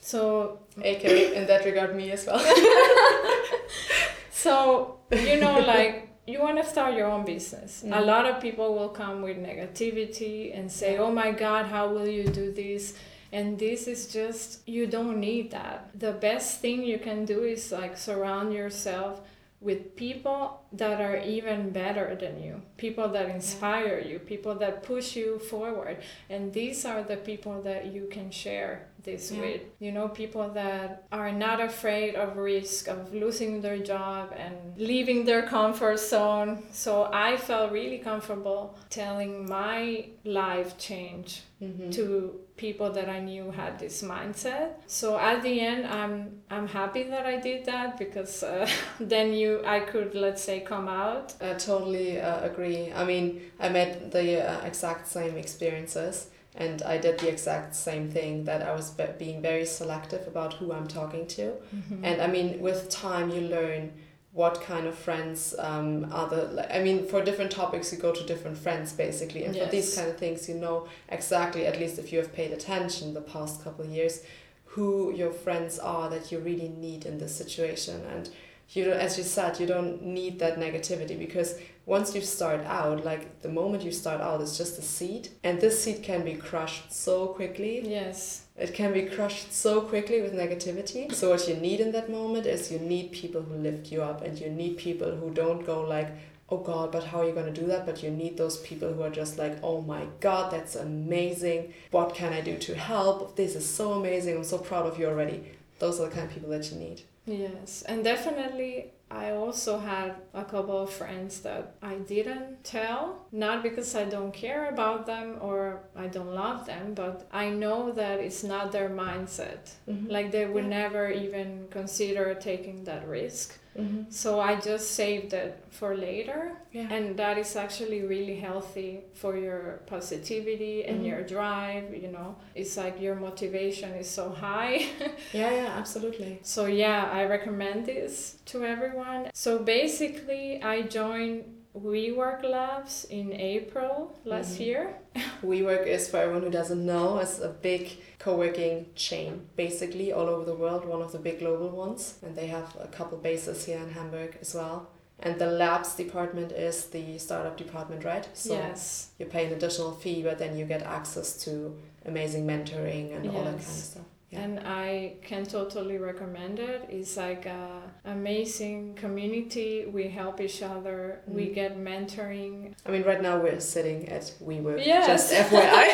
So, 0.00 0.60
aka 0.82 1.36
in 1.36 1.46
that 1.46 1.64
regard, 1.64 1.94
me 1.96 2.10
as 2.10 2.26
well. 2.26 2.38
so, 4.30 4.98
you 5.12 5.40
know, 5.40 5.60
like 5.60 6.10
you 6.26 6.40
want 6.40 6.62
to 6.62 6.68
start 6.68 6.94
your 6.94 7.06
own 7.06 7.24
business. 7.24 7.82
Mm-hmm. 7.82 7.94
A 7.94 8.00
lot 8.00 8.26
of 8.26 8.40
people 8.40 8.74
will 8.74 8.88
come 8.88 9.22
with 9.22 9.36
negativity 9.36 10.56
and 10.56 10.70
say, 10.70 10.98
Oh 10.98 11.10
my 11.10 11.32
God, 11.32 11.66
how 11.66 11.88
will 11.88 12.06
you 12.06 12.24
do 12.24 12.52
this? 12.52 12.94
And 13.32 13.58
this 13.58 13.86
is 13.86 14.12
just, 14.12 14.68
you 14.68 14.86
don't 14.86 15.20
need 15.20 15.52
that. 15.52 15.90
The 15.94 16.12
best 16.12 16.60
thing 16.60 16.82
you 16.82 16.98
can 16.98 17.24
do 17.24 17.44
is 17.44 17.70
like 17.70 17.96
surround 17.96 18.52
yourself 18.52 19.20
with 19.60 19.94
people 19.94 20.62
that 20.72 21.02
are 21.02 21.18
even 21.18 21.70
better 21.70 22.16
than 22.18 22.42
you, 22.42 22.62
people 22.78 23.08
that 23.08 23.28
inspire 23.28 23.98
you, 24.00 24.18
people 24.18 24.54
that 24.54 24.82
push 24.82 25.14
you 25.16 25.38
forward. 25.38 25.98
And 26.30 26.52
these 26.52 26.86
are 26.86 27.02
the 27.02 27.18
people 27.18 27.60
that 27.62 27.86
you 27.86 28.08
can 28.10 28.30
share 28.30 28.88
this 29.02 29.30
yeah. 29.30 29.40
with. 29.40 29.60
You 29.78 29.92
know, 29.92 30.08
people 30.08 30.48
that 30.50 31.04
are 31.12 31.30
not 31.30 31.60
afraid 31.60 32.14
of 32.14 32.38
risk, 32.38 32.88
of 32.88 33.12
losing 33.12 33.60
their 33.60 33.78
job 33.78 34.32
and 34.34 34.54
leaving 34.78 35.26
their 35.26 35.42
comfort 35.42 35.98
zone. 35.98 36.62
So 36.72 37.10
I 37.12 37.36
felt 37.36 37.70
really 37.70 37.98
comfortable 37.98 38.78
telling 38.88 39.46
my 39.46 40.06
life 40.24 40.78
change 40.78 41.42
mm-hmm. 41.60 41.90
to 41.90 42.40
people 42.60 42.92
that 42.92 43.08
I 43.08 43.20
knew 43.20 43.50
had 43.50 43.78
this 43.78 44.02
mindset. 44.02 44.68
So 44.86 45.18
at 45.18 45.42
the 45.42 45.60
end, 45.60 45.86
I'm 45.86 46.42
I'm 46.50 46.68
happy 46.68 47.04
that 47.04 47.24
I 47.24 47.36
did 47.48 47.64
that 47.64 47.98
because 47.98 48.42
uh, 48.42 48.68
then 49.00 49.32
you 49.32 49.62
I 49.64 49.80
could 49.80 50.14
let's 50.14 50.42
say 50.42 50.60
come 50.60 50.88
out. 50.88 51.34
I 51.40 51.54
totally 51.54 52.20
uh, 52.20 52.44
agree. 52.50 52.92
I 52.92 53.04
mean, 53.04 53.26
I 53.58 53.68
met 53.70 54.12
the 54.12 54.26
uh, 54.50 54.60
exact 54.70 55.08
same 55.08 55.36
experiences 55.36 56.28
and 56.54 56.82
I 56.82 56.98
did 56.98 57.18
the 57.20 57.28
exact 57.28 57.74
same 57.74 58.10
thing 58.10 58.44
that 58.44 58.60
I 58.62 58.72
was 58.72 58.90
be- 58.90 59.16
being 59.18 59.40
very 59.40 59.64
selective 59.64 60.26
about 60.26 60.54
who 60.54 60.72
I'm 60.72 60.88
talking 60.88 61.26
to. 61.28 61.44
Mm-hmm. 61.52 62.04
And 62.04 62.20
I 62.20 62.26
mean, 62.26 62.60
with 62.60 62.90
time, 62.90 63.30
you 63.30 63.42
learn 63.42 63.92
what 64.32 64.62
kind 64.62 64.86
of 64.86 64.94
friends 64.94 65.54
um, 65.58 66.10
are 66.12 66.28
the 66.28 66.44
like, 66.44 66.72
I 66.72 66.80
mean 66.82 67.06
for 67.06 67.22
different 67.22 67.50
topics 67.50 67.92
you 67.92 67.98
go 67.98 68.12
to 68.12 68.24
different 68.24 68.56
friends 68.56 68.92
basically. 68.92 69.44
And 69.44 69.54
yes. 69.54 69.64
for 69.64 69.70
these 69.72 69.94
kind 69.96 70.08
of 70.08 70.18
things 70.18 70.48
you 70.48 70.54
know 70.54 70.88
exactly 71.08 71.66
at 71.66 71.78
least 71.78 71.98
if 71.98 72.12
you 72.12 72.18
have 72.18 72.32
paid 72.32 72.52
attention 72.52 73.12
the 73.12 73.20
past 73.20 73.64
couple 73.64 73.84
of 73.84 73.90
years 73.90 74.22
who 74.64 75.12
your 75.12 75.32
friends 75.32 75.80
are 75.80 76.08
that 76.10 76.30
you 76.30 76.38
really 76.38 76.68
need 76.68 77.04
in 77.04 77.18
this 77.18 77.34
situation. 77.34 78.04
And 78.06 78.30
you 78.68 78.84
don't, 78.84 79.00
as 79.00 79.18
you 79.18 79.24
said 79.24 79.58
you 79.58 79.66
don't 79.66 80.00
need 80.00 80.38
that 80.38 80.60
negativity 80.60 81.18
because 81.18 81.58
once 81.86 82.14
you 82.14 82.20
start 82.20 82.60
out 82.66 83.04
like 83.04 83.42
the 83.42 83.48
moment 83.48 83.82
you 83.82 83.90
start 83.90 84.20
out 84.20 84.40
it's 84.40 84.56
just 84.56 84.78
a 84.78 84.82
seed. 84.82 85.28
And 85.42 85.60
this 85.60 85.82
seed 85.82 86.04
can 86.04 86.24
be 86.24 86.34
crushed 86.34 86.92
so 86.92 87.26
quickly 87.26 87.80
yes 87.88 88.44
it 88.60 88.74
can 88.74 88.92
be 88.92 89.02
crushed 89.06 89.52
so 89.52 89.80
quickly 89.80 90.20
with 90.20 90.34
negativity. 90.34 91.12
So 91.14 91.30
what 91.30 91.48
you 91.48 91.56
need 91.56 91.80
in 91.80 91.92
that 91.92 92.10
moment 92.10 92.46
is 92.46 92.70
you 92.70 92.78
need 92.78 93.10
people 93.10 93.40
who 93.40 93.54
lift 93.54 93.90
you 93.90 94.02
up 94.02 94.22
and 94.22 94.38
you 94.38 94.50
need 94.50 94.76
people 94.76 95.10
who 95.16 95.30
don't 95.30 95.64
go 95.64 95.80
like 95.82 96.08
oh 96.50 96.58
god 96.58 96.90
but 96.90 97.04
how 97.04 97.20
are 97.20 97.24
you 97.24 97.32
going 97.32 97.52
to 97.52 97.60
do 97.60 97.66
that? 97.68 97.86
But 97.86 98.02
you 98.02 98.10
need 98.10 98.36
those 98.36 98.58
people 98.58 98.92
who 98.92 99.02
are 99.02 99.10
just 99.10 99.38
like 99.38 99.56
oh 99.62 99.80
my 99.80 100.02
god 100.20 100.52
that's 100.52 100.76
amazing. 100.76 101.72
What 101.90 102.14
can 102.14 102.32
i 102.34 102.40
do 102.42 102.58
to 102.58 102.74
help? 102.74 103.36
This 103.36 103.56
is 103.56 103.66
so 103.68 103.92
amazing. 103.92 104.36
I'm 104.36 104.44
so 104.44 104.58
proud 104.58 104.86
of 104.86 104.98
you 104.98 105.06
already. 105.06 105.52
Those 105.78 105.98
are 105.98 106.08
the 106.08 106.14
kind 106.14 106.26
of 106.28 106.34
people 106.34 106.50
that 106.50 106.70
you 106.70 106.78
need 106.78 107.02
Yes, 107.26 107.82
and 107.82 108.02
definitely 108.02 108.92
I 109.10 109.32
also 109.32 109.78
had 109.78 110.14
a 110.34 110.44
couple 110.44 110.78
of 110.78 110.90
friends 110.90 111.40
that 111.40 111.74
I 111.82 111.96
didn't 111.96 112.62
tell, 112.62 113.26
not 113.32 113.62
because 113.62 113.94
I 113.96 114.04
don't 114.04 114.32
care 114.32 114.68
about 114.68 115.06
them 115.06 115.36
or 115.40 115.80
I 115.96 116.06
don't 116.06 116.32
love 116.32 116.66
them, 116.66 116.94
but 116.94 117.26
I 117.32 117.50
know 117.50 117.90
that 117.92 118.20
it's 118.20 118.44
not 118.44 118.70
their 118.70 118.88
mindset. 118.88 119.72
Mm-hmm. 119.88 120.06
Like 120.06 120.30
they 120.30 120.46
would 120.46 120.64
yeah. 120.64 120.70
never 120.70 121.10
even 121.10 121.66
consider 121.70 122.34
taking 122.34 122.84
that 122.84 123.06
risk. 123.08 123.58
Mm-hmm. 123.78 124.10
So 124.10 124.40
I 124.40 124.58
just 124.60 124.92
saved 124.92 125.32
it 125.32 125.64
for 125.70 125.96
later. 125.96 126.52
Yeah. 126.72 126.92
And 126.92 127.16
that 127.16 127.38
is 127.38 127.54
actually 127.56 128.02
really 128.02 128.36
healthy 128.36 129.00
for 129.14 129.36
your 129.36 129.82
positivity 129.86 130.84
and 130.84 130.98
mm-hmm. 130.98 131.06
your 131.06 131.22
drive, 131.22 131.94
you 131.94 132.08
know. 132.08 132.36
It's 132.54 132.76
like 132.76 133.00
your 133.00 133.14
motivation 133.14 133.90
is 133.92 134.08
so 134.08 134.30
high. 134.30 134.86
yeah, 135.32 135.50
yeah, 135.50 135.74
absolutely. 135.76 136.40
So 136.42 136.66
yeah, 136.66 137.10
I 137.12 137.24
recommend 137.26 137.86
this 137.86 138.38
to 138.46 138.64
everyone. 138.64 139.30
So 139.34 139.58
basically 139.58 140.62
I 140.62 140.82
joined 140.82 141.44
WeWork 141.76 142.42
Labs 142.42 143.04
in 143.04 143.32
April 143.32 144.12
last 144.24 144.56
Mhm. 144.56 144.60
year. 144.66 144.94
WeWork 145.42 145.86
is, 145.86 146.08
for 146.08 146.16
everyone 146.18 146.42
who 146.42 146.50
doesn't 146.50 146.84
know, 146.84 147.18
is 147.18 147.40
a 147.40 147.48
big 147.48 147.90
co-working 148.18 148.86
chain, 148.94 149.48
basically 149.56 150.12
all 150.12 150.28
over 150.28 150.44
the 150.44 150.54
world, 150.54 150.84
one 150.84 151.00
of 151.00 151.12
the 151.12 151.18
big 151.18 151.38
global 151.38 151.68
ones. 151.70 152.14
And 152.22 152.34
they 152.34 152.48
have 152.48 152.76
a 152.80 152.88
couple 152.88 153.18
bases 153.18 153.64
here 153.66 153.78
in 153.78 153.90
Hamburg 153.90 154.36
as 154.40 154.54
well. 154.54 154.88
And 155.20 155.38
the 155.38 155.46
labs 155.46 155.94
department 155.94 156.50
is 156.52 156.86
the 156.86 157.18
startup 157.18 157.56
department, 157.56 158.04
right? 158.04 158.26
So 158.34 158.54
yes. 158.54 159.10
you 159.18 159.26
pay 159.26 159.46
an 159.46 159.52
additional 159.52 159.92
fee, 159.92 160.22
but 160.22 160.38
then 160.38 160.56
you 160.56 160.64
get 160.64 160.82
access 160.82 161.36
to 161.44 161.76
amazing 162.06 162.46
mentoring 162.46 163.14
and 163.14 163.26
all 163.28 163.44
that 163.44 163.50
kind 163.50 163.56
of 163.56 163.62
stuff. 163.62 164.02
Yeah. 164.30 164.42
And 164.42 164.60
I 164.60 165.14
can 165.22 165.44
totally 165.44 165.98
recommend 165.98 166.60
it. 166.60 166.86
It's 166.88 167.16
like 167.16 167.46
a 167.46 167.82
amazing 168.04 168.94
community. 168.94 169.86
We 169.86 170.08
help 170.08 170.40
each 170.40 170.62
other. 170.62 171.20
We 171.26 171.46
Mhm. 171.48 171.54
get 171.54 171.76
mentoring. 171.78 172.74
I 172.86 172.90
mean, 172.92 173.02
right 173.02 173.20
now 173.20 173.40
we're 173.40 173.58
sitting 173.60 174.08
at 174.08 174.22
WeWork. 174.40 174.86
Yes. 174.86 175.06
Just 175.06 175.32
FYI. 175.32 175.88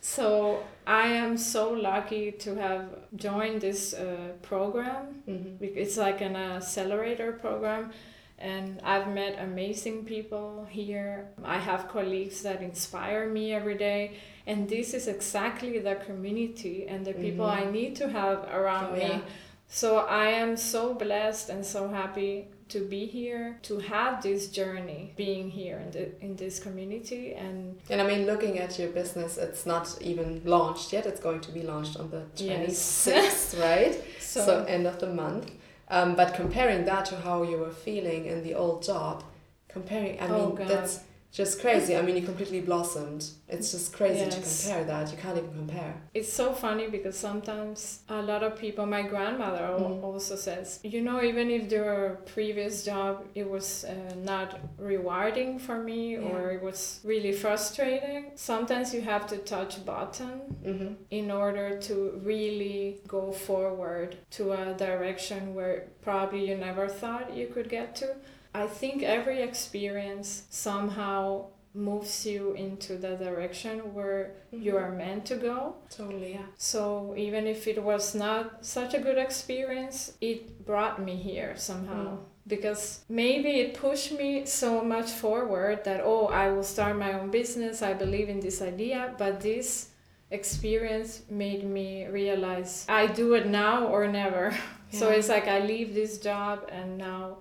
So 0.00 0.62
I 0.86 1.08
am 1.08 1.36
so 1.36 1.70
lucky 1.72 2.32
to 2.32 2.54
have 2.54 2.84
joined 3.16 3.60
this 3.60 3.92
uh, 3.92 4.32
program. 4.42 5.22
Mhm. 5.28 5.56
It's 5.60 5.96
like 5.96 6.20
an 6.20 6.36
accelerator 6.36 7.32
program. 7.32 7.92
And 8.38 8.80
I've 8.82 9.08
met 9.08 9.38
amazing 9.40 10.04
people 10.04 10.66
here. 10.70 11.28
I 11.44 11.58
have 11.58 11.88
colleagues 11.88 12.42
that 12.42 12.62
inspire 12.62 13.28
me 13.28 13.52
every 13.52 13.76
day. 13.76 14.12
And 14.46 14.68
this 14.68 14.94
is 14.94 15.08
exactly 15.08 15.78
the 15.80 15.96
community 15.96 16.86
and 16.88 17.04
the 17.04 17.12
people 17.14 17.46
Mhm. 17.46 17.66
I 17.66 17.70
need 17.70 17.96
to 17.96 18.08
have 18.08 18.38
around 18.52 18.86
Oh, 18.90 18.94
me. 18.94 19.00
yeah. 19.00 19.20
So 19.68 19.98
I 19.98 20.26
am 20.28 20.56
so 20.56 20.94
blessed 20.94 21.50
and 21.50 21.64
so 21.66 21.88
happy 21.88 22.48
to 22.68 22.80
be 22.80 23.06
here, 23.06 23.58
to 23.62 23.78
have 23.78 24.22
this 24.22 24.48
journey, 24.48 25.12
being 25.16 25.50
here 25.50 25.78
in, 25.84 25.90
the, 25.90 26.04
in 26.24 26.36
this 26.36 26.58
community. 26.60 27.34
And 27.34 27.78
And 27.90 28.00
I 28.00 28.06
mean, 28.06 28.26
looking 28.26 28.58
at 28.58 28.78
your 28.78 28.90
business, 28.90 29.36
it's 29.38 29.66
not 29.66 29.96
even 30.00 30.40
launched 30.44 30.92
yet. 30.92 31.06
It's 31.06 31.20
going 31.20 31.40
to 31.40 31.52
be 31.52 31.62
launched 31.62 31.96
on 31.98 32.10
the 32.10 32.22
Yes. 32.36 32.76
26th, 33.06 33.60
right? 33.70 33.94
so, 34.20 34.40
So, 34.46 34.64
end 34.68 34.86
of 34.86 34.98
the 34.98 35.06
month. 35.06 35.50
Um, 35.88 36.16
but 36.16 36.34
comparing 36.34 36.84
that 36.86 37.04
to 37.06 37.16
how 37.16 37.42
you 37.44 37.56
were 37.58 37.70
feeling 37.70 38.26
in 38.26 38.42
the 38.42 38.54
old 38.54 38.82
job, 38.82 39.22
comparing, 39.68 40.18
I 40.20 40.26
Oh, 40.28 40.52
mean, 40.54 40.66
that's 40.68 41.00
just 41.36 41.60
crazy. 41.60 41.94
I 41.94 42.00
mean, 42.00 42.16
you 42.16 42.22
completely 42.32 42.62
blossomed. 42.62 43.22
It's 43.54 43.70
just 43.74 43.92
crazy 43.98 44.24
to 44.36 44.40
compare 44.48 44.84
that. 44.92 45.04
You 45.12 45.18
can't 45.22 45.36
even 45.36 45.52
compare. 45.62 45.94
it's 46.14 46.32
so 46.42 46.46
funny 46.64 46.86
because 46.96 47.16
sometimes 47.28 48.00
a 48.08 48.22
lot 48.30 48.42
of 48.48 48.52
people, 48.64 48.84
my 48.86 49.02
grandmother 49.12 49.66
Mhm. 49.78 50.02
also 50.08 50.34
says, 50.48 50.80
you 50.94 51.00
know, 51.06 51.18
even 51.30 51.46
if 51.58 51.62
their 51.74 51.94
previous 52.34 52.74
job, 52.90 53.12
it 53.40 53.46
was 53.54 53.84
uh, 53.84 53.92
not 54.32 54.48
rewarding 54.92 55.50
for 55.66 55.76
me 55.90 56.02
Yeah. 56.14 56.28
or 56.30 56.38
it 56.56 56.62
was 56.68 56.80
really 57.12 57.32
frustrating, 57.44 58.20
sometimes 58.52 58.86
you 58.94 59.02
have 59.12 59.24
to 59.32 59.36
touch 59.54 59.72
button 59.92 60.36
Mm-hmm. 60.70 60.92
in 61.20 61.26
order 61.44 61.68
to 61.88 61.94
really 62.32 62.80
go 63.16 63.22
forward 63.48 64.08
to 64.38 64.42
a 64.62 64.64
direction 64.86 65.40
where 65.56 65.76
probably 66.08 66.42
you 66.48 66.56
never 66.68 66.86
thought 67.00 67.24
you 67.40 67.46
could 67.54 67.68
get 67.78 67.88
to. 68.02 68.08
I 68.56 68.66
think 68.66 69.02
every 69.02 69.42
experience 69.42 70.44
somehow 70.48 71.48
moves 71.74 72.24
you 72.24 72.52
into 72.54 72.96
the 72.96 73.14
direction 73.16 73.92
where 73.92 74.32
you 74.50 74.78
are 74.78 74.90
meant 74.90 75.26
to 75.26 75.36
go. 75.36 75.74
Totally, 75.90 76.32
yeah. 76.32 76.46
So 76.56 77.14
even 77.18 77.46
if 77.46 77.66
it 77.68 77.82
was 77.82 78.14
not 78.14 78.64
such 78.64 78.94
a 78.94 78.98
good 78.98 79.18
experience, 79.18 80.14
it 80.22 80.64
brought 80.64 81.02
me 81.02 81.16
here 81.16 81.54
somehow. 81.56 82.04
Mm. 82.04 82.18
Because 82.46 83.04
maybe 83.10 83.60
it 83.60 83.74
pushed 83.74 84.12
me 84.12 84.46
so 84.46 84.82
much 84.82 85.10
forward 85.10 85.84
that, 85.84 86.00
oh, 86.02 86.28
I 86.28 86.48
will 86.48 86.62
start 86.62 86.96
my 86.96 87.12
own 87.12 87.30
business, 87.30 87.82
I 87.82 87.92
believe 87.92 88.30
in 88.30 88.40
this 88.40 88.62
idea, 88.62 89.14
but 89.18 89.42
this 89.42 89.90
experience 90.30 91.22
made 91.28 91.62
me 91.62 92.06
realize 92.06 92.86
I 92.88 93.06
do 93.06 93.34
it 93.34 93.46
now 93.46 93.86
or 93.86 94.08
never. 94.08 94.56
So 94.92 95.10
it's 95.10 95.28
like 95.28 95.48
I 95.48 95.58
leave 95.58 95.94
this 95.94 96.16
job 96.18 96.70
and 96.70 96.96
now 96.96 97.38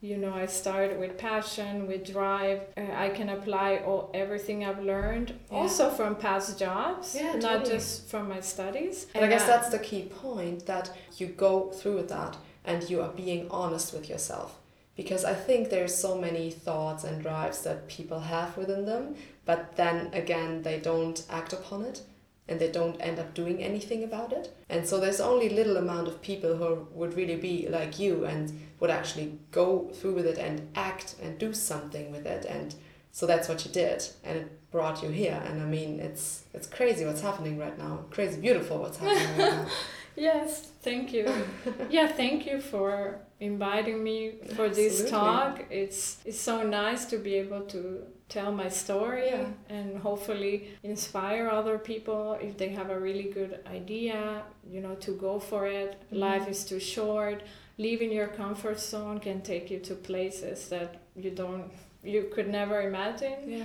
you 0.00 0.16
know 0.16 0.32
i 0.32 0.46
start 0.46 0.98
with 0.98 1.18
passion 1.18 1.86
with 1.88 2.04
drive 2.12 2.60
uh, 2.76 2.82
i 2.94 3.08
can 3.08 3.28
apply 3.30 3.78
all 3.78 4.10
everything 4.14 4.64
i've 4.64 4.82
learned 4.82 5.34
Yeah. 5.50 5.58
also 5.58 5.90
from 5.90 6.14
past 6.14 6.58
jobs 6.58 7.14
Yeah, 7.16 7.32
not 7.32 7.40
totally. 7.40 7.70
just 7.76 8.08
from 8.08 8.28
my 8.28 8.40
studies 8.40 9.06
But 9.12 9.24
I 9.24 9.28
guess 9.28 9.42
I- 9.44 9.46
that's 9.48 9.70
the 9.70 9.78
key 9.80 10.02
point 10.22 10.66
that 10.66 10.90
you 11.16 11.26
go 11.26 11.70
through 11.70 12.02
that 12.04 12.36
and 12.64 12.88
you 12.90 13.00
are 13.02 13.08
being 13.24 13.48
honest 13.50 13.92
with 13.94 14.08
yourself. 14.10 14.50
Because 14.94 15.24
I 15.24 15.32
think 15.46 15.70
there's 15.70 15.94
so 15.96 16.18
many 16.18 16.50
thoughts 16.50 17.02
and 17.04 17.22
drives 17.22 17.62
that 17.62 17.88
people 17.88 18.20
have 18.20 18.56
within 18.58 18.84
them, 18.84 19.14
but 19.46 19.74
then 19.76 20.10
again, 20.12 20.62
they 20.62 20.78
don't 20.80 21.24
act 21.30 21.52
upon 21.54 21.84
it 21.84 22.02
and 22.48 22.58
they 22.58 22.70
don't 22.70 23.00
end 23.00 23.18
up 23.18 23.34
doing 23.34 23.62
anything 23.62 24.04
about 24.04 24.32
it. 24.32 24.54
And 24.68 24.86
so 24.86 24.98
there's 24.98 25.20
only 25.20 25.48
little 25.48 25.76
amount 25.76 26.08
of 26.08 26.22
people 26.22 26.56
who 26.56 26.86
would 26.92 27.14
really 27.14 27.36
be 27.36 27.68
like 27.68 27.98
you 27.98 28.24
and 28.24 28.58
would 28.80 28.90
actually 28.90 29.38
go 29.50 29.90
through 29.94 30.14
with 30.14 30.26
it 30.26 30.38
and 30.38 30.68
act 30.74 31.16
and 31.22 31.38
do 31.38 31.52
something 31.52 32.10
with 32.10 32.26
it. 32.26 32.44
And 32.44 32.74
so 33.12 33.26
that's 33.26 33.48
what 33.48 33.64
you 33.64 33.72
did, 33.72 34.06
and 34.22 34.38
it 34.38 34.70
brought 34.70 35.02
you 35.02 35.08
here. 35.08 35.42
And 35.46 35.60
I 35.60 35.64
mean, 35.64 35.98
it's 35.98 36.44
it's 36.54 36.66
crazy 36.66 37.04
what's 37.04 37.20
happening 37.20 37.58
right 37.58 37.76
now. 37.76 38.04
Crazy 38.10 38.40
beautiful 38.40 38.78
what's 38.78 38.98
happening 38.98 39.38
right 39.38 39.52
now. 39.54 39.66
yes 40.18 40.72
thank 40.82 41.12
you 41.12 41.32
yeah 41.90 42.08
thank 42.08 42.44
you 42.44 42.60
for 42.60 43.20
inviting 43.38 44.02
me 44.02 44.32
for 44.56 44.68
this 44.68 45.00
Absolutely. 45.02 45.10
talk 45.10 45.64
it's 45.70 46.18
it's 46.24 46.40
so 46.40 46.62
nice 46.64 47.04
to 47.06 47.18
be 47.18 47.34
able 47.34 47.60
to 47.60 48.02
tell 48.28 48.52
my 48.52 48.68
story 48.68 49.28
Yeah. 49.28 49.46
and 49.76 49.98
hopefully 49.98 50.54
inspire 50.82 51.48
other 51.48 51.78
people 51.78 52.36
if 52.40 52.56
they 52.58 52.68
have 52.70 52.90
a 52.90 52.98
really 52.98 53.28
good 53.38 53.60
idea 53.66 54.42
you 54.70 54.80
know 54.80 54.94
to 55.06 55.12
go 55.12 55.38
for 55.38 55.66
it 55.66 55.90
Mhm. 56.12 56.18
life 56.18 56.46
is 56.48 56.64
too 56.64 56.80
short 56.80 57.42
leaving 57.78 58.12
your 58.12 58.28
comfort 58.28 58.78
zone 58.80 59.18
can 59.20 59.40
take 59.40 59.70
you 59.70 59.78
to 59.80 59.94
places 59.94 60.68
that 60.68 60.90
you 61.16 61.30
don't 61.30 61.70
you 62.04 62.22
could 62.34 62.48
never 62.48 62.82
imagine 62.82 63.38
Yeah. 63.58 63.64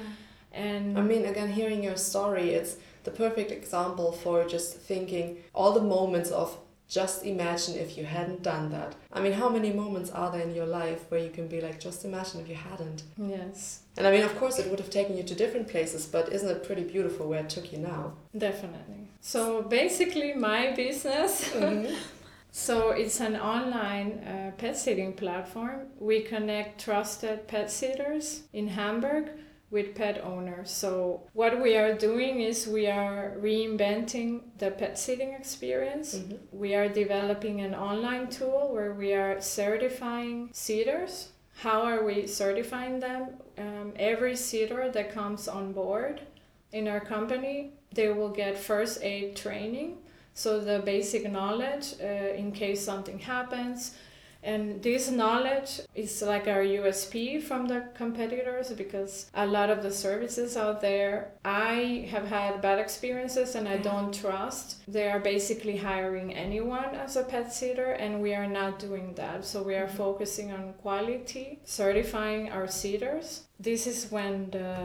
and 0.65 0.97
I 0.97 1.01
mean, 1.01 1.25
again, 1.25 1.51
hearing 1.51 1.83
your 1.83 1.97
story, 1.97 2.53
it's 2.53 2.77
the 3.03 3.11
perfect 3.11 3.51
example 3.51 4.11
for 4.11 4.45
just 4.55 4.77
thinking 4.89 5.37
all 5.53 5.71
the 5.73 5.81
moments 5.97 6.29
of 6.31 6.57
just 6.87 7.23
imagine 7.25 7.75
if 7.75 7.97
you 7.97 8.05
hadn't 8.05 8.43
done 8.43 8.69
that. 8.71 8.95
I 9.11 9.21
mean, 9.21 9.33
how 9.33 9.49
many 9.49 9.71
moments 9.71 10.11
are 10.11 10.31
there 10.31 10.41
in 10.41 10.53
your 10.53 10.65
life 10.65 11.05
where 11.09 11.19
you 11.19 11.29
can 11.29 11.47
be 11.47 11.59
like, 11.61 11.79
just 11.79 12.05
imagine 12.05 12.41
if 12.41 12.47
you 12.49 12.55
hadn't? 12.55 13.03
yes 13.17 13.81
And 13.97 14.05
I 14.07 14.11
mean, 14.11 14.23
of 14.23 14.37
course, 14.37 14.59
it 14.59 14.69
would 14.69 14.79
have 14.79 14.89
taken 14.89 15.17
you 15.17 15.23
to 15.23 15.35
different 15.35 15.67
places, 15.67 16.05
but 16.05 16.31
isn't 16.31 16.49
it 16.49 16.63
pretty 16.63 16.83
beautiful 16.83 17.27
where 17.27 17.41
it 17.41 17.49
took 17.49 17.71
you 17.71 17.79
now? 17.79 18.13
definitely 18.37 19.07
so 19.21 19.61
basically 19.61 20.33
my 20.33 20.71
business 20.73 21.53
So 22.55 22.91
it's 22.91 23.19
an 23.19 23.35
online 23.35 24.19
uh, 24.19 24.51
pet 24.59 24.77
sitting 24.77 25.13
platform. 25.13 25.87
We 25.99 26.21
connect 26.21 26.79
trusted 26.85 27.47
pet 27.47 27.71
sitters 27.71 28.43
in 28.53 28.67
Hamburg 28.67 29.31
with 29.73 29.95
pet 29.95 30.23
owners. 30.23 30.69
So 30.69 31.21
what 31.33 31.59
we 31.59 31.75
are 31.75 31.93
doing 31.95 32.41
is 32.41 32.67
we 32.67 32.85
are 32.87 33.35
reinventing 33.41 34.41
the 34.59 34.69
pet 34.69 34.97
sitting 34.99 35.33
experience. 35.33 36.15
Mhm. 36.15 36.37
We 36.51 36.75
are 36.75 36.87
developing 36.87 37.59
an 37.61 37.73
online 37.73 38.27
tool 38.29 38.69
where 38.71 38.93
we 38.93 39.13
are 39.13 39.41
certifying 39.41 40.49
sitters. 40.53 41.13
How 41.65 41.79
are 41.81 42.03
we 42.05 42.27
certifying 42.27 42.99
them? 42.99 43.21
Um, 43.57 43.93
every 43.97 44.35
sitter 44.35 44.89
that 44.91 45.11
comes 45.11 45.47
on 45.47 45.73
board 45.73 46.21
in 46.71 46.87
our 46.87 46.99
company, 47.15 47.57
they 47.93 48.09
will 48.17 48.33
get 48.43 48.57
first 48.57 49.03
aid 49.03 49.35
training. 49.35 49.97
So 50.35 50.59
the 50.59 50.79
basic 50.93 51.23
knowledge 51.31 51.87
uh, 52.01 52.41
in 52.41 52.51
case 52.51 52.81
something 52.91 53.19
happens. 53.19 53.95
And 54.43 54.83
this 54.83 55.09
knowledge 55.09 55.79
is 55.95 56.21
like 56.21 56.47
our 56.49 56.63
USP 56.63 57.41
from 57.41 57.67
the 57.67 57.85
competitors 57.95 58.71
because 58.73 59.27
a 59.33 59.45
lot 59.47 59.69
of 59.69 59.81
the 59.83 59.91
services 59.91 60.57
out 60.57 60.81
there, 60.81 61.31
I 61.45 62.07
have 62.11 62.27
had 62.27 62.61
bad 62.61 62.77
experiences 62.79 63.55
and 63.55 63.67
I 63.69 63.77
don't 63.77 64.13
trust. 64.13 64.83
They 64.87 65.09
are 65.09 65.19
basically 65.21 65.77
hiring 65.77 66.33
anyone 66.33 66.93
as 66.95 67.15
a 67.15 67.23
pet 67.23 67.53
sitter, 67.53 67.91
and 67.93 68.21
we 68.21 68.33
are 68.33 68.47
not 68.47 68.79
doing 68.79 69.13
that. 69.15 69.45
So 69.45 69.63
we 69.63 69.75
are 69.75 69.87
focusing 69.87 70.51
on 70.51 70.73
quality, 70.73 71.59
certifying 71.63 72.51
our 72.51 72.67
sitters. 72.67 73.43
This 73.59 73.87
is 73.87 74.11
when 74.11 74.49
the 74.51 74.75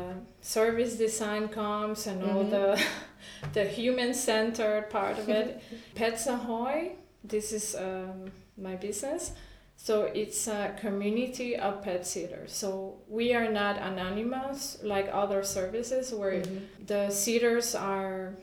service 0.40 0.94
design 0.96 1.48
comes 1.48 2.06
and 2.06 2.22
all 2.22 2.44
Mhm. 2.44 2.50
the 2.50 2.82
the 3.54 3.64
human 3.64 4.14
centered 4.14 4.88
part 4.90 5.18
of 5.18 5.28
it. 5.28 5.60
Pets 5.96 6.26
Ahoy, 6.28 6.92
this 7.24 7.52
is 7.52 7.74
um, 7.74 8.30
my 8.56 8.76
business. 8.76 9.32
So 9.80 10.02
it's 10.02 10.48
a 10.48 10.74
community 10.80 11.56
of 11.56 11.82
pet 11.82 12.04
sitters. 12.04 12.52
So 12.52 12.96
we 13.08 13.32
are 13.32 13.48
not 13.50 13.78
anonymous 13.78 14.78
like 14.82 15.08
other 15.12 15.42
services 15.44 16.12
where 16.12 16.42
Mhm. 16.42 16.60
the 16.86 17.10
sitters 17.10 17.74
are 17.76 18.34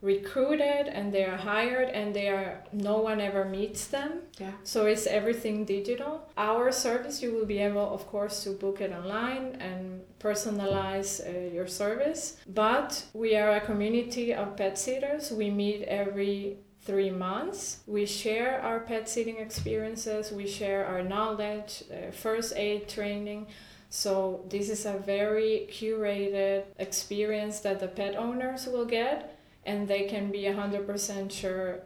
recruited 0.00 0.86
and 0.88 1.12
they 1.12 1.24
are 1.24 1.36
hired 1.36 1.88
and 1.88 2.14
they 2.14 2.28
are 2.28 2.62
no 2.72 2.98
one 2.98 3.20
ever 3.22 3.44
meets 3.46 3.86
them 3.86 4.20
Yeah. 4.38 4.52
so 4.62 4.84
it's 4.84 5.06
everything 5.06 5.64
digital 5.64 6.28
our 6.36 6.70
service 6.72 7.22
you 7.22 7.32
will 7.32 7.46
be 7.46 7.58
able 7.58 7.88
of 7.94 8.06
course 8.06 8.44
to 8.44 8.50
book 8.50 8.82
it 8.82 8.92
online 8.92 9.56
and 9.60 10.02
personalize 10.20 11.10
uh, 11.26 11.54
your 11.54 11.66
service 11.66 12.36
but 12.46 13.04
we 13.14 13.34
are 13.34 13.52
a 13.56 13.60
community 13.60 14.34
of 14.34 14.56
pet 14.58 14.76
sitters 14.76 15.32
we 15.32 15.48
meet 15.50 15.82
every 15.84 16.58
three 16.84 17.10
months. 17.10 17.80
We 17.86 18.06
share 18.06 18.60
our 18.60 18.80
pet 18.80 19.08
sitting 19.08 19.38
experiences, 19.38 20.32
we 20.32 20.46
share 20.46 20.86
our 20.86 21.02
knowledge, 21.02 21.84
uh, 21.90 22.10
first 22.10 22.54
aid 22.56 22.88
training. 22.88 23.46
So, 23.90 24.44
this 24.48 24.68
is 24.68 24.86
a 24.86 24.98
very 24.98 25.68
curated 25.70 26.64
experience 26.78 27.60
that 27.60 27.78
the 27.80 27.88
pet 27.88 28.16
owners 28.16 28.66
will 28.66 28.84
get, 28.84 29.38
and 29.64 29.86
they 29.86 30.04
can 30.04 30.32
be 30.32 30.42
100% 30.42 31.30
sure 31.30 31.80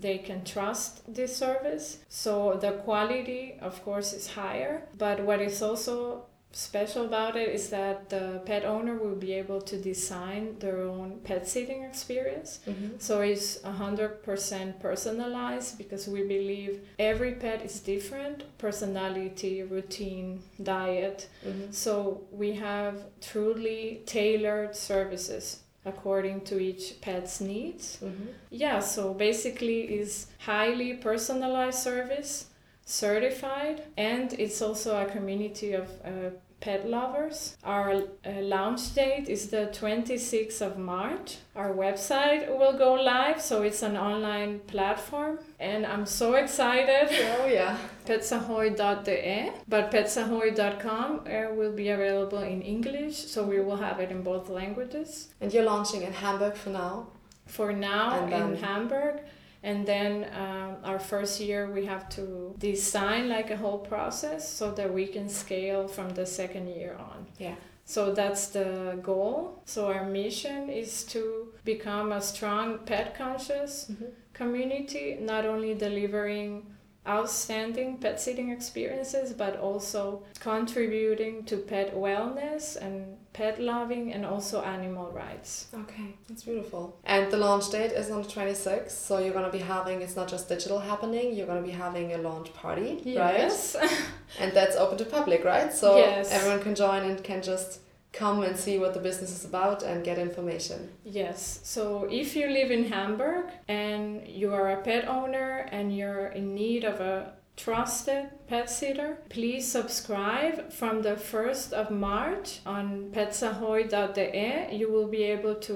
they 0.00 0.18
can 0.18 0.44
trust 0.44 1.02
this 1.12 1.36
service. 1.36 1.98
So, 2.08 2.58
the 2.60 2.72
quality, 2.72 3.56
of 3.60 3.84
course, 3.84 4.12
is 4.12 4.26
higher, 4.28 4.88
but 4.98 5.20
what 5.20 5.40
is 5.40 5.62
also 5.62 6.26
special 6.54 7.04
about 7.04 7.36
it 7.36 7.48
is 7.48 7.68
that 7.70 8.08
the 8.10 8.40
pet 8.46 8.64
owner 8.64 8.94
will 8.94 9.16
be 9.16 9.32
able 9.32 9.60
to 9.60 9.76
design 9.76 10.56
their 10.60 10.82
own 10.82 11.20
pet 11.24 11.48
sitting 11.48 11.82
experience. 11.82 12.60
Mm-hmm. 12.66 12.98
So 12.98 13.20
it's 13.20 13.58
100% 13.58 14.80
personalized 14.80 15.76
because 15.78 16.06
we 16.06 16.22
believe 16.22 16.80
every 16.98 17.32
pet 17.32 17.64
is 17.64 17.80
different 17.80 18.44
personality, 18.58 19.62
routine, 19.62 20.42
diet. 20.62 21.28
Mm-hmm. 21.46 21.72
So 21.72 22.22
we 22.30 22.52
have 22.52 23.02
truly 23.20 24.02
tailored 24.06 24.76
services 24.76 25.60
according 25.84 26.42
to 26.42 26.58
each 26.60 27.00
pet's 27.00 27.40
needs. 27.40 27.98
Mm-hmm. 28.02 28.26
Yeah, 28.50 28.78
so 28.78 29.12
basically 29.12 29.80
is 29.98 30.28
highly 30.38 30.94
personalized 30.94 31.80
service 31.80 32.46
certified 32.86 33.82
and 33.96 34.34
it's 34.34 34.60
also 34.60 35.00
a 35.00 35.06
community 35.06 35.72
of 35.72 35.88
uh, 36.04 36.30
pet 36.64 36.88
lovers. 36.88 37.56
Our 37.62 37.90
uh, 37.92 38.40
launch 38.40 38.94
date 38.94 39.28
is 39.28 39.50
the 39.50 39.68
26th 39.80 40.62
of 40.62 40.78
March. 40.78 41.36
Our 41.54 41.72
website 41.74 42.48
will 42.58 42.76
go 42.78 42.94
live, 42.94 43.42
so 43.42 43.62
it's 43.62 43.82
an 43.82 43.96
online 43.98 44.60
platform. 44.60 45.38
And 45.60 45.84
I'm 45.84 46.06
so 46.06 46.34
excited. 46.34 47.10
Oh 47.34 47.46
yeah. 47.46 47.76
Petsahoy.de, 48.06 49.52
but 49.68 49.90
petsahoy.com 49.90 51.08
uh, 51.26 51.54
will 51.54 51.72
be 51.72 51.88
available 51.88 52.42
in 52.54 52.62
English, 52.62 53.16
so 53.32 53.44
we 53.44 53.60
will 53.60 53.76
have 53.76 53.98
it 54.00 54.10
in 54.10 54.22
both 54.22 54.48
languages. 54.48 55.28
And 55.40 55.52
you're 55.52 55.64
launching 55.64 56.02
in 56.02 56.12
Hamburg 56.12 56.54
for 56.56 56.70
now. 56.70 57.08
For 57.46 57.72
now, 57.72 58.26
in 58.26 58.56
Hamburg. 58.56 59.20
And 59.64 59.86
then 59.86 60.12
um, 60.44 60.76
our 60.84 60.98
first 60.98 61.40
year, 61.40 61.70
we 61.70 61.86
have 61.86 62.08
to 62.10 62.54
design 62.58 63.28
like 63.30 63.50
a 63.50 63.56
whole 63.56 63.78
process 63.78 64.40
so 64.60 64.70
that 64.72 64.92
we 64.92 65.06
can 65.06 65.28
scale 65.28 65.88
from 65.88 66.10
the 66.10 66.26
second 66.26 66.68
year 66.68 66.94
on. 66.98 67.26
Yeah. 67.38 67.56
So 67.86 68.12
that's 68.14 68.48
the 68.48 68.98
goal. 69.02 69.62
So 69.64 69.86
our 69.92 70.04
mission 70.04 70.68
is 70.70 71.04
to 71.14 71.22
become 71.64 72.12
a 72.12 72.20
strong 72.20 72.78
pet 72.84 73.16
conscious 73.16 73.86
Mm-hmm. 73.90 74.04
community, 74.34 75.16
not 75.20 75.44
only 75.46 75.74
delivering 75.74 76.66
outstanding 77.06 77.98
pet 77.98 78.20
sitting 78.20 78.50
experiences, 78.50 79.32
but 79.32 79.56
also 79.58 80.22
contributing 80.40 81.44
to 81.44 81.56
pet 81.58 81.94
wellness 81.94 82.76
and 82.76 83.16
pet 83.32 83.60
loving 83.60 84.12
and 84.12 84.24
also 84.24 84.62
animal 84.62 85.10
rights. 85.12 85.66
Okay, 85.74 86.14
that's 86.28 86.44
beautiful. 86.44 86.96
And 87.04 87.30
the 87.30 87.36
launch 87.36 87.70
date 87.70 87.92
is 87.92 88.10
on 88.10 88.22
the 88.22 88.28
26th, 88.28 88.90
so 88.90 89.18
you're 89.18 89.34
gonna 89.34 89.50
be 89.50 89.58
having 89.58 90.00
it's 90.02 90.16
not 90.16 90.28
just 90.28 90.48
digital 90.48 90.78
happening, 90.78 91.34
you're 91.34 91.46
gonna 91.46 91.62
be 91.62 91.70
having 91.72 92.12
a 92.14 92.18
launch 92.18 92.52
party, 92.54 93.00
Yes. 93.04 93.76
right? 93.78 93.90
And 94.40 94.52
that's 94.52 94.74
open 94.76 94.98
to 94.98 95.04
public, 95.04 95.44
right? 95.44 95.72
So 95.72 95.96
Yes. 95.96 96.32
everyone 96.32 96.60
can 96.62 96.74
join 96.74 97.02
and 97.04 97.22
can 97.22 97.40
just 97.42 97.80
come 98.14 98.42
and 98.42 98.56
see 98.56 98.78
what 98.78 98.94
the 98.94 99.00
business 99.00 99.30
is 99.32 99.44
about 99.44 99.82
and 99.82 100.04
get 100.04 100.18
information. 100.18 100.90
Yes. 101.04 101.60
So 101.64 102.08
if 102.10 102.36
you 102.36 102.48
live 102.48 102.70
in 102.70 102.84
Hamburg 102.84 103.46
and 103.68 104.26
you 104.26 104.52
are 104.54 104.70
a 104.70 104.82
pet 104.82 105.08
owner 105.08 105.68
and 105.72 105.94
you're 105.96 106.28
in 106.28 106.54
need 106.54 106.84
of 106.84 107.00
a 107.00 107.32
trusted 107.56 108.26
pet 108.48 108.68
sitter, 108.68 109.18
please 109.30 109.66
subscribe 109.70 110.72
from 110.72 111.02
the 111.02 111.14
1st 111.14 111.72
of 111.72 111.90
March 111.90 112.60
on 112.66 113.10
petsahoy.de. 113.12 114.76
You 114.76 114.92
will 114.92 115.06
be 115.06 115.22
able 115.22 115.54
to 115.66 115.72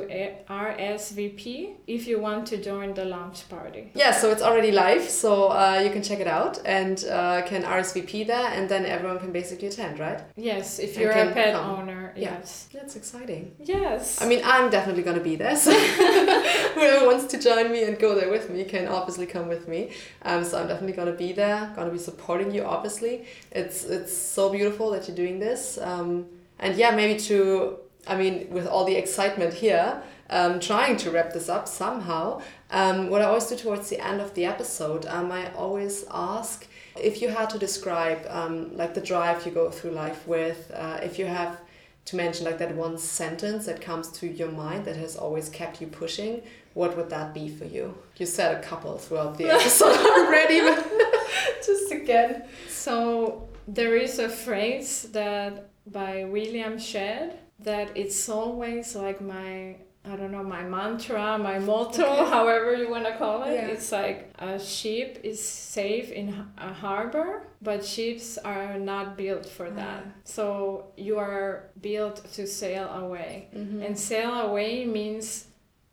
RSVP 0.49 1.77
if 1.87 2.07
you 2.07 2.19
want 2.21 2.47
to 2.49 2.57
join 2.57 2.95
the 2.95 3.05
launch 3.05 3.49
party. 3.49 3.91
Yeah, 3.95 4.11
so 4.11 4.31
it's 4.31 4.43
already 4.43 4.73
live, 4.73 5.09
so 5.09 5.49
uh, 5.49 5.81
you 5.83 5.91
can 5.91 6.03
check 6.03 6.21
it 6.21 6.27
out 6.27 6.61
and 6.65 7.03
uh, 7.05 7.43
can 7.47 7.63
RSVP 7.63 8.27
there, 8.27 8.51
and 8.53 8.69
then 8.69 8.85
everyone 8.85 9.19
can 9.19 9.33
basically 9.33 9.69
attend, 9.69 9.99
right? 9.99 10.21
Yes, 10.37 10.79
if 10.79 10.99
you're 10.99 11.13
a 11.13 11.33
pet 11.33 11.55
come. 11.55 11.81
owner. 11.81 11.98
Yeah. 12.19 12.39
Yes. 12.39 12.69
That's 12.73 12.97
exciting. 12.97 13.55
Yes. 13.63 14.21
I 14.21 14.27
mean, 14.27 14.41
I'm 14.45 14.71
definitely 14.71 15.03
gonna 15.03 15.21
be 15.21 15.37
there, 15.37 15.57
so 15.57 15.73
whoever 16.75 17.07
wants 17.07 17.27
to 17.27 17.39
join 17.39 17.71
me 17.71 17.85
and 17.85 17.99
go 17.99 18.15
there 18.15 18.31
with 18.31 18.51
me 18.51 18.65
can 18.65 18.89
obviously 18.89 19.27
come 19.27 19.49
with 19.49 19.69
me. 19.69 19.93
Um, 20.23 20.45
so 20.45 20.61
I'm 20.61 20.69
definitely 20.69 20.97
gonna 20.97 21.13
be 21.13 21.33
there, 21.33 21.73
gonna 21.77 21.91
be 21.91 21.99
supporting 21.99 22.53
you. 22.55 22.65
Obviously, 22.65 23.27
it's 23.51 23.85
it's 23.85 24.17
so 24.17 24.51
beautiful 24.51 24.91
that 24.91 25.07
you're 25.09 25.17
doing 25.17 25.39
this, 25.39 25.79
um, 25.79 26.27
and 26.59 26.77
yeah, 26.77 26.91
maybe 26.91 27.19
to 27.21 27.79
I 28.07 28.17
mean, 28.17 28.49
with 28.51 28.67
all 28.67 28.85
the 28.85 28.97
excitement 28.97 29.55
here, 29.55 30.03
um, 30.31 30.61
trying 30.61 30.97
to 30.99 31.11
wrap 31.11 31.33
this 31.33 31.49
up 31.49 31.69
somehow. 31.69 32.41
Um, 32.71 33.11
what 33.11 33.23
I 33.23 33.27
always 33.27 33.47
do 33.47 33.57
towards 33.57 33.91
the 33.91 34.05
end 34.05 34.21
of 34.21 34.35
the 34.35 34.45
episode, 34.47 35.07
um, 35.07 35.31
I 35.31 35.53
always 35.53 36.05
ask 36.11 36.67
if 37.01 37.23
you 37.23 37.29
had 37.29 37.51
to 37.51 37.59
describe 37.59 38.27
um, 38.29 38.77
like 38.77 38.95
the 38.95 39.01
drive 39.01 39.45
you 39.47 39.53
go 39.53 39.71
through 39.71 39.93
life 39.93 40.27
with, 40.27 40.71
uh, 40.75 40.99
if 41.03 41.19
you 41.19 41.27
have 41.27 41.61
to 42.09 42.17
mention 42.17 42.47
like 42.47 42.59
that 42.59 42.75
one 42.75 42.97
sentence 42.97 43.67
that 43.67 43.81
comes 43.81 44.11
to 44.11 44.27
your 44.27 44.51
mind 44.51 44.85
that 44.87 44.97
has 44.97 45.15
always 45.17 45.49
kept 45.51 45.81
you 45.81 45.87
pushing, 45.87 46.43
what 46.73 46.97
would 46.97 47.11
that 47.11 47.35
be 47.35 47.49
for 47.49 47.67
you? 47.67 47.95
You 48.17 48.25
said 48.25 48.57
a 48.57 48.63
couple 48.63 48.97
throughout 48.97 49.37
the 49.37 49.51
episode 49.57 49.97
already, 49.97 50.61
but 50.61 50.91
just 51.67 51.93
again. 51.93 52.45
So 52.69 53.49
there 53.67 53.95
is 53.97 54.19
a 54.19 54.29
phrase 54.29 55.03
that 55.13 55.69
by 55.87 56.25
William 56.25 56.79
Shedd 56.79 57.39
that 57.61 57.95
it's 57.95 58.29
always 58.29 58.97
like 58.97 59.21
my 59.21 59.77
I 60.11 60.17
don't 60.17 60.33
know 60.33 60.43
my 60.43 60.63
mantra, 60.63 61.37
my 61.39 61.59
motto, 61.59 62.05
Okay. 62.05 62.31
however 62.37 62.75
you 62.75 62.89
want 62.91 63.05
to 63.07 63.17
call 63.17 63.43
it. 63.45 63.55
Yeah. 63.55 63.67
It's 63.75 63.91
like 63.93 64.33
a 64.39 64.59
ship 64.59 65.21
is 65.23 65.41
safe 65.47 66.11
in 66.11 66.27
a 66.57 66.73
harbor, 66.73 67.43
but 67.61 67.85
ships 67.85 68.39
are 68.39 68.79
not 68.79 69.17
built 69.17 69.47
for 69.47 69.69
that. 69.71 70.03
Ah. 70.07 70.11
So 70.25 70.87
you 70.97 71.19
are 71.19 71.71
built 71.81 72.17
to 72.35 72.47
sail 72.47 72.89
away. 73.05 73.49
Mm-hmm. 73.55 73.83
And 73.83 73.99
sail 73.99 74.33
away 74.49 74.85
means 74.87 75.45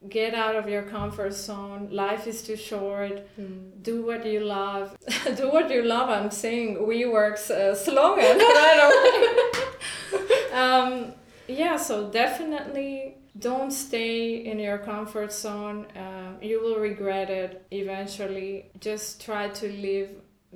get 0.08 0.34
out 0.36 0.56
of 0.56 0.70
your 0.70 0.84
comfort 0.84 1.34
zone. 1.34 1.90
Life 1.92 2.28
is 2.28 2.44
too 2.44 2.56
short 2.56 3.16
Mm. 3.40 3.82
do 3.82 3.96
what 4.06 4.26
you 4.26 4.42
love 4.42 4.96
do 5.36 5.46
what 5.56 5.70
you 5.76 5.82
love 5.84 6.10
i'm 6.18 6.32
saying 6.32 6.68
WeWork's 6.90 7.50
uh, 7.52 7.74
slogan 7.76 8.38
right 8.38 8.80
away 8.88 10.60
um, 10.62 11.14
yeah 11.48 11.78
so 11.78 12.10
definitely 12.10 13.18
don't 13.38 13.72
stay 13.72 14.46
in 14.46 14.60
your 14.60 14.78
comfort 14.78 15.32
zone 15.34 15.86
uh, 15.96 16.34
you 16.42 16.62
will 16.62 16.80
regret 16.80 17.30
it 17.30 17.66
eventually 17.72 18.66
just 18.80 19.22
try 19.24 19.50
to 19.50 19.72
live 19.74 20.10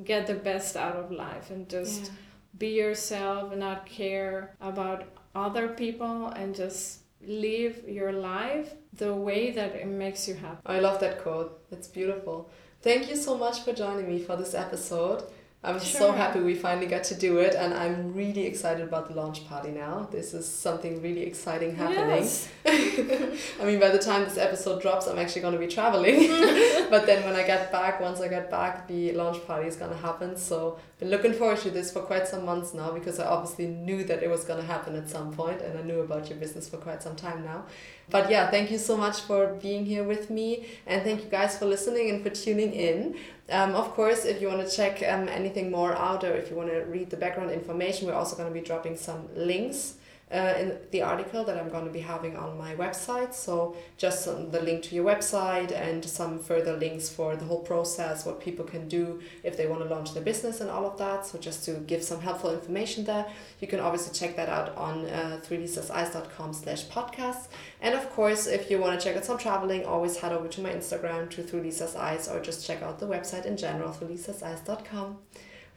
get 0.03 0.27
the 0.27 0.33
best 0.33 0.75
out 0.77 0.95
of 0.95 1.11
life 1.11 1.51
and 1.51 1.67
just 1.69 2.03
Yeah. 2.05 2.09
be 2.57 2.67
yourself 2.83 3.55
not 3.55 3.85
care 3.85 4.55
about 4.61 5.03
other 5.35 5.67
people 5.69 6.27
and 6.27 6.55
just 6.55 6.99
live 7.21 7.83
your 7.87 8.13
life 8.13 8.73
the 8.93 9.13
way 9.13 9.51
that 9.51 9.75
it 9.75 9.87
makes 9.87 10.27
you 10.27 10.35
happy 10.35 10.61
I 10.65 10.79
love 10.79 10.99
that 11.01 11.21
quote. 11.21 11.51
It's 11.71 11.87
beautiful. 11.87 12.49
Thank 12.81 13.09
you 13.09 13.15
so 13.17 13.37
much 13.37 13.59
for 13.65 13.73
joining 13.73 14.07
me 14.07 14.19
for 14.27 14.35
this 14.37 14.53
episode. 14.53 15.23
I'm 15.61 15.77
so 15.81 16.13
happy 16.13 16.39
we 16.39 16.55
finally 16.55 16.87
got 16.87 17.03
to 17.05 17.15
do 17.15 17.39
it, 17.39 17.53
and 17.53 17.73
I'm 17.73 18.13
really 18.13 18.45
excited 18.45 18.81
about 18.81 19.09
the 19.09 19.15
launch 19.15 19.45
party 19.45 19.71
now. 19.71 20.07
This 20.09 20.33
is 20.33 20.47
something 20.47 21.01
really 21.01 21.23
exciting 21.23 21.75
happening. 21.75 22.23
Yes. 22.23 22.47
I 22.65 23.65
mean, 23.65 23.77
by 23.77 23.89
the 23.89 23.99
time 23.99 24.23
this 24.23 24.37
episode 24.37 24.81
drops, 24.81 25.07
I'm 25.07 25.19
actually 25.19 25.41
going 25.41 25.55
to 25.55 25.59
be 25.59 25.67
traveling. 25.67 26.29
but 26.89 27.05
then 27.05 27.25
when 27.25 27.35
I 27.35 27.43
get 27.45 27.73
back, 27.73 27.99
once 27.99 28.21
I 28.21 28.29
get 28.29 28.49
back, 28.49 28.87
the 28.87 29.11
launch 29.11 29.45
party 29.45 29.67
is 29.67 29.75
going 29.75 29.91
to 29.91 29.97
happen. 29.97 30.37
So 30.37 30.79
I've 30.93 30.99
been 30.99 31.09
looking 31.09 31.33
forward 31.33 31.57
to 31.59 31.71
this 31.71 31.91
for 31.91 32.03
quite 32.03 32.25
some 32.25 32.45
months 32.45 32.73
now 32.73 32.93
because 32.93 33.19
I 33.19 33.25
obviously 33.25 33.67
knew 33.67 34.05
that 34.05 34.23
it 34.23 34.29
was 34.29 34.45
going 34.45 34.61
to 34.61 34.65
happen 34.65 34.95
at 34.95 35.09
some 35.09 35.33
point, 35.33 35.61
and 35.61 35.77
I 35.77 35.81
knew 35.81 35.99
about 35.99 36.29
your 36.29 36.39
business 36.39 36.69
for 36.69 36.77
quite 36.77 37.03
some 37.03 37.17
time 37.17 37.43
now. 37.43 37.65
But 38.09 38.29
yeah, 38.29 38.49
thank 38.49 38.71
you 38.71 38.77
so 38.77 38.97
much 38.97 39.21
for 39.21 39.47
being 39.61 39.85
here 39.85 40.03
with 40.03 40.29
me, 40.29 40.65
and 40.87 41.03
thank 41.03 41.23
you 41.23 41.29
guys 41.29 41.57
for 41.57 41.65
listening 41.65 42.09
and 42.09 42.23
for 42.23 42.29
tuning 42.29 42.73
in. 42.73 43.15
Um, 43.49 43.75
of 43.75 43.91
course, 43.91 44.25
if 44.25 44.41
you 44.41 44.47
want 44.47 44.67
to 44.67 44.75
check 44.75 45.03
um, 45.07 45.27
anything 45.27 45.71
more 45.71 45.93
out 45.93 46.23
or 46.23 46.33
if 46.33 46.49
you 46.49 46.55
want 46.55 46.69
to 46.69 46.79
read 46.85 47.09
the 47.09 47.17
background 47.17 47.51
information, 47.51 48.07
we're 48.07 48.13
also 48.13 48.35
going 48.35 48.47
to 48.47 48.53
be 48.53 48.65
dropping 48.65 48.97
some 48.97 49.27
links 49.35 49.95
uh, 50.31 50.53
in 50.57 50.77
the 50.91 51.01
article 51.01 51.43
that 51.43 51.57
I'm 51.57 51.69
going 51.69 51.85
to 51.85 51.91
be 51.91 51.99
having 51.99 52.37
on 52.37 52.57
my 52.57 52.75
website. 52.75 53.33
So 53.33 53.75
just 53.97 54.25
the 54.25 54.61
link 54.61 54.83
to 54.83 54.95
your 54.95 55.05
website 55.05 55.71
and 55.71 56.03
some 56.05 56.39
further 56.39 56.77
links 56.77 57.09
for 57.09 57.35
the 57.35 57.45
whole 57.45 57.61
process, 57.61 58.25
what 58.25 58.39
people 58.39 58.65
can 58.65 58.87
do 58.87 59.21
if 59.43 59.57
they 59.57 59.67
want 59.67 59.81
to 59.81 59.89
launch 59.89 60.13
their 60.13 60.23
business 60.23 60.61
and 60.61 60.69
all 60.69 60.85
of 60.85 60.97
that. 60.97 61.25
So 61.25 61.39
just 61.39 61.65
to 61.65 61.73
give 61.73 62.03
some 62.03 62.21
helpful 62.21 62.53
information 62.53 63.05
there, 63.05 63.25
you 63.59 63.67
can 63.67 63.79
obviously 63.79 64.13
check 64.13 64.35
that 64.35 64.49
out 64.49 64.75
on 64.77 65.05
uh, 65.05 65.39
throughlisaseyes.com 65.43 66.53
slash 66.53 66.85
podcasts. 66.87 67.47
And 67.81 67.95
of 67.95 68.09
course, 68.11 68.45
if 68.45 68.69
you 68.69 68.79
want 68.79 68.99
to 68.99 69.03
check 69.03 69.17
out 69.17 69.25
some 69.25 69.37
traveling, 69.37 69.85
always 69.85 70.17
head 70.17 70.31
over 70.31 70.47
to 70.47 70.61
my 70.61 70.69
Instagram 70.69 71.29
to 71.31 71.43
Through 71.43 71.61
Lisa's 71.61 71.95
Eyes 71.95 72.27
or 72.27 72.39
just 72.39 72.65
check 72.65 72.81
out 72.83 72.99
the 72.99 73.07
website 73.07 73.45
in 73.45 73.57
general, 73.57 73.91
throughlisaseyes.com. 73.91 75.17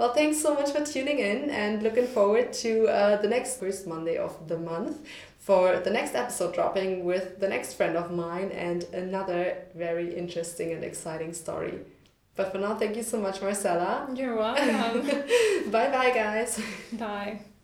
Well, 0.02 0.12
thanks 0.12 0.42
so 0.42 0.52
much 0.52 0.72
for 0.72 0.84
tuning 0.84 1.20
in 1.20 1.48
and 1.48 1.80
looking 1.80 2.08
forward 2.08 2.52
to 2.54 2.88
uh, 2.88 3.22
the 3.22 3.28
next 3.28 3.60
first 3.60 3.86
Monday 3.86 4.16
of 4.16 4.48
the 4.48 4.58
month 4.58 4.98
for 5.38 5.78
the 5.78 5.90
next 5.90 6.16
episode 6.16 6.54
dropping 6.54 7.04
with 7.04 7.38
the 7.38 7.46
next 7.46 7.74
friend 7.74 7.96
of 7.96 8.10
mine 8.10 8.50
and 8.50 8.82
another 8.92 9.58
very 9.76 10.12
interesting 10.12 10.72
and 10.72 10.82
exciting 10.82 11.32
story. 11.32 11.78
But 12.34 12.50
for 12.50 12.58
now, 12.58 12.74
thank 12.74 12.96
you 12.96 13.04
so 13.04 13.20
much, 13.20 13.40
Marcella. 13.40 14.08
You're 14.12 14.34
welcome. 14.44 15.06
bye 15.70 15.88
bye, 15.92 16.10
guys. 16.10 16.60
Bye. 16.94 17.38